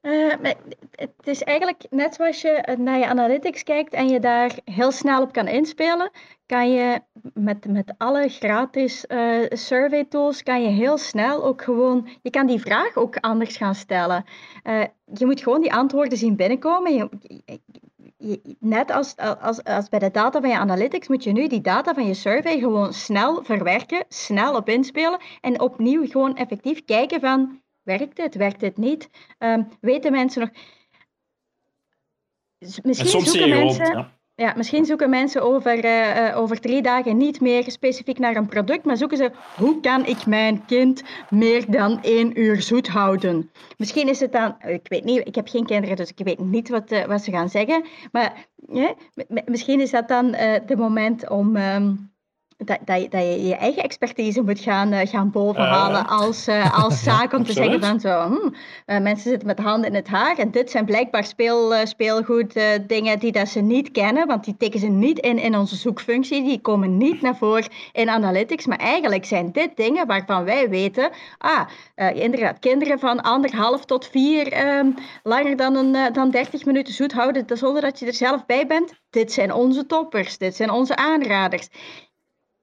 het 0.95 1.11
is 1.23 1.43
eigenlijk 1.43 1.87
net 1.90 2.14
zoals 2.14 2.40
je 2.40 2.77
naar 2.79 2.99
je 2.99 3.07
analytics 3.07 3.62
kijkt 3.62 3.93
en 3.93 4.09
je 4.09 4.21
daar 4.21 4.59
heel 4.64 4.93
snel 4.93 5.23
op 5.23 5.33
kan 5.33 5.49
inspelen, 5.49 6.11
kan 6.47 6.73
je 6.73 7.01
met, 7.35 7.67
met 7.67 7.95
alle 7.99 8.29
gratis 8.29 9.05
survey 9.49 10.05
tools, 10.05 10.43
kan 10.43 10.62
je 10.62 10.69
heel 10.69 10.99
snel 10.99 11.45
ook 11.45 11.62
gewoon, 11.62 12.09
je 12.23 12.31
kan 12.31 12.47
die 12.47 12.61
vraag 12.61 12.97
ook 12.97 13.17
anders 13.21 13.57
gaan 13.57 13.75
stellen. 13.75 13.93
Uh, 14.02 14.85
je 15.14 15.26
moet 15.26 15.40
gewoon 15.40 15.61
die 15.61 15.72
antwoorden 15.72 16.18
zien 16.18 16.37
binnenkomen. 16.37 16.94
Je, 16.94 17.09
je, 18.16 18.57
net 18.59 18.90
als, 18.90 19.16
als, 19.16 19.64
als 19.64 19.88
bij 19.88 19.98
de 19.98 20.11
data 20.11 20.40
van 20.40 20.50
je 20.50 20.59
analytics 20.59 21.09
moet 21.09 21.24
je 21.24 21.33
nu 21.33 21.48
die 21.48 21.61
data 21.61 21.94
van 21.94 22.07
je 22.07 22.14
survey 22.14 22.59
gewoon 22.59 22.92
snel 22.92 23.44
verwerken, 23.44 24.04
snel 24.09 24.57
op 24.57 24.68
inspelen 24.68 25.20
en 25.40 25.61
opnieuw 25.61 26.07
gewoon 26.07 26.37
effectief 26.37 26.85
kijken 26.85 27.20
van 27.20 27.62
werkt 27.83 28.16
dit, 28.16 28.35
werkt 28.35 28.61
dit 28.61 28.76
niet? 28.76 29.11
Um, 29.38 29.68
weten 29.80 30.12
mensen 30.12 30.40
nog... 30.40 30.50
Misschien 32.83 33.09
soms 33.09 33.30
zoeken 33.30 33.48
mensen... 33.48 33.87
ja. 33.87 34.13
Ja, 34.37 34.55
misschien 34.57 34.85
zoeken 34.85 35.11
mensen 35.11 35.42
over, 35.42 35.85
uh, 35.85 36.38
over 36.38 36.61
drie 36.61 36.83
dagen 36.83 37.16
niet 37.16 37.40
meer 37.40 37.70
specifiek 37.70 38.18
naar 38.18 38.37
een 38.37 38.47
product, 38.47 38.85
maar 38.85 38.97
zoeken 38.97 39.16
ze 39.16 39.31
hoe 39.57 39.81
kan 39.81 40.07
ik 40.07 40.27
mijn 40.27 40.64
kind 40.64 41.03
meer 41.31 41.70
dan 41.70 42.03
één 42.03 42.40
uur 42.40 42.62
zoet 42.62 42.88
houden. 42.88 43.51
Misschien 43.77 44.09
is 44.09 44.20
het 44.20 44.33
dan, 44.33 44.57
ik 44.66 44.88
weet 44.88 45.05
niet, 45.05 45.27
ik 45.27 45.35
heb 45.35 45.49
geen 45.49 45.66
kinderen, 45.66 45.97
dus 45.97 46.11
ik 46.16 46.25
weet 46.25 46.38
niet 46.38 46.68
wat, 46.68 47.05
wat 47.07 47.23
ze 47.23 47.31
gaan 47.31 47.49
zeggen, 47.49 47.85
maar 48.12 48.47
misschien 49.44 49.81
is 49.81 49.90
dat 49.90 50.09
dan 50.09 50.31
de 50.66 50.77
moment 50.77 51.29
om. 51.29 51.57
Um, 51.57 52.12
dat, 52.66 52.79
dat, 52.85 53.11
dat 53.11 53.22
je 53.22 53.46
je 53.46 53.55
eigen 53.55 53.83
expertise 53.83 54.42
moet 54.42 54.61
gaan, 54.61 54.92
uh, 54.92 55.00
gaan 55.05 55.31
bovenhalen 55.31 56.07
als, 56.07 56.48
uh, 56.48 56.85
als 56.85 57.03
zaak 57.11 57.33
om 57.33 57.44
te 57.44 57.53
zeggen 57.53 57.81
van 57.81 58.00
zo, 58.00 58.20
hm, 58.20 58.35
uh, 58.35 59.00
mensen 59.00 59.31
zitten 59.31 59.46
met 59.46 59.59
handen 59.59 59.90
in 59.90 59.96
het 59.96 60.09
haar 60.09 60.38
en 60.38 60.50
dit 60.50 60.70
zijn 60.70 60.85
blijkbaar 60.85 61.24
speel, 61.24 61.87
speelgoed 61.87 62.61
dingen 62.87 63.18
die 63.18 63.33
dat 63.33 63.48
ze 63.48 63.61
niet 63.61 63.90
kennen, 63.90 64.27
want 64.27 64.44
die 64.44 64.57
tikken 64.57 64.81
ze 64.81 64.87
niet 64.87 65.18
in 65.18 65.38
in 65.38 65.57
onze 65.57 65.77
zoekfunctie, 65.77 66.44
die 66.44 66.61
komen 66.61 66.96
niet 66.96 67.22
naar 67.22 67.37
voren 67.37 67.68
in 67.92 68.09
analytics, 68.09 68.66
maar 68.66 68.79
eigenlijk 68.79 69.24
zijn 69.24 69.53
dit 69.53 69.77
dingen 69.77 70.07
waarvan 70.07 70.44
wij 70.44 70.68
weten, 70.68 71.11
ah, 71.38 71.68
inderdaad, 72.14 72.59
kinderen 72.59 72.98
van 72.98 73.20
anderhalf 73.20 73.85
tot 73.85 74.07
vier 74.07 74.68
um, 74.79 74.94
langer 75.22 75.57
dan, 75.57 75.77
een, 75.77 76.12
dan 76.12 76.31
30 76.31 76.64
minuten 76.64 76.94
zoet 76.94 77.12
houden 77.12 77.44
zonder 77.57 77.83
dat 77.83 77.98
je 77.98 78.07
er 78.07 78.14
zelf 78.14 78.46
bij 78.46 78.66
bent, 78.66 78.92
dit 79.11 79.33
zijn 79.33 79.53
onze 79.53 79.87
toppers, 79.87 80.38
dit 80.38 80.57
zijn 80.57 80.70
onze 80.70 80.96
aanraders. 80.96 81.68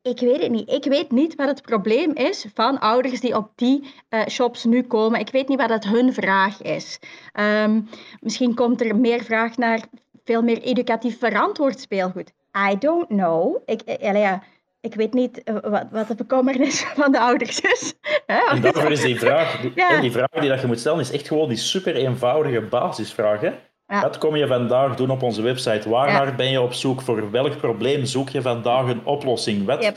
Ik 0.03 0.19
weet 0.19 0.41
het 0.41 0.51
niet. 0.51 0.69
Ik 0.69 0.83
weet 0.83 1.11
niet 1.11 1.35
wat 1.35 1.47
het 1.47 1.61
probleem 1.61 2.13
is 2.13 2.45
van 2.53 2.79
ouders 2.79 3.19
die 3.19 3.35
op 3.35 3.51
die 3.55 3.93
uh, 4.09 4.25
shops 4.27 4.63
nu 4.63 4.83
komen. 4.83 5.19
Ik 5.19 5.31
weet 5.31 5.47
niet 5.47 5.59
wat 5.59 5.69
dat 5.69 5.83
hun 5.83 6.13
vraag 6.13 6.61
is. 6.61 6.99
Um, 7.39 7.89
misschien 8.19 8.55
komt 8.55 8.81
er 8.81 8.95
meer 8.95 9.23
vraag 9.23 9.57
naar 9.57 9.81
veel 10.23 10.41
meer 10.41 10.61
educatief 10.61 11.19
verantwoord 11.19 11.79
speelgoed. 11.79 12.33
I 12.71 12.77
don't 12.77 13.07
know. 13.07 13.57
Ik, 13.65 13.81
uh, 13.85 14.13
ja, 14.13 14.43
ik 14.79 14.95
weet 14.95 15.13
niet 15.13 15.41
wat, 15.61 15.85
wat 15.91 16.07
de 16.07 16.15
bekommernis 16.15 16.83
van 16.99 17.11
de 17.11 17.19
ouders 17.19 17.59
is. 17.59 17.93
en 18.25 18.61
daarvoor 18.61 18.91
is 18.91 19.01
die 19.01 19.19
vraag, 19.19 19.61
die, 19.61 19.71
ja. 19.75 20.01
die 20.01 20.11
vraag 20.11 20.29
die 20.29 20.49
dat 20.49 20.61
je 20.61 20.67
moet 20.67 20.79
stellen, 20.79 20.99
is 20.99 21.11
echt 21.11 21.27
gewoon 21.27 21.49
die 21.49 21.57
super 21.57 21.95
eenvoudige 21.95 22.61
basisvraag. 22.61 23.41
Hè? 23.41 23.51
Wat 23.99 24.17
kom 24.17 24.35
je 24.35 24.47
vandaag 24.47 24.95
doen 24.95 25.09
op 25.09 25.23
onze 25.23 25.41
website? 25.41 25.89
Waar 25.89 26.35
ben 26.35 26.49
je 26.49 26.61
op 26.61 26.73
zoek? 26.73 27.01
Voor 27.01 27.31
welk 27.31 27.57
probleem 27.57 28.05
zoek 28.05 28.29
je 28.29 28.41
vandaag 28.41 28.87
een 28.87 29.05
oplossing? 29.05 29.65
Wat? 29.65 29.91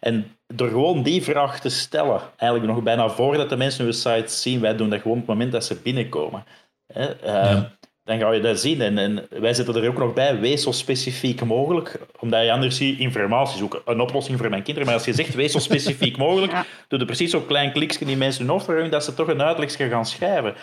En 0.00 0.36
door 0.46 0.68
gewoon 0.68 1.02
die 1.02 1.22
vraag 1.22 1.60
te 1.60 1.68
stellen, 1.68 2.20
eigenlijk 2.36 2.72
nog 2.72 2.82
bijna 2.82 3.08
voordat 3.08 3.48
de 3.48 3.56
mensen 3.56 3.84
hun 3.84 3.94
site 3.94 4.32
zien, 4.32 4.60
wij 4.60 4.76
doen 4.76 4.90
dat 4.90 5.00
gewoon 5.00 5.16
op 5.16 5.26
het 5.26 5.34
moment 5.34 5.52
dat 5.52 5.64
ze 5.64 5.80
binnenkomen. 5.82 6.44
Hè? 6.92 7.08
Uh, 7.24 7.62
dan 8.04 8.18
ga 8.18 8.32
je 8.32 8.40
dat 8.40 8.60
zien. 8.60 8.80
En, 8.80 8.98
en, 8.98 9.26
wij 9.30 9.54
zetten 9.54 9.74
er 9.74 9.88
ook 9.88 9.98
nog 9.98 10.12
bij, 10.12 10.40
wees 10.40 10.62
zo 10.62 10.72
specifiek 10.72 11.44
mogelijk, 11.44 12.00
omdat 12.18 12.44
je 12.44 12.52
anders 12.52 12.76
ziet 12.76 12.98
informatie 12.98 13.58
zoeken. 13.58 13.80
Een 13.84 14.00
oplossing 14.00 14.38
voor 14.38 14.50
mijn 14.50 14.62
kinderen. 14.62 14.88
Maar 14.88 14.96
als 14.96 15.06
je 15.06 15.14
zegt, 15.14 15.34
wees 15.34 15.52
zo 15.52 15.58
specifiek 15.70 16.16
mogelijk, 16.16 16.52
ja. 16.52 16.64
doe 16.88 16.98
je 16.98 17.04
precies 17.04 17.30
zo'n 17.30 17.46
klein 17.46 17.72
kliksje 17.72 18.04
die 18.04 18.16
mensen 18.16 18.46
hun 18.46 18.50
hoofd 18.50 18.90
dat 18.90 19.04
ze 19.04 19.14
toch 19.14 19.28
een 19.28 19.42
uitlegje 19.42 19.88
gaan 19.88 20.06
schrijven. 20.06 20.54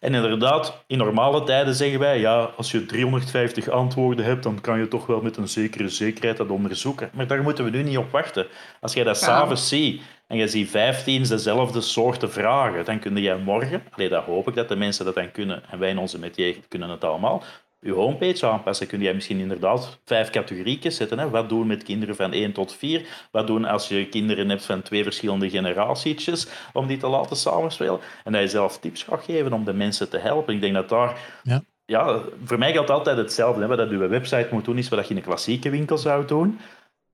En 0.00 0.14
inderdaad, 0.14 0.84
in 0.86 0.98
normale 0.98 1.42
tijden 1.42 1.74
zeggen 1.74 1.98
wij, 1.98 2.20
ja, 2.20 2.50
als 2.56 2.70
je 2.70 2.86
350 2.86 3.68
antwoorden 3.68 4.24
hebt, 4.24 4.42
dan 4.42 4.60
kan 4.60 4.78
je 4.78 4.88
toch 4.88 5.06
wel 5.06 5.20
met 5.20 5.36
een 5.36 5.48
zekere 5.48 5.88
zekerheid 5.88 6.36
dat 6.36 6.50
onderzoeken. 6.50 7.10
Maar 7.12 7.26
daar 7.26 7.42
moeten 7.42 7.64
we 7.64 7.70
nu 7.70 7.82
niet 7.82 7.98
op 7.98 8.10
wachten. 8.10 8.46
Als 8.80 8.92
jij 8.92 9.04
dat 9.04 9.16
s'avonds 9.16 9.68
ziet 9.68 10.02
en 10.26 10.36
je 10.36 10.48
ziet 10.48 10.70
15 10.70 11.22
dezelfde 11.22 11.80
soorten 11.80 12.30
vragen, 12.32 12.84
dan 12.84 12.98
kun 12.98 13.16
jij 13.16 13.38
morgen, 13.38 13.82
nee, 13.96 14.08
dat 14.08 14.24
hoop 14.24 14.48
ik 14.48 14.54
dat 14.54 14.68
de 14.68 14.76
mensen 14.76 15.04
dat 15.04 15.14
dan 15.14 15.30
kunnen, 15.30 15.62
en 15.70 15.78
wij 15.78 15.90
in 15.90 15.98
onze 15.98 16.18
metier 16.18 16.56
kunnen 16.68 16.88
het 16.88 17.04
allemaal, 17.04 17.42
je 17.80 17.92
homepage 17.92 18.46
aanpassen. 18.46 18.86
Kun 18.86 19.00
jij 19.00 19.14
misschien 19.14 19.38
inderdaad 19.38 19.98
vijf 20.04 20.30
categorieën 20.30 20.92
zetten. 20.92 21.18
Hè? 21.18 21.30
Wat 21.30 21.48
doen 21.48 21.66
met 21.66 21.82
kinderen 21.82 22.16
van 22.16 22.32
1 22.32 22.52
tot 22.52 22.74
4? 22.74 23.28
Wat 23.30 23.46
doen 23.46 23.64
als 23.64 23.88
je 23.88 24.08
kinderen 24.08 24.48
hebt 24.48 24.64
van 24.64 24.82
twee 24.82 25.02
verschillende 25.02 25.50
generatietjes, 25.50 26.46
om 26.72 26.86
die 26.86 26.96
te 26.96 27.06
laten 27.06 27.36
samenspelen? 27.36 28.00
En 28.24 28.32
dat 28.32 28.40
je 28.40 28.48
zelf 28.48 28.78
tips 28.78 29.02
gaat 29.02 29.24
geven 29.24 29.52
om 29.52 29.64
de 29.64 29.72
mensen 29.72 30.08
te 30.08 30.18
helpen. 30.18 30.54
Ik 30.54 30.60
denk 30.60 30.74
dat 30.74 30.88
daar... 30.88 31.40
Ja. 31.42 31.62
Ja, 31.88 32.20
voor 32.44 32.58
mij 32.58 32.72
geldt 32.72 32.90
altijd 32.90 33.16
hetzelfde. 33.16 33.60
Hè? 33.60 33.66
Wat 33.66 33.78
dat 33.78 33.90
je 33.90 33.96
website 33.96 34.48
moet 34.50 34.64
doen, 34.64 34.78
is 34.78 34.88
wat 34.88 35.04
je 35.04 35.10
in 35.10 35.16
een 35.16 35.22
klassieke 35.22 35.70
winkel 35.70 35.98
zou 35.98 36.24
doen. 36.24 36.58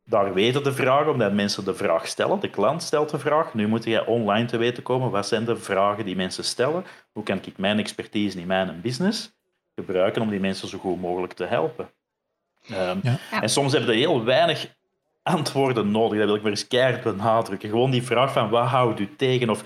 Daar 0.04 0.34
weten 0.34 0.62
de 0.62 0.72
vragen, 0.72 1.12
omdat 1.12 1.32
mensen 1.32 1.64
de 1.64 1.74
vraag 1.74 2.06
stellen. 2.06 2.40
De 2.40 2.50
klant 2.50 2.82
stelt 2.82 3.10
de 3.10 3.18
vraag. 3.18 3.54
Nu 3.54 3.66
moet 3.66 3.84
jij 3.84 4.06
online 4.06 4.46
te 4.46 4.56
weten 4.56 4.82
komen. 4.82 5.10
Wat 5.10 5.26
zijn 5.26 5.44
de 5.44 5.56
vragen 5.56 6.04
die 6.04 6.16
mensen 6.16 6.44
stellen? 6.44 6.84
Hoe 7.12 7.22
kan 7.22 7.40
ik 7.44 7.58
mijn 7.58 7.78
expertise 7.78 8.40
in 8.40 8.46
mijn 8.46 8.80
business 8.82 9.32
gebruiken 9.74 10.22
om 10.22 10.30
die 10.30 10.40
mensen 10.40 10.68
zo 10.68 10.78
goed 10.78 11.00
mogelijk 11.00 11.32
te 11.32 11.44
helpen? 11.44 11.90
Um, 12.70 13.00
En 13.40 13.48
soms 13.48 13.72
hebben 13.72 13.90
ze 13.90 13.98
heel 13.98 14.24
weinig 14.24 14.74
antwoorden 15.22 15.90
nodig. 15.90 16.18
Dat 16.18 16.26
wil 16.26 16.36
ik 16.36 16.42
maar 16.42 16.50
eens 16.50 16.68
keihard 16.68 17.02
benadrukken. 17.02 17.68
Gewoon 17.68 17.90
die 17.90 18.02
vraag 18.02 18.32
van 18.32 18.50
wat 18.50 18.66
houdt 18.66 19.00
u 19.00 19.16
tegen 19.16 19.50
of 19.50 19.62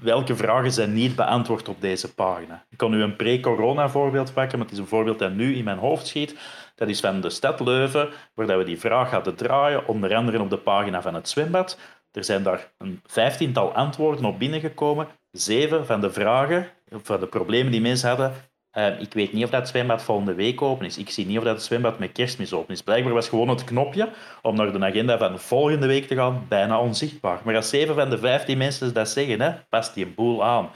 welke 0.00 0.36
vragen 0.36 0.72
zijn 0.72 0.92
niet 0.92 1.16
beantwoord 1.16 1.68
op 1.68 1.80
deze 1.80 2.14
pagina. 2.14 2.64
Ik 2.70 2.76
kan 2.76 2.90
nu 2.90 3.02
een 3.02 3.16
pre-corona 3.16 3.88
voorbeeld 3.88 4.32
pakken, 4.32 4.58
maar 4.58 4.66
het 4.66 4.76
is 4.76 4.82
een 4.82 4.88
voorbeeld 4.88 5.18
dat 5.18 5.32
nu 5.32 5.56
in 5.56 5.64
mijn 5.64 5.78
hoofd 5.78 6.06
schiet. 6.06 6.36
Dat 6.74 6.88
is 6.88 7.00
van 7.00 7.20
de 7.20 7.30
stad 7.30 7.60
Leuven, 7.60 8.08
waar 8.34 8.58
we 8.58 8.64
die 8.64 8.80
vraag 8.80 9.10
hadden 9.10 9.34
draaien, 9.34 9.86
onder 9.86 10.14
andere 10.14 10.40
op 10.40 10.50
de 10.50 10.58
pagina 10.58 11.02
van 11.02 11.14
het 11.14 11.28
zwembad. 11.28 11.78
Er 12.12 12.24
zijn 12.24 12.42
daar 12.42 12.72
een 12.78 13.00
vijftiental 13.06 13.72
antwoorden 13.72 14.24
op 14.24 14.38
binnengekomen. 14.38 15.08
Zeven 15.30 15.86
van 15.86 16.00
de 16.00 16.12
vragen, 16.12 16.68
van 17.02 17.20
de 17.20 17.26
problemen 17.26 17.72
die 17.72 17.80
mensen 17.80 18.08
hadden, 18.08 18.32
uh, 18.78 19.00
ik 19.00 19.12
weet 19.12 19.32
niet 19.32 19.44
of 19.44 19.50
dat 19.50 19.68
zwembad 19.68 20.02
volgende 20.02 20.34
week 20.34 20.62
open 20.62 20.86
is. 20.86 20.98
Ik 20.98 21.10
zie 21.10 21.26
niet 21.26 21.38
of 21.38 21.44
dat 21.44 21.54
het 21.54 21.62
zwembad 21.62 21.98
met 21.98 22.12
kerstmis 22.12 22.52
open 22.52 22.74
is. 22.74 22.82
Blijkbaar 22.82 23.12
was 23.12 23.28
gewoon 23.28 23.48
het 23.48 23.64
knopje 23.64 24.08
om 24.42 24.56
naar 24.56 24.72
de 24.72 24.84
agenda 24.84 25.18
van 25.18 25.32
de 25.32 25.38
volgende 25.38 25.86
week 25.86 26.06
te 26.06 26.14
gaan 26.14 26.46
bijna 26.48 26.80
onzichtbaar. 26.80 27.40
Maar 27.44 27.56
als 27.56 27.68
zeven 27.68 27.94
van 27.94 28.10
de 28.10 28.18
vijftien 28.18 28.58
mensen 28.58 28.94
dat 28.94 29.08
zeggen, 29.08 29.40
hè, 29.40 29.52
past 29.68 29.94
die 29.94 30.04
een 30.04 30.14
boel 30.14 30.44
aan. 30.44 30.70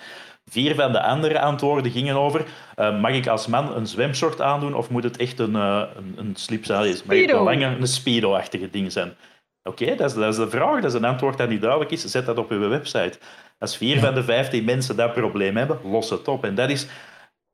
Vier 0.50 0.74
van 0.74 0.92
de 0.92 1.02
andere 1.02 1.40
antwoorden 1.40 1.92
gingen 1.92 2.16
over: 2.16 2.44
uh, 2.76 3.00
mag 3.00 3.12
ik 3.12 3.26
als 3.26 3.46
man 3.46 3.76
een 3.76 3.86
zwemshort 3.86 4.40
aandoen 4.40 4.74
of 4.74 4.90
moet 4.90 5.04
het 5.04 5.16
echt 5.16 5.38
een, 5.38 5.54
uh, 5.54 5.82
een, 5.96 6.14
een 6.16 6.36
slip 6.36 6.64
zijn? 6.64 6.78
Mag 7.06 7.16
het 7.16 7.30
een 7.30 7.42
lange, 7.42 7.66
een 7.66 7.86
speedo-achtige 7.86 8.70
ding 8.70 8.92
zijn? 8.92 9.14
Oké, 9.62 9.82
okay, 9.82 9.96
dat, 9.96 10.10
is, 10.10 10.16
dat 10.16 10.32
is 10.32 10.36
de 10.36 10.50
vraag. 10.50 10.74
Dat 10.74 10.84
is 10.84 10.94
een 10.94 11.04
antwoord 11.04 11.38
dat 11.38 11.48
niet 11.48 11.60
duidelijk 11.60 11.90
is. 11.90 12.04
Zet 12.04 12.26
dat 12.26 12.38
op 12.38 12.50
uw 12.50 12.68
website. 12.68 13.18
Als 13.58 13.76
vier 13.76 14.00
van 14.00 14.14
de 14.14 14.22
vijftien 14.22 14.64
mensen 14.64 14.96
dat 14.96 15.12
probleem 15.12 15.56
hebben, 15.56 15.78
los 15.84 16.10
het 16.10 16.28
op. 16.28 16.44
En 16.44 16.54
dat 16.54 16.70
is 16.70 16.86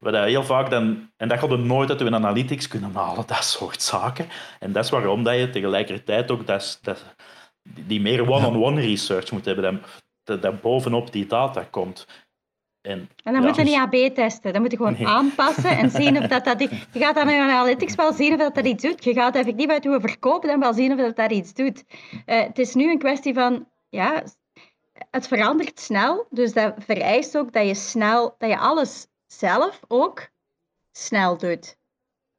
wat 0.01 0.15
heel 0.15 0.45
vaak 0.45 0.71
dan, 0.71 1.11
en 1.17 1.29
dat 1.29 1.39
gaat 1.39 1.51
er 1.51 1.59
nooit 1.59 1.91
uit 1.91 2.01
uw 2.01 2.15
analytics 2.15 2.69
kunnen 2.69 2.95
halen, 2.95 3.27
dat 3.27 3.45
soort 3.45 3.83
zaken. 3.83 4.29
En 4.59 4.73
dat 4.73 4.85
is 4.85 4.91
waarom 4.91 5.23
dat 5.23 5.39
je 5.39 5.51
tegelijkertijd 5.51 6.31
ook 6.31 6.47
dat, 6.47 6.79
dat, 6.83 7.05
die 7.63 8.01
meer 8.01 8.31
one-on-one 8.31 8.81
research 8.81 9.31
moet 9.31 9.45
hebben, 9.45 9.83
dat, 10.25 10.43
dat 10.43 10.61
bovenop 10.61 11.13
die 11.13 11.27
data 11.27 11.67
komt. 11.71 12.07
En, 12.81 13.09
en 13.25 13.33
dan 13.33 13.43
moet 13.43 13.57
je 13.57 13.63
niet 13.63 13.75
AB 13.75 14.15
testen. 14.15 14.53
Dan 14.53 14.63
moet 14.63 14.71
je 14.71 14.77
gewoon 14.77 15.07
aanpassen 15.07 15.79
en 15.79 15.91
zien 15.91 16.19
of 16.19 16.27
dat, 16.27 16.45
dat... 16.45 16.61
Je 16.93 16.99
gaat 16.99 17.15
dan 17.15 17.31
in 17.31 17.41
analytics 17.41 17.95
wel 17.95 18.13
zien 18.13 18.33
of 18.33 18.39
dat, 18.39 18.55
dat 18.55 18.67
iets 18.67 18.83
doet. 18.83 19.05
Je 19.05 19.13
gaat 19.13 19.37
effectief 19.37 19.69
uit 19.69 19.83
je 19.83 19.99
verkopen 20.01 20.49
dan 20.49 20.61
wel 20.61 20.75
zien 20.75 20.93
of 20.93 20.99
dat, 20.99 21.17
dat 21.17 21.31
iets 21.31 21.55
doet. 21.55 21.85
Uh, 22.11 22.43
het 22.43 22.59
is 22.59 22.75
nu 22.75 22.91
een 22.91 22.99
kwestie 22.99 23.35
van... 23.35 23.69
Ja, 23.89 24.23
het 25.11 25.29
verandert 25.29 25.81
snel. 25.81 26.27
Dus 26.31 26.53
dat 26.53 26.75
vereist 26.79 27.39
ook 27.39 27.53
dat 27.53 27.67
je 27.67 27.75
snel... 27.75 28.35
Dat 28.39 28.51
je 28.51 28.59
alles 28.59 29.07
zelf 29.33 29.81
ook 29.89 30.29
snel 30.93 31.39
doet. 31.39 31.77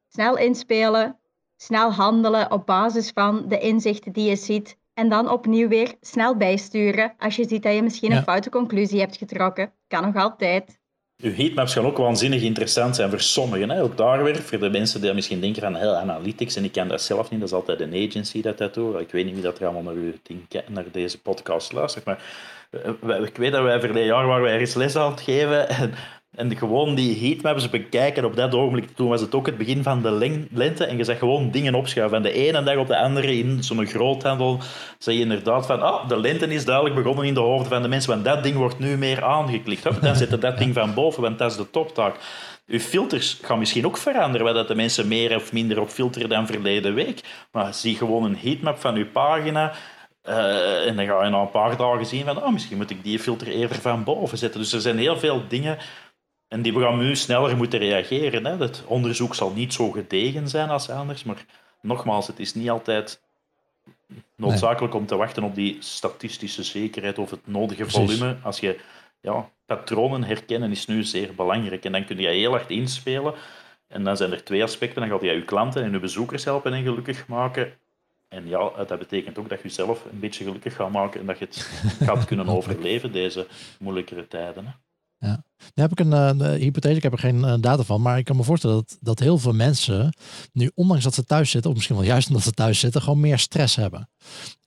Snel 0.08 0.36
inspelen, 0.36 1.18
snel 1.56 1.92
handelen 1.92 2.50
op 2.50 2.66
basis 2.66 3.10
van 3.10 3.48
de 3.48 3.58
inzichten 3.58 4.12
die 4.12 4.28
je 4.28 4.36
ziet. 4.36 4.76
En 4.94 5.08
dan 5.08 5.30
opnieuw 5.30 5.68
weer 5.68 5.94
snel 6.00 6.36
bijsturen 6.36 7.14
als 7.18 7.36
je 7.36 7.48
ziet 7.48 7.62
dat 7.62 7.74
je 7.74 7.82
misschien 7.82 8.12
een 8.12 8.22
foute 8.22 8.50
conclusie 8.50 9.00
hebt 9.00 9.16
getrokken. 9.16 9.72
Kan 9.88 10.02
nog 10.02 10.16
altijd. 10.16 10.80
Uw 11.16 11.34
heatmaps 11.34 11.72
gaan 11.72 11.86
ook 11.86 11.96
waanzinnig 11.96 12.42
interessant 12.42 12.96
zijn 12.96 13.10
voor 13.10 13.20
sommigen. 13.20 13.70
Hè? 13.70 13.82
Ook 13.82 13.96
daar 13.96 14.24
weer, 14.24 14.42
voor 14.42 14.58
de 14.58 14.70
mensen 14.70 15.00
die 15.00 15.14
misschien 15.14 15.40
denken 15.40 15.62
van 15.62 15.74
heel 15.74 15.94
analytics, 15.94 16.56
en 16.56 16.64
ik 16.64 16.72
ken 16.72 16.88
dat 16.88 17.02
zelf 17.02 17.30
niet, 17.30 17.40
dat 17.40 17.48
is 17.48 17.54
altijd 17.54 17.80
een 17.80 18.08
agency 18.08 18.42
dat 18.42 18.58
dat 18.58 18.74
doet. 18.74 19.00
Ik 19.00 19.10
weet 19.10 19.24
niet 19.24 19.34
wie 19.34 19.42
dat 19.42 19.58
er 19.58 19.64
allemaal 19.64 19.82
naar, 19.82 20.02
uw 20.02 20.12
ding, 20.22 20.46
naar 20.68 20.84
deze 20.92 21.20
podcast 21.20 21.72
luistert, 21.72 22.04
maar 22.04 22.22
eh, 22.70 23.22
ik 23.22 23.36
weet 23.36 23.52
dat 23.52 23.62
wij 23.62 23.80
verleden 23.80 24.04
jaar 24.04 24.26
waren 24.26 24.42
wij 24.42 24.52
ergens 24.52 24.74
les 24.74 24.96
aan 24.96 25.10
het 25.10 25.20
geven 25.20 25.68
en 25.68 25.94
en 26.32 26.56
gewoon 26.56 26.94
die 26.94 27.28
heatmaps 27.28 27.70
bekijken 27.70 28.24
op 28.24 28.36
dat 28.36 28.54
ogenblik. 28.54 28.88
Toen 28.94 29.08
was 29.08 29.20
het 29.20 29.34
ook 29.34 29.46
het 29.46 29.58
begin 29.58 29.82
van 29.82 30.02
de 30.02 30.46
lente. 30.50 30.84
En 30.84 30.96
je 30.96 31.04
zegt 31.04 31.18
gewoon 31.18 31.50
dingen 31.50 31.74
opschuiven. 31.74 32.22
Van 32.22 32.30
de 32.30 32.32
ene 32.32 32.62
dag 32.62 32.76
op 32.76 32.86
de 32.86 32.98
andere 32.98 33.38
in 33.38 33.62
zo'n 33.62 33.86
groothandel 33.86 34.58
zeg 34.98 35.14
je 35.14 35.20
inderdaad 35.20 35.66
van 35.66 35.82
ah, 35.82 36.08
de 36.08 36.20
lente 36.20 36.46
is 36.46 36.64
duidelijk 36.64 36.96
begonnen 36.96 37.24
in 37.24 37.34
de 37.34 37.40
hoofden 37.40 37.68
van 37.68 37.82
de 37.82 37.88
mensen. 37.88 38.10
Want 38.10 38.24
dat 38.24 38.42
ding 38.42 38.56
wordt 38.56 38.78
nu 38.78 38.98
meer 38.98 39.24
aangeklikt. 39.24 39.82
Dan 40.02 40.16
zet 40.16 40.30
je 40.30 40.38
dat 40.38 40.58
ding 40.58 40.74
van 40.74 40.94
boven, 40.94 41.22
want 41.22 41.38
dat 41.38 41.50
is 41.50 41.56
de 41.56 41.70
toptaak. 41.70 42.16
Uw 42.66 42.78
filters 42.78 43.38
gaan 43.42 43.58
misschien 43.58 43.86
ook 43.86 43.96
veranderen, 43.96 44.54
dat 44.54 44.68
de 44.68 44.74
mensen 44.74 45.08
meer 45.08 45.36
of 45.36 45.52
minder 45.52 45.80
op 45.80 45.88
filteren 45.88 46.28
dan 46.28 46.46
verleden 46.46 46.94
week. 46.94 47.20
Maar 47.50 47.74
zie 47.74 47.96
gewoon 47.96 48.24
een 48.24 48.36
heatmap 48.36 48.78
van 48.78 48.94
uw 48.94 49.10
pagina. 49.10 49.72
Uh, 50.28 50.86
en 50.86 50.96
dan 50.96 51.06
ga 51.06 51.24
je 51.24 51.30
na 51.30 51.40
een 51.40 51.50
paar 51.50 51.76
dagen 51.76 52.06
zien 52.06 52.24
van, 52.24 52.42
oh, 52.42 52.52
misschien 52.52 52.76
moet 52.76 52.90
ik 52.90 53.04
die 53.04 53.18
filter 53.18 53.48
eerder 53.48 53.80
van 53.80 54.04
boven 54.04 54.38
zetten. 54.38 54.60
Dus 54.60 54.72
er 54.72 54.80
zijn 54.80 54.98
heel 54.98 55.18
veel 55.18 55.42
dingen 55.48 55.78
en 56.52 56.62
die 56.62 56.80
gaan 56.80 56.98
nu 56.98 57.16
sneller 57.16 57.56
moeten 57.56 57.78
reageren. 57.78 58.44
Hè. 58.44 58.56
Het 58.56 58.82
onderzoek 58.86 59.34
zal 59.34 59.52
niet 59.52 59.72
zo 59.72 59.90
gedegen 59.90 60.48
zijn 60.48 60.68
als 60.68 60.90
anders, 60.90 61.24
maar 61.24 61.44
nogmaals, 61.80 62.26
het 62.26 62.38
is 62.38 62.54
niet 62.54 62.70
altijd 62.70 63.20
noodzakelijk 64.36 64.94
om 64.94 65.06
te 65.06 65.16
wachten 65.16 65.42
op 65.42 65.54
die 65.54 65.76
statistische 65.80 66.62
zekerheid 66.62 67.18
of 67.18 67.30
het 67.30 67.46
nodige 67.46 67.90
volume. 67.90 68.36
Als 68.42 68.60
je 68.60 68.80
ja, 69.20 69.50
patronen 69.66 70.24
herkennen 70.24 70.70
is 70.70 70.86
nu 70.86 71.02
zeer 71.02 71.34
belangrijk 71.34 71.84
en 71.84 71.92
dan 71.92 72.04
kun 72.04 72.18
je 72.18 72.28
heel 72.28 72.50
hard 72.50 72.70
inspelen. 72.70 73.34
En 73.88 74.04
dan 74.04 74.16
zijn 74.16 74.32
er 74.32 74.44
twee 74.44 74.62
aspecten. 74.62 75.00
Dan 75.00 75.10
gaat 75.10 75.20
je 75.20 75.30
je 75.30 75.44
klanten 75.44 75.82
en 75.82 75.92
je 75.92 75.98
bezoekers 75.98 76.44
helpen 76.44 76.72
en 76.72 76.82
gelukkig 76.82 77.26
maken. 77.26 77.72
En 78.28 78.48
ja, 78.48 78.70
dat 78.86 78.98
betekent 78.98 79.38
ook 79.38 79.48
dat 79.48 79.58
je 79.58 79.68
jezelf 79.68 80.04
een 80.04 80.20
beetje 80.20 80.44
gelukkig 80.44 80.74
gaat 80.74 80.90
maken 80.90 81.20
en 81.20 81.26
dat 81.26 81.38
je 81.38 81.44
het 81.44 81.56
gaat 82.00 82.24
kunnen 82.24 82.48
overleven, 82.56 83.12
deze 83.12 83.46
moeilijkere 83.78 84.28
tijden. 84.28 84.66
Hè. 84.66 84.72
Ja. 85.26 85.44
Nu 85.74 85.82
heb 85.82 85.92
ik 85.92 86.00
een, 86.00 86.38
uh, 86.38 86.48
hypothese, 86.50 86.96
ik 86.96 87.02
heb 87.02 87.12
er 87.12 87.18
geen 87.18 87.38
uh, 87.38 87.54
data 87.60 87.82
van, 87.82 88.02
maar 88.02 88.18
ik 88.18 88.24
kan 88.24 88.36
me 88.36 88.42
voorstellen 88.42 88.76
dat, 88.76 88.96
dat 89.00 89.18
heel 89.18 89.38
veel 89.38 89.52
mensen 89.52 90.14
nu, 90.52 90.70
ondanks 90.74 91.04
dat 91.04 91.14
ze 91.14 91.24
thuis 91.24 91.50
zitten, 91.50 91.70
of 91.70 91.76
misschien 91.76 91.96
wel 91.96 92.06
juist 92.06 92.28
omdat 92.28 92.42
ze 92.42 92.52
thuis 92.52 92.78
zitten, 92.78 93.02
gewoon 93.02 93.20
meer 93.20 93.38
stress 93.38 93.76
hebben. 93.76 94.08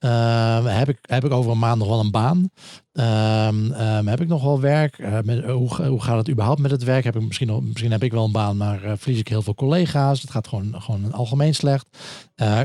Uh, 0.00 0.78
heb, 0.78 0.88
ik, 0.88 0.98
heb 1.00 1.24
ik 1.24 1.32
over 1.32 1.50
een 1.50 1.58
maand 1.58 1.78
nog 1.78 1.88
wel 1.88 2.00
een 2.00 2.10
baan? 2.10 2.50
Um, 2.92 3.72
heb 4.06 4.20
ik 4.20 4.28
nog 4.28 4.42
wel 4.42 4.60
werk? 4.60 5.22
Met, 5.24 5.44
hoe, 5.44 5.86
hoe 5.86 6.02
gaat 6.02 6.16
het 6.16 6.28
überhaupt 6.28 6.60
met 6.60 6.70
het 6.70 6.84
werk? 6.84 7.04
Heb 7.04 7.16
ik 7.16 7.22
misschien, 7.22 7.64
misschien 7.66 7.90
heb 7.90 8.02
ik 8.02 8.12
wel 8.12 8.24
een 8.24 8.32
baan, 8.32 8.56
maar 8.56 8.80
verlies 8.98 9.18
ik 9.18 9.28
heel 9.28 9.42
veel 9.42 9.54
collega's? 9.54 10.20
Het 10.20 10.30
gaat 10.30 10.48
gewoon, 10.48 10.82
gewoon 10.82 11.12
algemeen 11.12 11.54
slecht. 11.54 11.88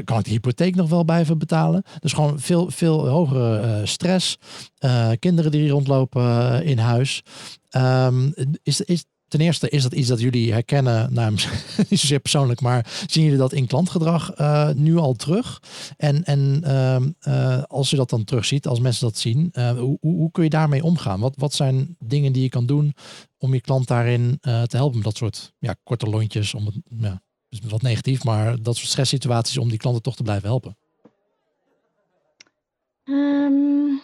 kan 0.04 0.20
ik 0.20 0.24
de 0.24 0.30
hypotheek 0.30 0.76
nog 0.76 0.90
wel 0.90 1.04
blijven 1.04 1.38
betalen? 1.38 1.84
Dus 2.00 2.14
gewoon 2.14 2.40
veel, 2.40 2.72
veel 2.72 3.08
hogere 3.08 3.82
stress. 3.86 4.38
kinderen 5.20 5.52
die 5.52 5.70
rondlopen 5.70 6.64
in 6.64 6.78
huis. 6.78 7.24
Um, 7.76 8.21
is, 8.64 8.82
is, 8.82 9.06
ten 9.32 9.40
eerste, 9.40 9.70
is 9.70 9.84
dat 9.84 9.94
iets 9.94 10.08
dat 10.08 10.20
jullie 10.20 10.52
herkennen, 10.52 11.14
nou, 11.14 11.32
niet 11.90 12.00
zozeer 12.00 12.20
persoonlijk, 12.20 12.62
maar 12.62 13.04
zien 13.08 13.24
jullie 13.24 13.40
dat 13.40 13.54
in 13.54 13.68
klantgedrag 13.68 14.40
uh, 14.40 14.70
nu 14.72 14.98
al 14.98 15.14
terug? 15.14 15.62
En, 15.98 16.24
en 16.24 16.64
uh, 17.28 17.64
als 17.64 17.90
je 17.90 17.96
dat 17.96 18.10
dan 18.10 18.24
terugziet, 18.24 18.68
als 18.68 18.80
mensen 18.80 19.06
dat 19.06 19.18
zien, 19.18 19.50
uh, 19.54 19.72
hoe, 19.72 19.98
hoe, 20.02 20.32
kun 20.32 20.44
je 20.44 20.50
daarmee 20.50 20.84
omgaan? 20.84 21.20
Wat, 21.20 21.34
wat 21.38 21.54
zijn 21.54 21.96
dingen 22.00 22.32
die 22.32 22.42
je 22.42 22.50
kan 22.50 22.66
doen 22.66 22.94
om 23.38 23.54
je 23.54 23.62
klant 23.62 23.88
daarin 23.88 24.38
te 24.42 24.78
helpen? 24.78 25.02
Dat 25.02 25.18
soort 25.18 25.54
ja, 25.60 25.76
korte 25.84 26.06
lontjes, 26.06 26.54
om 26.54 26.66
het, 26.66 26.76
ja, 27.00 27.22
wat 27.68 27.82
negatief, 27.82 28.24
maar 28.24 28.62
dat 28.62 28.76
soort 28.76 28.90
stresssituaties 28.90 29.58
om 29.58 29.70
die 29.70 29.78
klanten 29.78 30.02
toch 30.02 30.16
te 30.16 30.24
blijven 30.24 30.48
helpen? 30.48 30.78
Um, 33.04 34.02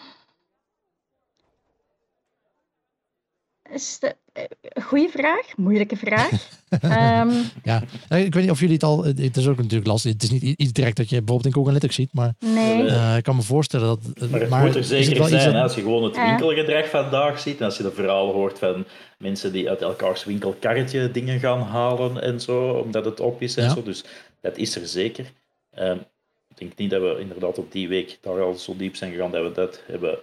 is 3.72 3.98
de, 3.98 4.16
uh, 4.34 4.84
goede 4.84 5.08
vraag, 5.08 5.56
moeilijke 5.56 5.96
vraag. 5.96 6.30
um, 6.70 7.32
ja, 7.70 7.82
ik 8.08 8.34
weet 8.34 8.42
niet 8.42 8.50
of 8.50 8.60
jullie 8.60 8.74
het 8.74 8.82
al. 8.82 9.04
Het 9.04 9.36
is 9.36 9.48
ook 9.48 9.56
natuurlijk 9.56 9.86
lastig. 9.86 10.12
Het 10.12 10.22
is 10.22 10.30
niet 10.30 10.42
iets 10.42 10.72
direct 10.72 10.96
dat 10.96 11.08
je 11.08 11.16
bijvoorbeeld 11.16 11.46
in 11.46 11.52
Google 11.52 11.70
Analytics 11.70 11.94
ziet, 11.94 12.12
maar 12.12 12.34
nee. 12.38 12.82
uh, 12.82 13.16
ik 13.16 13.22
kan 13.22 13.36
me 13.36 13.42
voorstellen 13.42 13.86
dat. 13.86 14.30
Maar 14.30 14.40
het 14.40 14.50
maar 14.50 14.64
moet 14.64 14.76
er 14.76 14.84
zeker 14.84 15.28
zijn 15.28 15.52
dat... 15.52 15.62
als 15.62 15.74
je 15.74 15.80
gewoon 15.80 16.04
het 16.04 16.16
winkelgedrag 16.16 16.88
vandaag 16.88 17.38
ziet 17.38 17.58
en 17.58 17.64
als 17.64 17.76
je 17.76 17.82
de 17.82 17.92
verhalen 17.92 18.34
hoort 18.34 18.58
van 18.58 18.84
mensen 19.18 19.52
die 19.52 19.68
uit 19.68 19.82
elkaars 19.82 20.24
winkelkarretje 20.24 21.10
dingen 21.10 21.40
gaan 21.40 21.60
halen 21.60 22.22
en 22.22 22.40
zo, 22.40 22.70
omdat 22.70 23.04
het 23.04 23.20
op 23.20 23.42
is 23.42 23.56
en 23.56 23.64
ja. 23.64 23.74
zo. 23.74 23.82
Dus 23.82 24.04
dat 24.40 24.56
is 24.56 24.76
er 24.76 24.86
zeker. 24.86 25.32
Um, 25.78 26.00
denk 26.58 26.76
niet 26.76 26.90
dat 26.90 27.02
we 27.02 27.20
inderdaad 27.20 27.58
op 27.58 27.72
die 27.72 27.88
week 27.88 28.18
daar 28.20 28.40
al 28.40 28.54
zo 28.54 28.76
diep 28.76 28.96
zijn 28.96 29.12
gegaan 29.12 29.30
dat 29.30 29.42
we 29.42 29.52
dat 29.52 29.82
hebben 29.86 30.18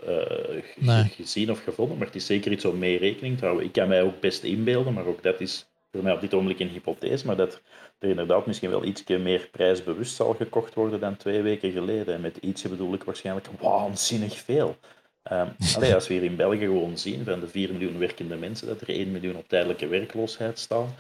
gezien 1.15 1.51
of 1.51 1.63
gevonden. 1.63 1.97
Maar 1.97 2.07
het 2.07 2.15
is 2.15 2.25
zeker 2.25 2.51
iets 2.51 2.65
om 2.65 2.77
mee 2.77 2.97
rekening 2.97 3.37
te 3.37 3.45
houden. 3.45 3.65
Ik 3.65 3.71
kan 3.71 3.87
mij 3.87 4.03
ook 4.03 4.19
best 4.19 4.43
inbeelden, 4.43 4.93
maar 4.93 5.05
ook 5.05 5.23
dat 5.23 5.41
is 5.41 5.65
voor 5.91 6.03
mij 6.03 6.13
op 6.13 6.21
dit 6.21 6.33
ogenblik 6.33 6.59
een 6.59 6.69
hypothese, 6.69 7.25
maar 7.25 7.35
dat 7.35 7.61
er 7.99 8.09
inderdaad 8.09 8.45
misschien 8.45 8.69
wel 8.69 8.83
iets 8.83 9.03
meer 9.03 9.47
prijsbewust 9.51 10.15
zal 10.15 10.33
gekocht 10.33 10.73
worden 10.73 10.99
dan 10.99 11.17
twee 11.17 11.41
weken 11.41 11.71
geleden. 11.71 12.13
En 12.13 12.21
met 12.21 12.37
ietsje 12.37 12.69
bedoel 12.69 12.93
ik 12.93 13.03
waarschijnlijk 13.03 13.47
waanzinnig 13.59 14.37
veel. 14.37 14.75
Um, 15.31 15.55
als 15.93 16.07
we 16.07 16.13
hier 16.13 16.23
in 16.23 16.35
België 16.35 16.59
gewoon 16.59 16.97
zien, 16.97 17.23
van 17.23 17.39
de 17.39 17.47
4 17.47 17.71
miljoen 17.71 17.97
werkende 17.97 18.35
mensen, 18.35 18.67
dat 18.67 18.81
er 18.81 18.89
1 18.89 19.11
miljoen 19.11 19.35
op 19.35 19.47
tijdelijke 19.47 19.87
werkloosheid 19.87 20.59
staan. 20.59 20.95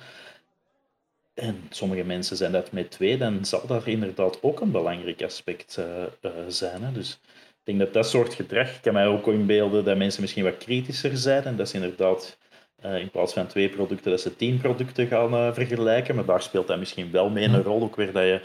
En 1.35 1.63
sommige 1.69 2.03
mensen 2.03 2.37
zijn 2.37 2.51
dat 2.51 2.71
met 2.71 2.91
twee, 2.91 3.17
dan 3.17 3.45
zal 3.45 3.67
dat 3.67 3.85
inderdaad 3.85 4.43
ook 4.43 4.61
een 4.61 4.71
belangrijk 4.71 5.23
aspect 5.23 5.77
uh, 5.79 5.85
uh, 6.21 6.31
zijn. 6.47 6.83
Hè. 6.83 6.91
Dus 6.91 7.19
ik 7.49 7.61
denk 7.63 7.79
dat 7.79 7.93
dat 7.93 8.09
soort 8.09 8.33
gedrag, 8.33 8.79
kan 8.79 8.93
mij 8.93 9.07
ook 9.07 9.27
inbeelden 9.27 9.83
dat 9.83 9.97
mensen 9.97 10.21
misschien 10.21 10.43
wat 10.43 10.57
kritischer 10.57 11.17
zijn. 11.17 11.43
En 11.43 11.55
dat 11.55 11.69
ze 11.69 11.75
inderdaad 11.75 12.37
uh, 12.85 12.99
in 12.99 13.09
plaats 13.09 13.33
van 13.33 13.47
twee 13.47 13.69
producten, 13.69 14.11
dat 14.11 14.21
ze 14.21 14.35
tien 14.35 14.57
producten 14.57 15.07
gaan 15.07 15.53
vergelijken. 15.53 16.15
Maar 16.15 16.25
daar 16.25 16.41
speelt 16.41 16.67
dat 16.67 16.79
misschien 16.79 17.11
wel 17.11 17.29
mee 17.29 17.47
een 17.47 17.63
rol, 17.63 17.81
ook 17.81 17.95
weer 17.95 18.11
dat 18.11 18.23
je 18.23 18.41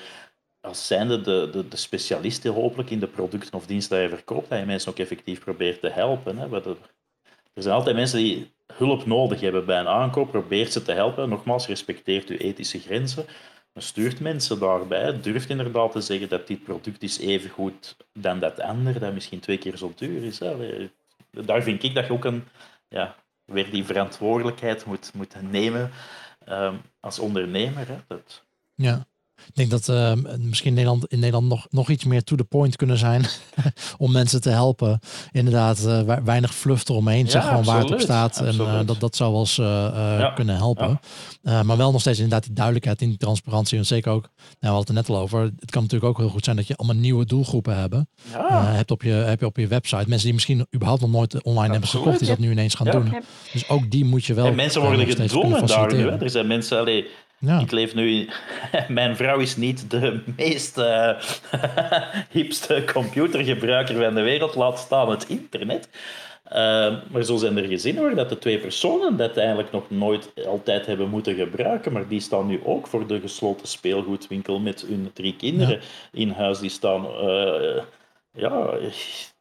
als 0.61 0.86
zijnde 0.86 1.20
de, 1.20 1.49
de, 1.53 1.68
de 1.68 1.76
specialisten 1.76 2.53
hopelijk 2.53 2.91
in 2.91 3.01
de 3.01 3.07
producten 3.07 3.55
of 3.55 3.66
diensten 3.66 3.99
die 3.99 4.09
je 4.09 4.14
verkoopt, 4.14 4.49
dat 4.49 4.59
je 4.59 4.64
mensen 4.64 4.91
ook 4.91 4.99
effectief 4.99 5.41
probeert 5.41 5.80
te 5.80 5.88
helpen. 5.88 6.38
Hè. 6.38 6.57
Er 7.55 7.62
zijn 7.62 7.74
altijd 7.74 7.97
mensen 7.97 8.18
die 8.18 8.53
hulp 8.74 9.06
nodig 9.06 9.40
hebben 9.40 9.64
bij 9.64 9.78
een 9.78 9.88
aankoop, 9.88 10.30
probeert 10.30 10.72
ze 10.72 10.82
te 10.82 10.92
helpen. 10.92 11.28
Nogmaals, 11.28 11.66
respecteert 11.66 12.28
uw 12.28 12.36
ethische 12.36 12.78
grenzen. 12.78 13.24
Maar 13.72 13.82
stuurt 13.82 14.20
mensen 14.20 14.58
daarbij, 14.58 15.20
durft 15.20 15.48
inderdaad 15.48 15.92
te 15.92 16.00
zeggen 16.00 16.28
dat 16.28 16.46
dit 16.46 16.62
product 16.62 17.02
is 17.02 17.18
even 17.18 17.50
goed 17.50 17.96
dan 18.12 18.38
dat 18.38 18.60
andere, 18.60 18.98
dat 18.98 19.12
misschien 19.12 19.40
twee 19.40 19.58
keer 19.58 19.76
zo 19.76 19.92
duur 19.96 20.22
is. 20.22 20.40
Daar 21.30 21.62
vind 21.62 21.82
ik 21.82 21.94
dat 21.94 22.06
je 22.06 22.12
ook 22.12 22.24
een, 22.24 22.44
ja, 22.88 23.16
weer 23.44 23.70
die 23.70 23.84
verantwoordelijkheid 23.84 24.84
moet, 24.84 25.10
moet 25.14 25.34
nemen 25.50 25.90
um, 26.48 26.80
als 27.00 27.18
ondernemer. 27.18 27.88
Hè. 27.88 27.96
Dat, 28.06 28.44
ja. 28.74 29.06
Ik 29.47 29.55
denk 29.55 29.70
dat 29.70 29.88
uh, 29.88 30.12
misschien 30.38 30.68
in 30.68 30.74
Nederland, 30.74 31.07
in 31.07 31.18
Nederland 31.18 31.49
nog, 31.49 31.66
nog 31.70 31.88
iets 31.88 32.05
meer 32.05 32.24
to 32.24 32.36
the 32.36 32.45
point 32.45 32.76
kunnen 32.76 32.99
zijn 32.99 33.24
om 33.99 34.12
mensen 34.12 34.41
te 34.41 34.51
helpen. 34.51 35.01
Inderdaad, 35.32 35.84
uh, 35.86 36.16
weinig 36.24 36.55
fluff 36.55 36.88
eromheen. 36.88 37.24
Ja, 37.24 37.30
zeg 37.30 37.49
gewoon 37.49 37.64
waar 37.64 37.78
het 37.78 37.93
op 37.93 38.01
staat. 38.01 38.41
En 38.41 38.55
uh, 38.55 38.80
dat, 38.86 39.01
dat 39.01 39.16
zou 39.16 39.30
wel 39.30 39.41
eens 39.41 39.57
ja. 39.57 40.32
kunnen 40.34 40.57
helpen. 40.57 41.01
maar 41.43 41.76
wel 41.76 41.93
nog 41.93 42.01
steeds 42.01 42.18
inderdaad 42.18 42.45
die 42.45 42.53
duidelijkheid 42.53 43.03
in 43.03 43.09
die 43.09 43.18
transparantie. 43.18 43.78
En 43.78 43.86
zeker 43.86 44.12
ook, 44.12 44.22
nou, 44.22 44.55
we 44.59 44.66
hadden 44.68 44.97
het 44.97 45.07
net 45.07 45.16
al 45.16 45.22
over. 45.22 45.41
Het 45.41 45.70
kan 45.70 45.82
natuurlijk 45.82 46.11
ook 46.11 46.18
heel 46.18 46.28
goed 46.28 46.45
zijn 46.45 46.57
dat 46.57 46.66
je 46.66 46.76
allemaal 46.76 46.97
nieuwe 46.97 47.24
doelgroepen 47.24 47.76
hebben. 47.76 48.09
hebt 48.32 48.91
op 48.91 49.03
je, 49.03 49.11
heb 49.11 49.41
je 49.41 49.47
op 49.47 49.57
je 49.57 49.66
website. 49.66 50.05
Mensen 50.09 50.24
die 50.24 50.34
misschien 50.34 50.66
überhaupt 50.74 51.01
nog 51.01 51.11
nooit 51.11 51.43
online 51.43 51.70
hebben 51.70 51.88
gekocht, 51.88 52.18
die 52.18 52.28
dat 52.28 52.38
nu 52.38 52.51
ineens 52.51 52.74
gaan 52.74 52.91
doen. 52.91 53.14
Dus 53.53 53.68
ook 53.68 53.91
die 53.91 54.05
moet 54.05 54.24
je 54.24 54.34
wel. 54.34 54.47
En 54.47 54.55
mensen 54.55 54.80
worden 54.80 55.07
gedwongen 55.07 55.66
daar 55.66 55.95
nu. 55.95 56.07
Er 56.07 56.30
zijn 56.30 56.47
mensen, 56.47 56.78
allee, 56.78 57.07
ja. 57.41 57.61
Ik 57.61 57.70
leef 57.70 57.95
nu. 57.95 58.28
Mijn 58.88 59.16
vrouw 59.16 59.38
is 59.38 59.57
niet 59.57 59.91
de 59.91 60.20
meest 60.36 60.78
uh, 60.78 61.11
hipste 62.30 62.84
computergebruiker 62.93 64.03
van 64.03 64.14
de 64.14 64.20
wereld, 64.20 64.55
laat 64.55 64.78
staan 64.78 65.11
het 65.11 65.28
internet. 65.28 65.88
Uh, 66.53 66.97
maar 67.11 67.22
zo 67.22 67.36
zijn 67.36 67.57
er 67.57 67.64
gezinnen 67.64 68.03
waar 68.03 68.14
dat 68.14 68.28
de 68.28 68.38
twee 68.38 68.59
personen 68.59 69.16
dat 69.16 69.36
eigenlijk 69.36 69.72
nog 69.72 69.91
nooit 69.91 70.32
altijd 70.47 70.86
hebben 70.86 71.09
moeten 71.09 71.34
gebruiken, 71.34 71.93
maar 71.93 72.09
die 72.09 72.20
staan 72.20 72.47
nu 72.47 72.61
ook 72.64 72.86
voor 72.86 73.07
de 73.07 73.20
gesloten 73.20 73.68
speelgoedwinkel 73.68 74.59
met 74.59 74.84
hun 74.88 75.11
drie 75.12 75.36
kinderen 75.36 75.80
in 76.12 76.30
huis. 76.30 76.59
Die 76.59 76.70
staan. 76.70 77.07
Uh, 77.07 77.82
ja, 78.32 78.78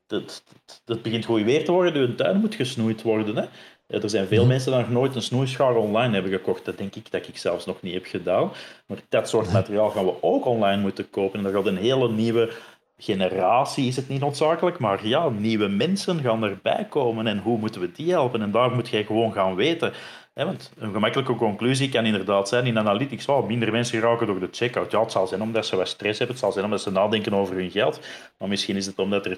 dat, 0.07 0.43
dat 0.85 1.01
begint 1.01 1.25
goed 1.25 1.43
weer 1.43 1.65
te 1.65 1.71
worden. 1.71 2.01
Hun 2.01 2.15
tuin 2.15 2.39
moet 2.39 2.55
gesnoeid 2.55 3.01
worden. 3.01 3.35
Hè. 3.35 3.45
Er 3.89 4.09
zijn 4.09 4.27
veel 4.27 4.39
mhm. 4.39 4.47
mensen 4.47 4.71
die 4.71 4.81
nog 4.81 4.89
nooit 4.89 5.15
een 5.15 5.21
snoeischaar 5.21 5.75
online 5.75 6.13
hebben 6.13 6.31
gekocht. 6.31 6.65
Dat 6.65 6.77
denk 6.77 6.95
ik 6.95 7.11
dat 7.11 7.27
ik 7.27 7.37
zelfs 7.37 7.65
nog 7.65 7.81
niet 7.81 7.93
heb 7.93 8.05
gedaan. 8.05 8.51
Maar 8.85 8.97
dat 9.09 9.29
soort 9.29 9.51
materiaal 9.51 9.89
gaan 9.89 10.05
we 10.05 10.13
ook 10.21 10.45
online 10.45 10.81
moeten 10.81 11.09
kopen. 11.09 11.39
En 11.39 11.45
er 11.45 11.53
gaat 11.53 11.65
een 11.65 11.77
hele 11.77 12.09
nieuwe 12.11 12.51
generatie, 12.97 13.87
is 13.87 13.95
het 13.95 14.09
niet 14.09 14.19
noodzakelijk, 14.19 14.79
maar 14.79 15.07
ja, 15.07 15.29
nieuwe 15.29 15.67
mensen 15.67 16.19
gaan 16.21 16.43
erbij 16.43 16.85
komen. 16.89 17.27
En 17.27 17.37
hoe 17.37 17.57
moeten 17.57 17.81
we 17.81 17.91
die 17.91 18.11
helpen? 18.11 18.41
En 18.41 18.51
daar 18.51 18.71
moet 18.71 18.89
jij 18.89 19.03
gewoon 19.03 19.33
gaan 19.33 19.55
weten. 19.55 19.93
want 20.33 20.71
een 20.77 20.93
gemakkelijke 20.93 21.35
conclusie 21.35 21.89
kan 21.89 22.05
inderdaad 22.05 22.49
zijn 22.49 22.65
in 22.65 22.77
analytics, 22.77 23.27
oh, 23.27 23.47
minder 23.47 23.71
mensen 23.71 23.99
raken 23.99 24.27
door 24.27 24.39
de 24.39 24.47
checkout. 24.51 24.91
Ja, 24.91 25.01
het 25.01 25.11
zal 25.11 25.27
zijn 25.27 25.41
omdat 25.41 25.65
ze 25.65 25.75
wat 25.75 25.87
stress 25.87 26.17
hebben, 26.17 26.35
het 26.35 26.45
zal 26.45 26.53
zijn 26.53 26.65
omdat 26.65 26.81
ze 26.81 26.91
nadenken 26.91 27.33
over 27.33 27.55
hun 27.55 27.71
geld. 27.71 27.99
Maar 28.37 28.47
misschien 28.47 28.75
is 28.75 28.85
het 28.85 28.99
omdat 28.99 29.25
er 29.25 29.37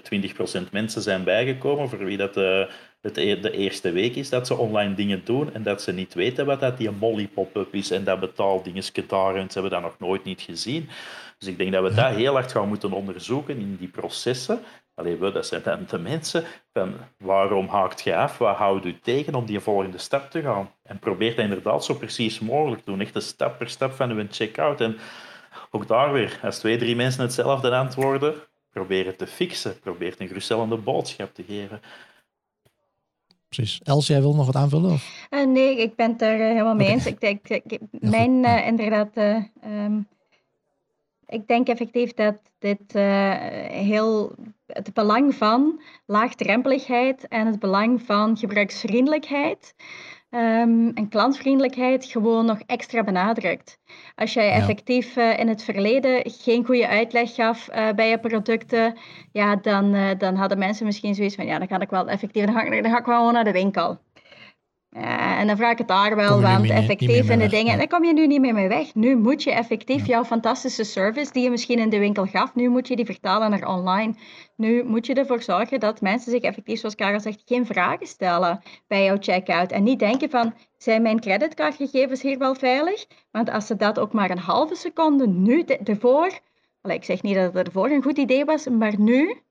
20% 0.68 0.72
mensen 0.72 1.02
zijn 1.02 1.24
bijgekomen 1.24 1.90
voor 1.90 2.06
wie 2.06 2.18
dat 2.18 2.38
uh, 2.38 2.64
het 3.02 3.18
e-, 3.18 3.40
de 3.40 3.52
eerste 3.52 3.92
week 3.92 4.16
is 4.16 4.30
dat 4.30 4.48
ze 4.48 4.58
online 4.58 4.94
dingen 4.94 5.22
doen 5.24 5.54
en 5.54 5.64
dat 5.64 5.82
ze 5.82 5.92
niet 5.92 6.14
weten 6.14 6.46
wat 6.46 6.60
dat 6.60 6.78
die 6.78 6.92
molly 6.92 7.28
pop-up 7.28 7.74
is 7.74 7.92
en 7.92 8.04
dat 8.04 8.20
betaaldingetje 8.20 9.06
daar 9.06 9.36
en 9.36 9.50
ze 9.50 9.60
hebben 9.60 9.72
dat 9.72 9.82
nog 9.82 10.00
nooit 10.00 10.24
niet 10.24 10.42
gezien. 10.42 10.90
Dus 11.38 11.48
ik 11.48 11.58
denk 11.58 11.72
dat 11.72 11.84
we 11.84 11.94
dat 11.94 12.16
heel 12.16 12.34
hard 12.34 12.52
gaan 12.52 12.68
moeten 12.68 12.92
onderzoeken 12.92 13.58
in 13.58 13.76
die 13.76 13.88
processen. 13.88 14.60
Alleen 14.96 15.20
we, 15.20 15.32
dat 15.32 15.46
zijn 15.46 15.62
dan 15.64 15.86
de 15.90 15.98
mensen. 15.98 16.44
Van 16.74 16.94
waarom 17.18 17.68
haakt 17.68 18.02
je 18.02 18.16
af? 18.16 18.38
Wat 18.38 18.56
houdt 18.56 18.86
u 18.86 19.00
tegen 19.00 19.36
om 19.36 19.46
die 19.46 19.60
volgende 19.60 19.98
stap 19.98 20.32
te 20.32 20.42
gaan? 20.42 20.72
En 20.84 21.00
probeer 21.00 21.36
dat 21.36 21.44
inderdaad 21.44 21.86
zo 21.86 21.94
precies 21.94 22.40
mogelijk 22.40 22.84
te 22.84 22.92
doen. 22.92 23.02
Echt 23.02 23.16
een 23.16 23.22
stap 23.22 23.58
per 23.58 23.70
stap 23.70 23.92
van 23.92 24.12
uw 24.12 24.26
checkout. 24.30 24.82
En 24.82 24.98
ook 25.72 25.88
daar 25.88 26.14
weer, 26.14 26.40
als 26.44 26.60
twee, 26.60 26.78
drie 26.78 26.96
mensen 26.96 27.22
hetzelfde 27.22 27.76
antwoorden, 27.76 28.34
probeer 28.72 29.06
het 29.06 29.18
te 29.18 29.28
fixen. 29.28 29.80
Probeer 29.80 30.16
een 30.18 30.28
geruststellende 30.28 30.78
boodschap 30.78 31.34
te 31.34 31.44
geven 31.44 31.82
precies. 33.56 33.82
Els, 33.84 34.08
jij 34.08 34.22
wil 34.22 34.36
nog 34.36 34.46
wat 34.46 34.56
aanvullen? 34.56 34.92
Of? 34.92 35.28
Uh, 35.30 35.46
nee, 35.46 35.78
ik 35.78 35.96
ben 35.96 36.12
het 36.12 36.22
er 36.22 36.40
uh, 36.40 36.46
helemaal 36.46 36.76
mee 36.76 36.88
eens. 36.88 37.06
Ik 37.06 37.20
denk, 37.20 37.48
ik, 37.48 37.80
mijn 37.90 38.44
uh, 38.44 38.68
inderdaad, 38.68 39.18
um, 39.66 40.08
ik 41.26 41.48
denk 41.48 41.68
effectief 41.68 42.14
dat 42.14 42.36
dit 42.60 42.94
heel 43.72 44.36
het 44.66 44.94
belang 44.94 45.36
van 45.36 45.82
laagdrempeligheid 46.06 47.28
en 47.28 47.48
het 47.48 47.60
belang 47.60 48.02
van 48.02 48.38
gebruiksvriendelijkheid 48.38 49.74
um, 50.32 50.92
en 50.94 51.10
klantvriendelijkheid 51.10 52.06
gewoon 52.06 52.46
nog 52.46 52.60
extra 52.66 53.04
benadrukt. 53.04 53.80
Als 54.16 54.34
jij 54.34 54.52
effectief 54.52 55.16
uh, 55.16 55.40
in 55.40 55.48
het 55.48 55.64
verleden 55.64 56.32
geen 56.32 56.66
goede 56.66 56.88
uitleg 56.88 57.36
gaf 57.36 57.70
uh, 57.70 57.92
bij 57.92 58.10
je 58.10 58.20
producten, 58.20 58.98
ja, 59.32 59.56
dan, 59.56 59.96
uh, 59.96 60.10
dan 60.18 60.36
hadden 60.36 60.58
mensen 60.58 60.86
misschien 60.86 61.16
zoiets 61.16 61.36
van, 61.36 61.46
ja, 61.46 61.58
dan 61.58 61.68
ga 61.68 61.80
ik 61.80 61.90
wel 61.90 62.10
effectief, 62.10 62.46
dan 62.46 62.54
ga, 62.54 62.82
dan 62.82 62.92
ga 62.92 62.98
ik 62.98 63.06
gewoon 63.06 63.34
naar 63.34 63.44
de 63.44 63.52
winkel. 63.52 64.00
Ja, 64.94 65.38
en 65.38 65.48
dan 65.48 65.58
vraag 65.58 65.72
ik 65.72 65.78
het 65.78 65.88
daar 65.88 66.16
wel, 66.16 66.42
want 66.42 66.70
effectief 66.70 67.30
in 67.30 67.40
de 67.40 67.48
dingen, 67.48 67.78
dan 67.78 67.88
kom 67.88 68.04
je 68.04 68.14
nu 68.14 68.28
niet 68.28 68.42
meer 68.42 68.54
mee 68.54 68.68
weg. 68.68 68.96
Nu 68.96 69.16
moet 69.18 69.44
je 69.44 69.52
effectief 69.52 70.06
jouw 70.06 70.24
fantastische 70.24 70.84
service 70.84 71.32
die 71.32 71.44
je 71.44 71.50
misschien 71.50 71.80
in 71.80 71.90
de 71.90 72.00
winkel 72.00 72.26
gaf, 72.26 72.56
nu 72.56 72.70
moet 72.70 72.88
je 72.88 72.96
die 72.96 73.06
vertalen 73.06 73.50
naar 73.50 73.68
online. 73.68 74.14
Nu 74.56 74.84
moet 74.84 75.06
je 75.06 75.14
ervoor 75.14 75.42
zorgen 75.42 75.80
dat 75.80 76.02
mensen 76.02 76.32
zich 76.32 76.42
effectief, 76.42 76.80
zoals 76.80 76.96
Karel 76.96 77.20
zegt, 77.20 77.42
geen 77.46 77.66
vragen 77.66 78.08
stellen 78.08 78.62
bij 78.88 79.04
jouw 79.04 79.18
checkout. 79.20 79.72
En 79.72 79.84
niet 79.84 80.00
denken 80.00 80.30
van, 80.30 80.54
zijn 80.78 81.02
mijn 81.02 81.20
creditcardgegevens 81.20 82.22
hier 82.22 82.38
wel 82.38 82.56
veilig? 82.56 83.06
Want 83.32 83.50
als 83.50 83.68
ze 83.68 83.76
dat 83.76 84.00
ook 84.00 84.14
maar 84.14 84.30
een 84.30 84.38
halve 84.38 84.76
seconde 84.76 85.28
nu 85.28 85.64
ervoor, 85.64 86.40
ik 86.84 87.04
zeg 87.04 87.22
niet 87.22 87.36
dat 87.36 87.54
het 87.54 87.68
ervoor 87.68 87.90
een 87.90 88.04
goed 88.04 88.18
idee 88.18 88.46
was, 88.46 88.68
maar 88.68 89.00
nu 89.00 89.42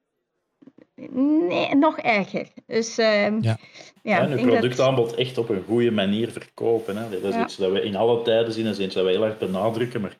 Nee, 1.48 1.74
nog 1.74 1.98
erger. 1.98 2.48
Dus, 2.66 2.98
uh, 2.98 3.40
ja. 3.40 3.58
ja, 4.02 4.28
en 4.28 4.40
productaanbod 4.40 5.14
echt 5.14 5.38
op 5.38 5.48
een 5.48 5.64
goede 5.66 5.90
manier 5.90 6.30
verkopen. 6.30 6.96
Hè. 6.96 7.20
Dat 7.20 7.34
is 7.34 7.40
iets 7.40 7.56
dat 7.56 7.72
we 7.72 7.82
in 7.82 7.96
alle 7.96 8.22
tijden 8.22 8.52
zien 8.52 8.64
en 8.64 8.70
is 8.70 8.78
iets 8.78 8.94
dat 8.94 9.04
we 9.04 9.10
heel 9.10 9.24
erg 9.24 9.38
benadrukken. 9.38 10.00
Maar 10.00 10.16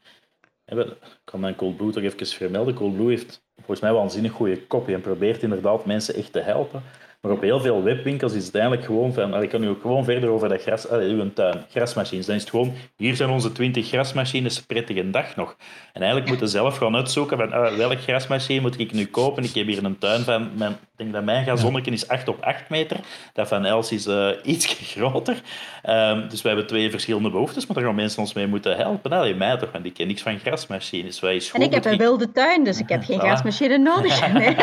hè, 0.65 0.85
ik 0.87 0.97
kan 1.25 1.41
mijn 1.41 1.55
Coldblue 1.55 1.91
toch 1.91 2.03
even 2.03 2.27
vermelden. 2.27 2.75
Coldblue 2.75 3.09
heeft 3.09 3.43
volgens 3.57 3.81
mij 3.81 3.93
waanzinnig 3.93 4.33
goede 4.33 4.67
kopie 4.67 4.95
en 4.95 5.01
probeert 5.01 5.43
inderdaad 5.43 5.85
mensen 5.85 6.15
echt 6.15 6.33
te 6.33 6.41
helpen. 6.41 6.83
Maar 7.21 7.33
op 7.33 7.41
heel 7.41 7.61
veel 7.61 7.83
webwinkels 7.83 8.33
is 8.33 8.47
het 8.47 8.55
eigenlijk 8.55 8.85
gewoon 8.85 9.13
van, 9.13 9.43
ik 9.43 9.49
kan 9.49 9.61
nu 9.61 9.69
ook 9.69 9.81
gewoon 9.81 10.05
verder 10.05 10.31
over 10.31 10.49
dat 10.49 10.63
gras, 10.63 10.91
uw 10.91 11.33
tuin, 11.33 11.65
grasmachines. 11.71 12.27
Dan 12.27 12.35
is 12.35 12.41
het 12.41 12.51
gewoon, 12.51 12.73
hier 12.97 13.17
zijn 13.17 13.31
onze 13.31 13.53
20 13.53 13.89
grasmachines, 13.89 14.61
prettige 14.61 15.11
dag 15.11 15.37
nog. 15.37 15.57
En 15.93 16.01
eigenlijk 16.01 16.29
moeten 16.29 16.49
zelf 16.49 16.77
gaan 16.77 16.97
uitzoeken 16.97 17.37
van, 17.37 17.49
uh, 17.49 17.77
welk 17.77 18.01
grasmachine 18.01 18.61
moet 18.61 18.79
ik 18.79 18.93
nu 18.93 19.07
kopen? 19.07 19.45
Ik 19.45 19.55
heb 19.55 19.67
hier 19.67 19.85
een 19.85 19.99
tuin 19.99 20.23
van, 20.23 20.51
mijn, 20.57 20.73
ik 20.73 20.79
denk 20.97 21.13
dat 21.13 21.25
mijn 21.25 21.45
gazonnetje 21.45 21.91
is 21.91 22.09
8 22.09 22.29
op 22.29 22.43
8 22.43 22.69
meter. 22.69 22.97
Dat 23.33 23.49
van 23.49 23.65
Els 23.65 23.93
is 23.93 24.07
uh, 24.07 24.29
iets 24.43 24.67
groter. 24.95 25.43
Um, 25.89 26.29
dus 26.29 26.43
we 26.43 26.49
hebben 26.49 26.67
twee 26.67 26.91
verschillende 26.91 27.31
behoeftes, 27.31 27.67
maar 27.67 27.77
daar 27.77 27.85
gaan 27.85 27.95
mensen 27.95 28.21
ons 28.21 28.33
mee 28.33 28.47
moeten 28.47 28.77
helpen. 28.77 29.13
Allee, 29.13 29.35
mij 29.35 29.57
toch, 29.57 29.73
want 29.73 29.85
ik 29.85 29.95
ken 29.95 30.07
niks 30.07 30.23
van 30.23 30.39
grasmachines. 30.39 31.21
Wij 31.21 31.43
en 31.53 31.63
ik 31.63 31.75
heb 31.75 31.85
een 31.85 31.99
wilde 31.99 32.33
tuin, 32.33 32.65
dus 32.65 32.79
ik 32.79 32.89
heb 32.89 33.05
geen 33.05 33.21
grasmachine 33.27 33.79
nodig. 33.79 34.33
Nee. 34.33 34.43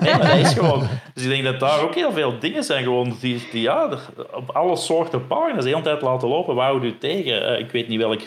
nee, 0.00 0.16
maar 0.18 0.26
dat 0.26 0.36
is 0.36 0.52
gewoon... 0.52 0.88
Dus 1.14 1.22
ik 1.24 1.28
denk 1.28 1.44
dat 1.44 1.60
daar 1.60 1.85
ook 1.86 1.94
heel 1.94 2.12
veel 2.12 2.38
dingen 2.38 2.64
zijn 2.64 2.82
gewoon 2.82 3.16
die, 3.20 3.48
die 3.50 3.62
ja, 3.62 3.98
op 4.32 4.50
alle 4.50 4.76
soorten 4.76 5.26
pagina's 5.26 5.64
de 5.64 5.70
hele 5.70 5.82
tijd 5.82 6.02
laten 6.02 6.28
lopen. 6.28 6.54
Waar 6.54 6.70
houdt 6.70 6.84
u 6.84 6.98
tegen? 6.98 7.42
Uh, 7.42 7.58
ik 7.58 7.70
weet 7.70 7.88
niet 7.88 7.98
welk... 7.98 8.20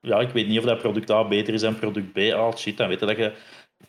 Ja, 0.00 0.20
ik 0.20 0.30
weet 0.30 0.48
niet 0.48 0.58
of 0.58 0.64
dat 0.64 0.78
product 0.78 1.10
A 1.10 1.28
beter 1.28 1.54
is 1.54 1.60
dan 1.60 1.78
product 1.78 2.12
B. 2.12 2.18
Ah, 2.18 2.56
shit, 2.56 2.76
dan 2.76 2.88
weet 2.88 3.00
je 3.00 3.06
dat 3.06 3.16
je 3.16 3.32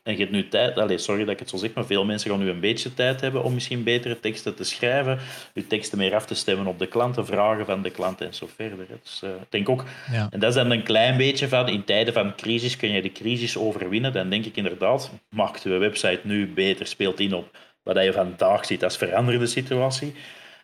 en 0.03 0.13
je 0.13 0.19
hebt 0.19 0.31
nu 0.31 0.47
tijd, 0.47 0.77
allez, 0.77 1.03
sorry 1.03 1.23
dat 1.23 1.33
ik 1.33 1.39
het 1.39 1.49
zo 1.49 1.57
zeg, 1.57 1.73
maar 1.73 1.85
veel 1.85 2.05
mensen 2.05 2.29
gaan 2.29 2.39
nu 2.39 2.49
een 2.49 2.59
beetje 2.59 2.93
tijd 2.93 3.21
hebben 3.21 3.43
om 3.43 3.53
misschien 3.53 3.83
betere 3.83 4.19
teksten 4.19 4.55
te 4.55 4.63
schrijven, 4.63 5.19
je 5.53 5.67
teksten 5.67 5.97
meer 5.97 6.15
af 6.15 6.25
te 6.25 6.35
stemmen 6.35 6.67
op 6.67 6.79
de 6.79 6.87
klanten, 6.87 7.25
vragen 7.25 7.65
van 7.65 7.81
de 7.81 7.89
klanten 7.89 8.27
en 8.27 8.33
zo 8.33 8.49
verder. 8.55 8.85
Dus 9.03 9.21
uh, 9.23 9.29
ik 9.29 9.47
denk 9.49 9.69
ook, 9.69 9.83
ja. 10.11 10.27
en 10.31 10.39
dat 10.39 10.49
is 10.49 10.55
dan 10.55 10.71
een 10.71 10.83
klein 10.83 11.17
beetje 11.17 11.47
van, 11.47 11.67
in 11.67 11.83
tijden 11.83 12.13
van 12.13 12.35
crisis 12.35 12.77
kun 12.77 12.89
je 12.89 13.01
de 13.01 13.11
crisis 13.11 13.57
overwinnen, 13.57 14.13
dan 14.13 14.29
denk 14.29 14.45
ik 14.45 14.55
inderdaad, 14.55 15.11
maakt 15.29 15.63
je 15.63 15.69
website 15.69 16.19
nu 16.23 16.47
beter, 16.47 16.87
speelt 16.87 17.19
in 17.19 17.33
op 17.33 17.57
wat 17.83 18.03
je 18.03 18.13
vandaag 18.13 18.65
ziet 18.65 18.83
als 18.83 18.97
veranderde 18.97 19.45
situatie. 19.45 20.13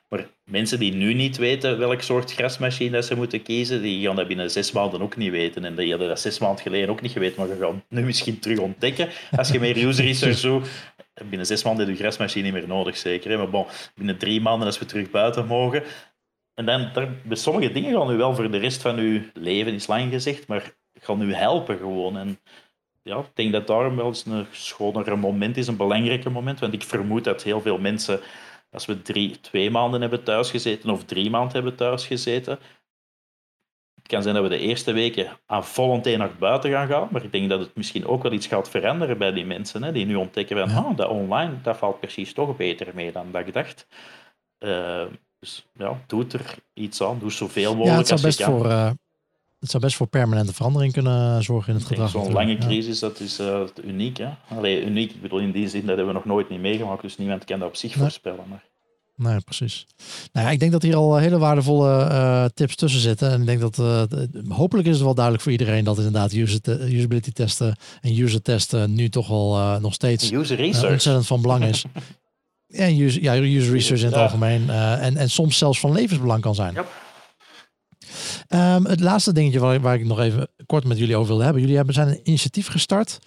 Maar 0.09 0.27
mensen 0.43 0.79
die 0.79 0.93
nu 0.93 1.13
niet 1.13 1.37
weten 1.37 1.77
welk 1.77 2.01
soort 2.01 2.33
grasmachine 2.33 3.01
ze 3.03 3.15
moeten 3.15 3.41
kiezen, 3.41 3.81
die 3.81 4.05
gaan 4.05 4.15
dat 4.15 4.27
binnen 4.27 4.51
zes 4.51 4.71
maanden 4.71 5.01
ook 5.01 5.15
niet 5.15 5.31
weten. 5.31 5.65
En 5.65 5.75
die 5.75 5.89
hadden 5.89 6.07
dat 6.07 6.19
zes 6.19 6.39
maanden 6.39 6.61
geleden 6.61 6.89
ook 6.89 7.01
niet 7.01 7.11
geweten, 7.11 7.39
maar 7.39 7.47
je 7.49 7.63
gaat 7.63 7.73
nu 7.89 8.01
misschien 8.01 8.39
terug 8.39 8.59
ontdekken. 8.59 9.09
Als 9.37 9.49
je 9.49 9.59
meer 9.59 9.85
user 9.85 10.05
research 10.05 10.39
doet, 10.39 10.67
binnen 11.29 11.45
zes 11.45 11.63
maanden 11.63 11.85
heb 11.87 11.95
je 11.95 12.01
grasmachine 12.01 12.43
niet 12.43 12.53
meer 12.53 12.67
nodig, 12.67 12.97
zeker. 12.97 13.37
Maar 13.37 13.49
bon, 13.49 13.65
binnen 13.95 14.17
drie 14.17 14.41
maanden 14.41 14.67
als 14.67 14.79
we 14.79 14.85
terug 14.85 15.09
buiten 15.09 15.47
mogen. 15.47 15.83
En 16.53 16.65
dan, 16.65 16.91
bij 17.23 17.37
sommige 17.37 17.71
dingen 17.71 17.93
gaan 17.93 18.07
nu 18.07 18.17
wel 18.17 18.35
voor 18.35 18.51
de 18.51 18.57
rest 18.57 18.81
van 18.81 19.01
je 19.01 19.29
leven, 19.33 19.73
is 19.73 19.87
lang 19.87 20.11
gezegd, 20.11 20.47
maar 20.47 20.73
gaan 20.99 21.17
nu 21.17 21.33
helpen 21.33 21.77
gewoon. 21.77 22.17
En 22.17 22.39
ja, 23.07 23.17
ik 23.17 23.25
denk 23.33 23.51
dat 23.51 23.67
daarom 23.67 23.95
wel 23.95 24.07
eens 24.07 24.25
een 24.25 24.45
schonere 24.51 25.15
moment 25.15 25.57
is, 25.57 25.67
een 25.67 25.77
belangrijker 25.77 26.31
moment. 26.31 26.59
Want 26.59 26.73
ik 26.73 26.83
vermoed 26.83 27.23
dat 27.23 27.43
heel 27.43 27.61
veel 27.61 27.77
mensen 27.77 28.19
als 28.71 28.85
we 28.85 29.01
drie, 29.01 29.39
twee 29.39 29.71
maanden 29.71 30.01
hebben 30.01 30.23
thuisgezeten 30.23 30.89
of 30.89 31.03
drie 31.03 31.29
maanden 31.29 31.53
hebben 31.53 31.75
thuisgezeten, 31.75 32.59
het 33.95 34.07
kan 34.07 34.21
zijn 34.21 34.35
dat 34.35 34.43
we 34.43 34.49
de 34.49 34.59
eerste 34.59 34.91
weken 34.91 35.39
aan 35.45 35.65
vol 35.65 36.01
naar 36.03 36.35
buiten 36.39 36.71
gaan 36.71 36.87
gaan, 36.87 37.07
maar 37.11 37.23
ik 37.23 37.31
denk 37.31 37.49
dat 37.49 37.59
het 37.59 37.75
misschien 37.75 38.07
ook 38.07 38.23
wel 38.23 38.31
iets 38.31 38.47
gaat 38.47 38.69
veranderen 38.69 39.17
bij 39.17 39.31
die 39.31 39.45
mensen, 39.45 39.83
hè, 39.83 39.91
die 39.91 40.05
nu 40.05 40.15
ontdekken 40.15 40.69
van, 40.69 40.85
ah, 40.85 40.97
dat 40.97 41.09
online, 41.09 41.61
dat 41.61 41.77
valt 41.77 41.99
precies 41.99 42.33
toch 42.33 42.55
beter 42.55 42.91
mee 42.93 43.11
dan 43.11 43.31
dat 43.31 43.47
ik 43.47 43.53
dacht. 43.53 43.87
Uh, 44.59 45.05
dus 45.39 45.67
ja, 45.73 46.01
doe 46.07 46.25
er 46.31 46.55
iets 46.73 47.01
aan, 47.01 47.19
doe 47.19 47.31
zoveel 47.31 47.75
mogelijk 47.75 47.91
ja, 47.91 47.97
het 47.97 48.07
zou 48.07 48.21
best 48.21 48.43
Voor, 48.43 48.65
uh, 48.65 48.91
het 49.67 49.75
zou 49.75 49.83
best 49.83 49.95
voor 49.95 50.07
permanente 50.07 50.53
verandering 50.53 50.93
kunnen 50.93 51.43
zorgen 51.43 51.73
in 51.73 51.79
het 51.79 51.87
gedrag. 51.87 52.09
Zo'n 52.09 52.31
lange 52.31 52.57
crisis, 52.57 52.99
dat 52.99 53.19
is 53.19 53.39
uh, 53.39 53.61
uniek. 53.83 54.17
Hè? 54.17 54.29
Allee, 54.49 54.85
uniek, 54.85 55.11
ik 55.11 55.21
bedoel 55.21 55.39
in 55.39 55.51
die 55.51 55.69
zin, 55.69 55.79
dat 55.79 55.87
hebben 55.87 56.07
we 56.07 56.13
nog 56.13 56.25
nooit 56.25 56.49
niet 56.49 56.59
meegemaakt, 56.59 57.01
dus 57.01 57.17
niemand 57.17 57.43
kan 57.43 57.59
dat 57.59 57.67
op 57.67 57.75
zich 57.75 57.93
voorspellen. 57.93 58.43
Maar... 58.49 58.63
Nee, 59.15 59.39
precies. 59.39 59.85
Nou 60.31 60.45
ja, 60.45 60.51
ik 60.51 60.59
denk 60.59 60.71
dat 60.71 60.81
hier 60.81 60.95
al 60.95 61.17
hele 61.17 61.37
waardevolle 61.37 62.09
uh, 62.11 62.45
tips 62.53 62.75
tussen 62.75 63.01
zitten. 63.01 63.31
En 63.31 63.39
ik 63.39 63.45
denk 63.45 63.59
dat 63.59 63.77
uh, 63.77 64.03
hopelijk 64.49 64.87
is 64.87 64.93
het 64.93 65.03
wel 65.03 65.13
duidelijk 65.13 65.43
voor 65.43 65.51
iedereen 65.51 65.83
dat 65.83 65.97
inderdaad 65.97 66.33
user 66.33 66.59
usability 66.93 67.31
testen 67.31 67.75
en 68.01 68.19
user 68.19 68.41
testen 68.41 68.93
nu 68.93 69.09
toch 69.09 69.27
wel 69.27 69.57
uh, 69.57 69.77
nog 69.77 69.93
steeds 69.93 70.31
user 70.31 70.57
research. 70.57 70.91
ontzettend 70.91 71.27
van 71.27 71.41
belang 71.41 71.63
is. 71.63 71.85
en 72.67 72.99
user, 72.99 73.21
ja, 73.21 73.37
user 73.37 73.73
research 73.73 73.99
in 73.99 74.05
het 74.05 74.15
algemeen. 74.15 74.69
en, 74.69 75.17
en 75.17 75.29
soms 75.29 75.57
zelfs 75.57 75.79
van 75.79 75.91
levensbelang 75.91 76.41
kan 76.41 76.55
zijn. 76.55 76.73
Yep. 76.73 76.87
Um, 78.49 78.85
het 78.85 78.99
laatste 78.99 79.33
dingetje 79.33 79.59
waar, 79.59 79.79
waar, 79.79 79.95
ik 79.95 80.05
nog 80.05 80.19
even 80.19 80.47
kort 80.65 80.83
met 80.83 80.97
jullie 80.97 81.15
over 81.15 81.35
wil 81.35 81.43
hebben. 81.43 81.61
Jullie 81.61 81.75
hebben, 81.75 81.93
zijn 81.93 82.07
een 82.07 82.19
initiatief 82.23 82.67
gestart. 82.67 83.19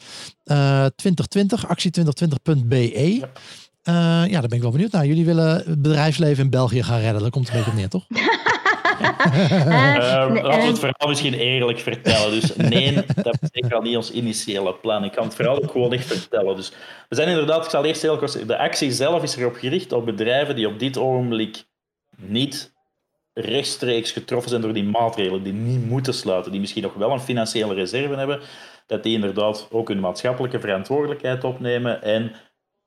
2020, 0.43 1.66
actie2020.be. 1.66 3.14
Yep. 3.14 3.41
Uh, 3.85 3.95
ja, 4.27 4.41
daar 4.41 4.49
ben 4.49 4.57
ik 4.57 4.62
wel 4.62 4.71
benieuwd 4.71 4.93
naar. 4.93 5.07
Jullie 5.07 5.25
willen 5.25 5.55
het 5.55 5.83
bedrijfsleven 5.83 6.45
in 6.45 6.51
België 6.51 6.83
gaan 6.83 7.01
redden. 7.01 7.23
Dat 7.23 7.31
komt 7.31 7.49
een 7.49 7.55
beetje 7.55 7.71
op 7.71 7.77
neer, 7.77 7.89
toch? 7.89 8.07
uh, 8.11 9.66
laten 10.43 10.61
we 10.61 10.66
het 10.66 10.79
verhaal 10.79 11.09
misschien 11.09 11.35
eerlijk 11.35 11.79
vertellen. 11.79 12.31
Dus 12.31 12.57
nee, 12.57 12.95
dat 13.23 13.39
is 13.41 13.49
zeker 13.53 13.83
niet 13.83 13.97
ons 13.97 14.11
initiële 14.11 14.75
plan. 14.75 15.05
Ik 15.05 15.12
kan 15.12 15.25
het 15.25 15.35
verhaal 15.35 15.62
ook 15.62 15.71
gewoon 15.71 15.93
echt 15.93 16.07
vertellen. 16.07 16.57
Dus 16.57 16.73
we 17.09 17.14
zijn 17.14 17.29
inderdaad, 17.29 17.64
ik 17.64 17.71
zal 17.71 17.85
eerst 17.85 18.03
heel 18.03 18.18
kort 18.18 18.49
De 18.49 18.59
actie 18.59 18.93
zelf 18.93 19.23
is 19.23 19.37
erop 19.37 19.55
gericht 19.55 19.93
op 19.93 20.05
bedrijven 20.05 20.57
die 20.57 20.68
op 20.68 20.79
dit 20.79 20.99
ogenblik 20.99 21.64
niet 22.16 22.73
rechtstreeks 23.33 24.12
getroffen 24.12 24.51
zijn 24.51 24.62
door 24.62 24.72
die 24.72 24.85
maatregelen, 24.85 25.43
die 25.43 25.53
niet 25.53 25.87
moeten 25.87 26.14
sluiten, 26.14 26.51
die 26.51 26.61
misschien 26.61 26.83
nog 26.83 26.95
wel 26.95 27.11
een 27.11 27.20
financiële 27.20 27.74
reserve 27.74 28.14
hebben, 28.14 28.41
dat 28.87 29.03
die 29.03 29.14
inderdaad 29.14 29.68
ook 29.70 29.89
hun 29.89 30.01
maatschappelijke 30.01 30.61
verantwoordelijkheid 30.61 31.45
opnemen 31.45 32.03
en 32.03 32.33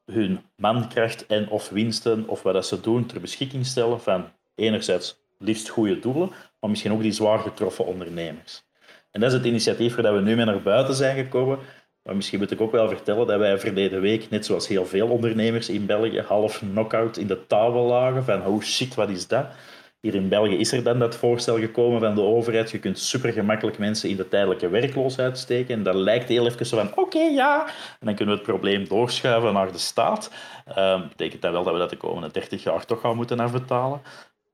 hun 0.05 0.39
mankracht 0.55 1.25
en 1.25 1.49
of 1.49 1.69
winsten 1.69 2.27
of 2.27 2.43
wat 2.43 2.53
dat 2.53 2.67
ze 2.67 2.81
doen 2.81 3.05
ter 3.05 3.21
beschikking 3.21 3.65
stellen 3.65 4.01
van 4.01 4.25
enerzijds 4.55 5.21
liefst 5.39 5.69
goede 5.69 5.99
doelen, 5.99 6.31
maar 6.59 6.69
misschien 6.69 6.91
ook 6.91 7.01
die 7.01 7.11
zwaar 7.11 7.39
getroffen 7.39 7.85
ondernemers. 7.85 8.63
En 9.11 9.19
dat 9.19 9.31
is 9.31 9.37
het 9.37 9.45
initiatief 9.45 9.95
waar 9.95 10.15
we 10.15 10.21
nu 10.21 10.35
mee 10.35 10.45
naar 10.45 10.61
buiten 10.61 10.95
zijn 10.95 11.15
gekomen. 11.15 11.59
Maar 12.03 12.15
misschien 12.15 12.39
moet 12.39 12.51
ik 12.51 12.61
ook 12.61 12.71
wel 12.71 12.87
vertellen 12.87 13.27
dat 13.27 13.39
wij 13.39 13.59
verleden 13.59 14.01
week, 14.01 14.29
net 14.29 14.45
zoals 14.45 14.67
heel 14.67 14.85
veel 14.85 15.07
ondernemers 15.07 15.69
in 15.69 15.85
België, 15.85 16.21
half 16.21 16.59
knock-out 16.59 17.17
in 17.17 17.27
de 17.27 17.47
tafel 17.47 17.85
lagen 17.85 18.23
van 18.23 18.41
hoe 18.41 18.63
shit, 18.63 18.95
wat 18.95 19.09
is 19.09 19.27
dat? 19.27 19.45
Hier 20.03 20.15
in 20.15 20.29
België 20.29 20.57
is 20.57 20.71
er 20.71 20.83
dan 20.83 20.99
dat 20.99 21.15
voorstel 21.15 21.59
gekomen 21.59 21.99
van 21.99 22.15
de 22.15 22.21
overheid. 22.21 22.71
Je 22.71 22.79
kunt 22.79 22.99
super 22.99 23.33
gemakkelijk 23.33 23.77
mensen 23.77 24.09
in 24.09 24.15
de 24.15 24.27
tijdelijke 24.27 24.69
werkloosheid 24.69 25.37
steken. 25.37 25.75
En 25.75 25.83
dat 25.83 25.95
lijkt 25.95 26.29
heel 26.29 26.45
even 26.45 26.65
zo 26.65 26.77
van, 26.77 26.91
oké, 26.95 27.19
ja. 27.19 27.65
En 27.99 28.05
dan 28.05 28.15
kunnen 28.15 28.35
we 28.35 28.41
het 28.41 28.49
probleem 28.49 28.87
doorschuiven 28.87 29.53
naar 29.53 29.71
de 29.71 29.77
staat. 29.77 30.31
Uh, 30.77 31.07
betekent 31.07 31.41
dat 31.41 31.51
wel 31.51 31.63
dat 31.63 31.73
we 31.73 31.79
dat 31.79 31.89
de 31.89 31.97
komende 31.97 32.31
30 32.31 32.63
jaar 32.63 32.85
toch 32.85 33.01
gaan 33.01 33.15
moeten 33.15 33.39
afbetalen. 33.39 34.01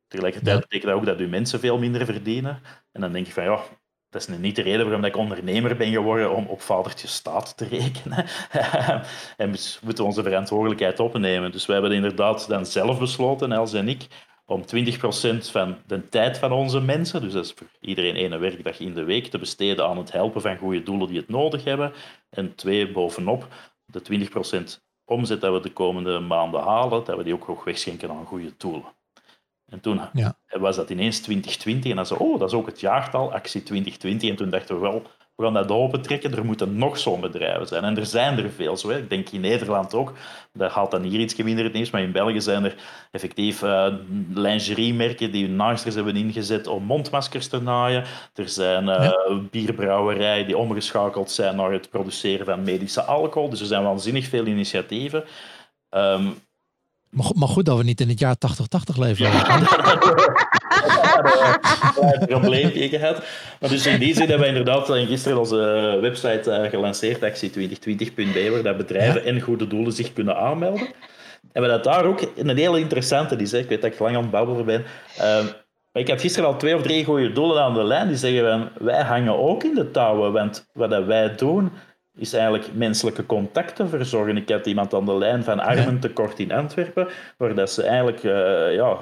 Tegelijkertijd 0.08 0.60
betekent 0.60 0.92
dat 0.92 1.00
ook 1.00 1.06
dat 1.06 1.18
uw 1.18 1.30
mensen 1.30 1.60
veel 1.60 1.78
minder 1.78 2.06
verdienen. 2.06 2.62
En 2.92 3.02
dan 3.02 3.12
denk 3.12 3.26
je 3.26 3.34
van, 3.34 3.44
ja, 3.44 3.60
dat 4.10 4.22
is 4.22 4.38
niet 4.38 4.56
de 4.56 4.62
reden 4.62 4.86
waarom 4.86 5.04
ik 5.04 5.18
ondernemer 5.18 5.78
ben 5.78 5.92
geworden 5.92 6.36
om 6.36 6.46
op 6.46 6.62
vadertje 6.62 7.08
staat 7.08 7.58
te 7.58 7.66
rekenen. 7.66 8.26
en 9.38 9.52
we 9.52 9.78
moeten 9.84 10.06
onze 10.06 10.24
verantwoordelijkheid 10.24 11.00
opnemen. 11.00 11.52
Dus 11.52 11.66
we 11.66 11.74
hebben 11.74 11.92
inderdaad 11.92 12.48
dan 12.48 12.66
zelf 12.66 13.00
besloten, 13.00 13.52
Els 13.52 13.74
en 13.74 13.88
ik, 13.88 14.08
om 14.50 14.62
20% 14.62 15.52
van 15.52 15.78
de 15.88 16.10
tijd 16.10 16.38
van 16.38 16.52
onze 16.52 16.82
mensen, 16.82 17.22
dus 17.22 17.34
dat 17.34 17.46
is 17.46 17.54
voor 17.54 17.68
iedereen 17.80 18.16
één 18.16 18.40
werkdag 18.40 18.80
in 18.80 18.94
de 18.94 19.04
week, 19.04 19.28
te 19.28 19.38
besteden 19.38 19.86
aan 19.86 19.98
het 19.98 20.12
helpen 20.12 20.42
van 20.42 20.58
goede 20.58 20.84
doelen 20.84 21.08
die 21.08 21.18
het 21.18 21.30
nodig 21.30 21.64
hebben. 21.64 21.94
En 22.30 22.56
twee, 22.56 22.92
bovenop, 22.92 23.48
de 23.86 24.30
20% 24.80 24.82
omzet 25.06 25.42
dat 25.42 25.54
we 25.54 25.60
de 25.60 25.74
komende 25.74 26.20
maanden 26.20 26.62
halen, 26.62 27.04
dat 27.04 27.18
we 27.18 27.24
die 27.24 27.34
ook 27.34 27.48
nog 27.48 27.64
wegschenken 27.64 28.10
aan 28.10 28.26
goede 28.26 28.54
doelen. 28.58 28.84
En 29.66 29.80
toen 29.80 30.02
was 30.50 30.76
dat 30.76 30.90
ineens 30.90 31.20
2020 31.20 31.90
en 31.90 31.96
dan 31.96 32.06
zei 32.06 32.20
oh, 32.20 32.40
dat 32.40 32.50
is 32.50 32.56
ook 32.58 32.66
het 32.66 32.80
jaartal, 32.80 33.34
actie 33.34 33.64
2020. 33.64 34.30
En 34.30 34.36
toen 34.36 34.50
dachten 34.50 34.76
we 34.76 34.82
wel, 34.82 35.04
we 35.40 35.46
gaan 35.46 35.54
dat 35.54 35.72
open 35.72 36.02
trekken. 36.02 36.36
Er 36.36 36.46
moeten 36.46 36.78
nog 36.78 36.98
zo'n 36.98 37.22
bedrijven 37.22 37.68
zijn. 37.68 37.84
En 37.84 37.98
er 37.98 38.06
zijn 38.06 38.38
er 38.38 38.50
veel 38.50 38.78
zo. 38.78 38.90
Hè. 38.90 38.98
Ik 38.98 39.10
denk 39.10 39.30
in 39.30 39.42
Nederland 39.42 39.94
ook. 39.94 40.14
Dat 40.54 40.72
haalt 40.72 40.92
dan 40.92 41.02
hier 41.02 41.20
iets 41.20 41.36
minder 41.36 41.64
het 41.64 41.74
nieuws. 41.74 41.90
Maar 41.90 42.02
in 42.02 42.12
België 42.12 42.42
zijn 42.42 42.64
er 42.64 42.76
effectief 43.12 43.62
uh, 43.62 43.94
lingeriemerken 44.34 45.32
die 45.32 45.46
hun 45.46 45.56
naaisters 45.56 45.96
hebben 45.96 46.16
ingezet 46.16 46.68
om 46.68 46.84
mondmaskers 46.84 47.48
te 47.48 47.62
naaien. 47.62 48.04
Er 48.34 48.50
zijn 48.50 48.88
uh, 48.88 49.12
bierbrouwerijen 49.52 50.46
die 50.46 50.58
omgeschakeld 50.58 51.32
zijn 51.32 51.56
naar 51.56 51.72
het 51.72 51.90
produceren 51.90 52.46
van 52.46 52.64
medische 52.64 53.02
alcohol. 53.02 53.50
Dus 53.50 53.60
er 53.60 53.66
zijn 53.66 53.84
waanzinnig 53.84 54.28
veel 54.28 54.46
initiatieven. 54.46 55.24
Um, 55.90 56.36
maar, 57.10 57.48
goed 57.48 57.66
dat 57.66 57.78
we 57.78 57.84
niet 57.84 58.02
in 58.02 58.10
het 58.10 58.20
jaar 58.20 58.36
80-80 58.94 58.98
leven. 58.98 59.26
een 61.96 62.28
probleempje 62.40 62.90
gehad. 62.90 63.24
Maar 63.60 63.70
dus 63.70 63.86
in 63.86 64.00
die 64.00 64.14
zin 64.14 64.30
hebben 64.30 64.48
we 64.48 64.58
inderdaad 64.58 64.86
gisteren 64.90 65.40
onze 65.40 65.98
website 66.02 66.62
uh, 66.64 66.70
gelanceerd, 66.70 67.20
actie2020.be, 67.20 68.50
waar 68.52 68.64
dat 68.64 68.78
bedrijven 68.78 69.26
en 69.26 69.42
goede 69.42 69.68
doelen 69.68 69.94
zich 69.94 70.14
kunnen 70.14 70.38
aanmelden. 70.38 70.88
En 71.52 71.62
wat 71.62 71.72
dat 71.72 71.84
daar 71.84 72.06
ook 72.06 72.22
een 72.36 72.58
hele 72.58 72.80
interessante 72.80 73.36
is, 73.36 73.54
ik 73.54 73.70
weet 73.70 73.82
dat 73.82 73.92
ik 73.92 74.00
lang 74.00 74.16
aan 74.16 74.22
het 74.22 74.32
babbelen 74.32 74.66
ben, 74.66 74.86
uh, 75.18 75.46
maar 75.92 76.02
ik 76.02 76.08
had 76.10 76.22
gisteren 76.22 76.50
al 76.50 76.58
twee 76.58 76.76
of 76.76 76.82
drie 76.82 77.06
goede 77.06 77.32
doelen 77.32 77.64
aan 77.64 77.74
de 77.74 77.84
lijn 77.84 78.08
die 78.08 78.18
zeggen 78.18 78.50
van, 78.50 78.86
wij 78.86 79.04
hangen 79.04 79.38
ook 79.38 79.64
in 79.64 79.76
de 79.76 79.92
touwen, 79.92 80.32
want 80.32 80.70
wat 80.74 81.06
wij 81.06 81.36
doen 81.36 81.72
is 82.20 82.34
eigenlijk 82.34 82.68
menselijke 82.74 83.26
contacten 83.26 83.90
verzorgen. 83.90 84.38
Ik 84.38 84.50
had 84.50 84.66
iemand 84.66 84.94
aan 84.94 85.06
de 85.06 85.18
lijn 85.18 85.44
van 85.44 85.60
Armentekort 85.60 86.40
in 86.40 86.52
Antwerpen, 86.52 87.08
waar 87.38 87.56
dat 87.56 87.72
ze 87.72 87.84
eigenlijk 87.84 88.24
uh, 88.24 88.76
ja, 88.76 88.98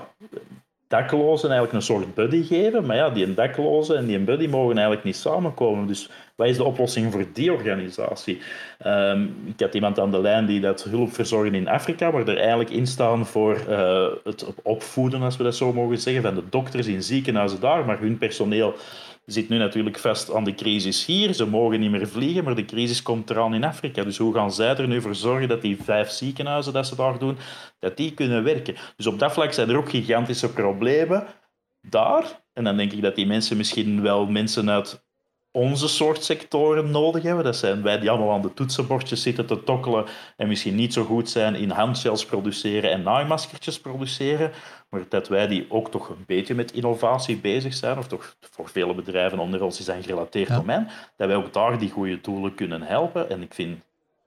daklozen 0.88 1.50
eigenlijk 1.50 1.74
een 1.74 1.82
soort 1.82 2.14
buddy 2.14 2.44
geven. 2.44 2.86
Maar 2.86 2.96
ja, 2.96 3.10
die 3.10 3.26
een 3.26 3.36
dakloze 3.36 3.96
en 3.96 4.06
die 4.06 4.18
een 4.18 4.26
buddy 4.26 4.48
mogen 4.48 4.76
eigenlijk 4.76 5.04
niet 5.04 5.16
samenkomen. 5.16 5.88
Dus 5.88 6.10
wat 6.36 6.48
is 6.48 6.58
de 6.58 6.64
oplossing 6.64 7.12
voor 7.12 7.26
die 7.34 7.54
organisatie? 7.54 8.42
Um, 8.86 9.36
ik 9.46 9.60
had 9.60 9.74
iemand 9.74 10.00
aan 10.00 10.12
de 10.12 10.22
lijn 10.22 10.46
die 10.46 10.60
dat 10.60 10.84
hulp 10.84 11.14
verzorgen 11.14 11.56
in 11.56 11.68
Afrika, 11.68 12.12
waar 12.12 12.28
er 12.28 12.38
eigenlijk 12.38 12.70
in 12.70 12.88
staan 12.88 13.26
voor 13.26 13.62
uh, 13.70 14.08
het 14.24 14.46
opvoeden, 14.64 15.22
als 15.22 15.38
we 15.38 15.44
dat 15.44 15.56
zo 15.56 15.74
mogen 15.74 15.98
zeggen, 15.98 16.22
van 16.22 16.36
de 16.36 16.44
dokters 16.50 16.88
in 16.88 17.04
ziekenhuizen 17.04 17.60
daar, 17.60 17.86
maar 17.86 18.00
hun 18.00 18.18
personeel 18.18 18.76
zit 19.32 19.50
nu 19.50 19.58
natuurlijk 19.58 20.00
vast 20.00 20.34
aan 20.34 20.44
de 20.44 20.56
crisis 20.56 21.06
hier. 21.06 21.34
Ze 21.34 21.48
mogen 21.48 21.80
niet 21.80 21.92
meer 21.92 22.08
vliegen, 22.08 22.44
maar 22.44 22.56
de 22.56 22.66
crisis 22.66 23.02
komt 23.02 23.30
eraan 23.30 23.54
in 23.54 23.64
Afrika. 23.64 24.04
Dus 24.04 24.18
hoe 24.18 24.34
gaan 24.34 24.52
zij 24.52 24.76
er 24.76 24.88
nu 24.88 25.02
voor 25.02 25.16
zorgen 25.16 25.48
dat 25.48 25.62
die 25.62 25.84
vijf 25.84 26.10
ziekenhuizen 26.10 26.74
dat 26.74 26.88
ze 26.88 26.96
daar 26.96 27.20
doen, 27.20 27.38
dat 27.80 27.98
die 27.98 28.14
kunnen 28.14 28.44
werken? 28.44 28.76
Dus 28.96 29.08
op 29.08 29.20
dat 29.20 29.34
vlak 29.34 29.54
zijn 29.54 29.70
er 29.70 29.78
ook 29.78 29.90
gigantische 29.90 30.54
problemen 30.54 31.28
daar. 31.82 32.42
En 32.54 32.64
dan 32.64 32.78
denk 32.78 32.92
ik 32.92 33.02
dat 33.02 33.16
die 33.16 33.26
mensen 33.26 33.58
misschien 33.58 34.02
wel 34.02 34.26
mensen 34.26 34.70
uit 34.70 35.07
onze 35.52 35.88
soort 35.88 36.24
sectoren 36.24 36.92
nodig 36.92 37.24
hebben. 37.24 37.44
Dat 37.44 37.56
zijn 37.56 37.82
wij 37.82 38.00
die 38.00 38.10
allemaal 38.10 38.32
aan 38.32 38.42
de 38.42 38.54
toetsenbordjes 38.54 39.22
zitten 39.22 39.46
te 39.46 39.64
tokkelen 39.64 40.06
en 40.38 40.48
misschien 40.48 40.76
niet 40.76 40.94
zo 40.94 41.04
goed 41.04 41.30
zijn 41.30 41.56
in 41.56 41.70
handgels 41.70 42.26
produceren 42.26 42.92
en 42.92 43.04
naaimaskertjes 43.04 43.80
produceren. 43.80 44.52
Maar 44.90 45.02
dat 45.10 45.28
wij 45.28 45.48
die 45.48 45.66
ook 45.70 45.92
toch 45.92 46.10
een 46.10 46.24
beetje 46.26 46.56
met 46.56 46.72
innovatie 46.72 47.38
bezig 47.38 47.74
zijn, 47.74 47.98
of 47.98 48.08
toch 48.08 48.36
voor 48.40 48.70
vele 48.70 48.94
bedrijven 48.94 49.40
onder 49.40 49.64
ons 49.64 49.80
is 49.80 49.88
een 49.88 50.04
gerelateerd 50.04 50.50
domein, 50.50 50.90
dat 51.16 51.28
wij 51.28 51.36
ook 51.36 51.54
daar 51.54 51.80
die 51.80 51.90
goede 51.90 52.22
tools 52.22 52.52
kunnen 52.56 52.82
helpen. 52.82 53.30
En 53.30 53.42
ik 53.42 53.54
vind, 53.54 53.80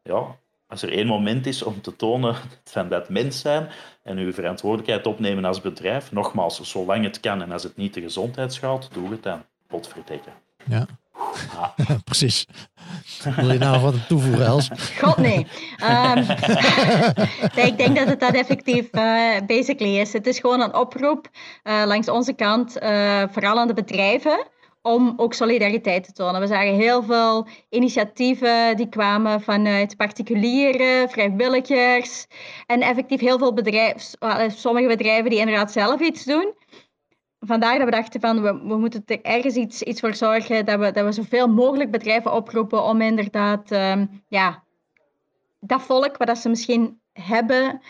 ja, 0.02 0.36
als 0.66 0.82
er 0.82 0.92
één 0.92 1.06
moment 1.06 1.46
is 1.46 1.62
om 1.62 1.80
te 1.80 1.96
tonen 1.96 2.34
van 2.64 2.88
dat 2.88 3.08
mens 3.08 3.40
zijn 3.40 3.68
en 4.02 4.18
uw 4.18 4.32
verantwoordelijkheid 4.32 5.06
opnemen 5.06 5.44
als 5.44 5.60
bedrijf, 5.60 6.12
nogmaals, 6.12 6.60
zolang 6.60 7.04
het 7.04 7.20
kan 7.20 7.42
en 7.42 7.52
als 7.52 7.62
het 7.62 7.76
niet 7.76 7.94
de 7.94 8.00
gezondheid 8.00 8.52
schaadt, 8.52 8.88
doe 8.94 9.10
het 9.10 9.22
dan. 9.22 9.42
Potverdekken. 9.66 10.32
Ja. 10.66 10.86
Precies. 12.04 12.46
Wil 13.36 13.52
je 13.52 13.58
nou 13.58 13.80
wat 13.80 14.08
toevoegen, 14.08 14.46
Els? 14.46 14.70
God, 14.98 15.16
nee. 15.16 15.46
Um, 15.80 16.18
ik 17.64 17.76
denk 17.76 17.96
dat 17.96 18.06
het 18.06 18.20
dat 18.20 18.34
effectief 18.34 18.88
uh, 18.92 19.36
basically 19.46 19.98
is. 19.98 20.12
Het 20.12 20.26
is 20.26 20.38
gewoon 20.38 20.60
een 20.60 20.74
oproep 20.74 21.28
uh, 21.64 21.82
langs 21.86 22.08
onze 22.08 22.32
kant, 22.32 22.82
uh, 22.82 23.22
vooral 23.30 23.58
aan 23.58 23.66
de 23.66 23.74
bedrijven, 23.74 24.46
om 24.82 25.14
ook 25.16 25.34
solidariteit 25.34 26.04
te 26.04 26.12
tonen. 26.12 26.40
We 26.40 26.46
zagen 26.46 26.74
heel 26.74 27.02
veel 27.02 27.46
initiatieven 27.68 28.76
die 28.76 28.88
kwamen 28.88 29.40
vanuit 29.40 29.96
particulieren, 29.96 31.10
vrijwilligers 31.10 32.26
en 32.66 32.80
effectief 32.80 33.20
heel 33.20 33.38
veel 33.38 33.52
bedrijven, 33.52 34.50
sommige 34.50 34.86
bedrijven 34.86 35.30
die 35.30 35.38
inderdaad 35.38 35.72
zelf 35.72 36.00
iets 36.00 36.24
doen 36.24 36.54
vandaar 37.40 37.78
dat 37.78 37.84
we 37.84 37.90
dachten 37.90 38.20
van 38.20 38.42
we, 38.42 38.52
we 38.52 38.76
moeten 38.76 39.02
er 39.06 39.22
ergens 39.22 39.54
iets, 39.54 39.82
iets 39.82 40.00
voor 40.00 40.14
zorgen 40.14 40.64
dat 40.64 40.78
we, 40.78 40.90
dat 40.90 41.04
we 41.04 41.12
zoveel 41.12 41.48
mogelijk 41.48 41.90
bedrijven 41.90 42.32
oproepen 42.32 42.84
om 42.84 43.00
inderdaad 43.00 43.70
um, 43.70 44.22
ja, 44.28 44.64
dat 45.60 45.82
volk 45.82 46.16
wat 46.16 46.26
dat 46.26 46.38
ze 46.38 46.48
misschien 46.48 47.00
hebben, 47.12 47.80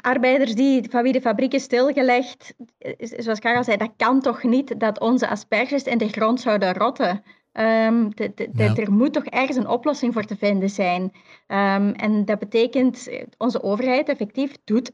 arbeiders 0.00 0.54
die, 0.54 0.90
van 0.90 1.02
wie 1.02 1.12
de 1.12 1.20
fabriek 1.20 1.52
is 1.52 1.62
stilgelegd, 1.62 2.54
zoals 2.98 3.38
Karel 3.38 3.64
zei, 3.64 3.76
dat 3.76 3.92
kan 3.96 4.20
toch 4.20 4.42
niet 4.42 4.80
dat 4.80 5.00
onze 5.00 5.28
asperges 5.28 5.82
in 5.82 5.98
de 5.98 6.08
grond 6.08 6.40
zouden 6.40 6.74
rotten. 6.74 7.22
Um, 7.52 8.14
de, 8.14 8.32
de, 8.34 8.48
ja. 8.52 8.74
Er 8.74 8.92
moet 8.92 9.12
toch 9.12 9.24
ergens 9.24 9.56
een 9.56 9.68
oplossing 9.68 10.12
voor 10.12 10.24
te 10.24 10.36
vinden 10.36 10.70
zijn. 10.70 11.02
Um, 11.02 11.92
en 11.92 12.24
dat 12.24 12.38
betekent, 12.38 13.08
onze 13.38 13.62
overheid 13.62 14.08
effectief 14.08 14.56
doet 14.64 14.92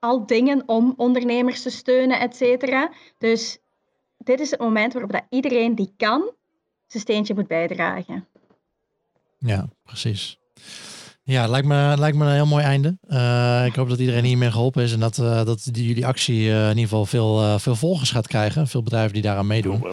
al 0.00 0.26
dingen 0.26 0.62
om 0.66 0.94
ondernemers 0.96 1.62
te 1.62 1.70
steunen, 1.70 2.20
et 2.20 2.36
cetera. 2.36 2.92
Dus 3.18 3.58
dit 4.18 4.40
is 4.40 4.50
het 4.50 4.60
moment 4.60 4.92
waarop 4.92 5.12
dat 5.12 5.22
iedereen 5.28 5.74
die 5.74 5.92
kan, 5.96 6.30
zijn 6.86 7.02
steentje 7.02 7.34
moet 7.34 7.46
bijdragen. 7.46 8.26
Ja, 9.38 9.68
precies. 9.82 10.38
Ja, 11.22 11.46
lijkt 11.46 11.66
me, 11.66 11.94
lijkt 11.98 12.16
me 12.16 12.24
een 12.24 12.32
heel 12.32 12.46
mooi 12.46 12.64
einde. 12.64 12.98
Uh, 13.08 13.62
ik 13.66 13.74
hoop 13.74 13.88
dat 13.88 13.98
iedereen 13.98 14.24
hiermee 14.24 14.50
geholpen 14.50 14.82
is 14.82 14.92
en 14.92 15.00
dat, 15.00 15.18
uh, 15.18 15.44
dat 15.44 15.68
die, 15.70 15.86
jullie 15.86 16.06
actie 16.06 16.40
uh, 16.40 16.62
in 16.62 16.68
ieder 16.68 16.82
geval 16.82 17.06
veel, 17.06 17.58
veel 17.58 17.76
volgers 17.76 18.10
gaat 18.10 18.26
krijgen. 18.26 18.66
Veel 18.66 18.82
bedrijven 18.82 19.12
die 19.12 19.22
daaraan 19.22 19.46
meedoen. 19.46 19.84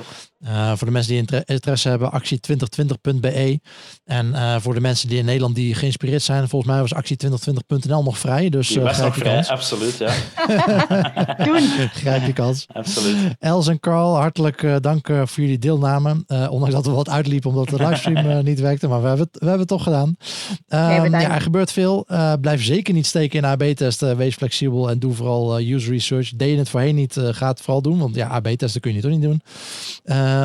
Voor 0.75 0.87
de 0.87 0.93
mensen 0.93 1.13
die 1.13 1.43
interesse 1.45 1.89
hebben, 1.89 2.21
actie2020.be. 2.21 3.59
En 4.05 4.61
voor 4.61 4.73
de 4.73 4.81
mensen 4.81 5.09
die 5.09 5.17
in 5.17 5.25
Nederland 5.25 5.55
die 5.55 5.75
geïnspireerd 5.75 6.21
zijn, 6.21 6.47
volgens 6.47 6.71
mij 6.71 6.81
was 6.81 6.93
actie2020.nl 6.93 8.03
nog 8.03 8.17
vrij. 8.17 8.49
Dus 8.49 8.75
was 8.75 8.99
nog 8.99 9.15
vrij, 9.15 9.33
kans. 9.33 9.49
absoluut. 9.49 9.97
Ja. 9.97 10.13
Doen. 11.45 11.67
grijp 11.93 12.23
die 12.23 12.33
kans. 12.33 12.65
Absoluut. 12.73 13.35
Els 13.39 13.67
en 13.67 13.79
Carl, 13.79 14.15
hartelijk 14.15 14.65
dank 14.81 15.07
voor 15.07 15.43
jullie 15.43 15.59
deelname. 15.59 16.23
ondanks 16.49 16.75
dat 16.75 16.85
we 16.85 16.91
wat 16.91 17.09
uitliepen 17.09 17.49
omdat 17.49 17.69
de 17.69 17.77
livestream 17.77 18.43
niet 18.43 18.59
werkte, 18.59 18.87
maar 18.87 19.01
we 19.01 19.07
hebben, 19.07 19.27
het, 19.31 19.39
we 19.39 19.47
hebben 19.47 19.59
het 19.59 19.67
toch 19.67 19.83
gedaan. 19.83 20.15
Um, 20.69 21.19
ja, 21.19 21.33
er 21.35 21.41
gebeurt 21.41 21.71
veel. 21.71 22.05
Uh, 22.11 22.33
blijf 22.41 22.63
zeker 22.63 22.93
niet 22.93 23.05
steken 23.05 23.37
in 23.37 23.45
AB-testen. 23.45 24.17
Wees 24.17 24.35
flexibel 24.35 24.89
en 24.89 24.99
doe 24.99 25.13
vooral 25.13 25.59
uh, 25.59 25.73
user 25.73 25.91
research. 25.91 26.35
Deed 26.35 26.51
je 26.51 26.57
het 26.57 26.69
voorheen 26.69 26.95
niet, 26.95 27.15
uh, 27.15 27.27
ga 27.31 27.47
het 27.47 27.61
vooral 27.61 27.81
doen. 27.81 27.99
Want 27.99 28.15
ja, 28.15 28.27
AB-testen 28.27 28.81
kun 28.81 28.93
je 28.93 29.01
toch 29.01 29.11
niet 29.11 29.21
doen. 29.21 29.41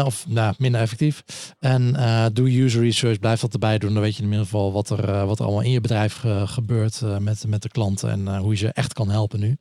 Of 0.04 0.24
nou, 0.28 0.54
minder 0.58 0.80
effectief. 0.80 1.22
En 1.58 1.92
doe 2.32 2.60
user 2.62 2.82
research. 2.82 3.18
Blijf 3.18 3.40
dat 3.40 3.52
erbij 3.52 3.78
doen. 3.78 3.92
Dan 3.92 4.02
weet 4.02 4.16
je 4.16 4.22
in 4.22 4.28
ieder 4.28 4.44
geval 4.44 4.72
wat 4.72 4.90
er, 4.90 5.26
wat 5.26 5.38
er 5.38 5.44
allemaal 5.44 5.62
in 5.62 5.70
je 5.70 5.80
bedrijf 5.80 6.24
gebeurt 6.44 7.02
met, 7.18 7.44
met 7.46 7.62
de 7.62 7.68
klanten. 7.68 8.10
En 8.10 8.36
hoe 8.36 8.50
je 8.50 8.56
ze 8.56 8.72
echt 8.72 8.92
kan 8.92 9.10
helpen 9.10 9.40
nu. 9.40 9.56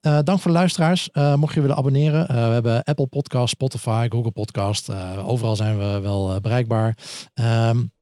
dank 0.00 0.40
voor 0.40 0.50
de 0.50 0.56
luisteraars. 0.56 1.08
mocht 1.36 1.54
je 1.54 1.60
willen 1.60 1.76
abonneren. 1.76 2.26
we 2.26 2.52
hebben 2.52 2.84
Apple 2.84 3.06
Podcast, 3.06 3.48
Spotify, 3.48 4.06
Google 4.10 4.30
Podcast. 4.30 4.90
overal 5.16 5.56
zijn 5.56 5.78
we 5.78 6.00
wel 6.00 6.40
bereikbaar. 6.40 6.96
Um, 7.34 7.92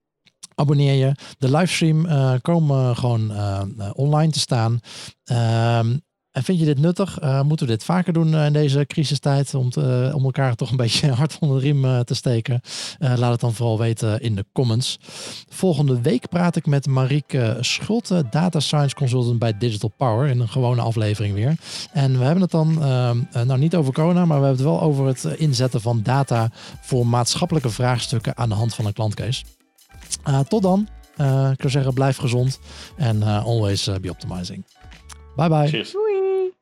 abonneer 0.54 0.94
je. 0.94 1.14
De 1.38 1.50
livestream 1.50 2.06
komen 2.40 2.96
gewoon 2.96 3.32
online 3.94 4.32
te 4.32 4.38
staan. 4.38 4.80
Ehm, 5.24 5.96
en 6.32 6.42
vind 6.42 6.58
je 6.58 6.64
dit 6.64 6.78
nuttig? 6.78 7.22
Uh, 7.22 7.42
moeten 7.42 7.66
we 7.66 7.72
dit 7.72 7.84
vaker 7.84 8.12
doen 8.12 8.34
in 8.34 8.52
deze 8.52 8.86
crisistijd 8.86 9.54
om, 9.54 9.70
te, 9.70 10.10
om 10.14 10.24
elkaar 10.24 10.54
toch 10.54 10.70
een 10.70 10.76
beetje 10.86 11.10
hard 11.10 11.36
onder 11.40 11.60
de 11.60 11.66
riem 11.66 12.04
te 12.04 12.14
steken? 12.14 12.60
laat 12.98 13.30
het 13.30 13.40
dan 13.40 13.54
vooral 13.54 13.78
weten 13.78 14.20
in 14.20 14.34
de 14.34 14.44
comments. 14.52 14.98
Volgende 15.48 16.00
week 16.00 16.28
praat 16.28 16.56
ik 16.56 16.66
met 16.66 16.86
Marieke 16.86 17.56
Schulte, 17.60 18.24
Data 18.30 18.60
Science 18.60 18.94
Consultant 18.94 19.38
bij 19.38 19.58
Digital 19.58 19.92
Power, 19.96 20.28
in 20.28 20.40
een 20.40 20.48
gewone 20.48 20.80
aflevering 20.80 21.34
weer. 21.34 21.56
En 21.92 22.18
we 22.18 22.24
hebben 22.24 22.42
het 22.42 22.50
dan, 22.50 22.82
ehm, 22.82 23.46
nou 23.46 23.58
niet 23.58 23.74
over 23.74 23.92
corona, 23.92 24.24
maar 24.24 24.40
we 24.40 24.46
hebben 24.46 24.64
het 24.64 24.74
wel 24.74 24.80
over 24.80 25.06
het 25.06 25.24
inzetten 25.24 25.80
van 25.80 26.02
data 26.02 26.50
voor 26.80 27.06
maatschappelijke 27.06 27.70
vraagstukken 27.70 28.36
aan 28.36 28.48
de 28.48 28.54
hand 28.54 28.74
van 28.74 28.86
een 28.86 28.92
klantcase. 28.92 29.44
Tot 30.48 30.62
dan. 30.62 30.88
Ik 31.52 31.60
zou 31.60 31.70
zeggen, 31.70 31.94
blijf 31.94 32.16
gezond. 32.16 32.58
En 32.96 33.22
always 33.22 33.90
be 34.00 34.10
optimizing. 34.10 34.64
Bye 35.40 35.48
bye. 35.48 35.70
Cheers. 35.70 35.94
Whee. 35.94 36.52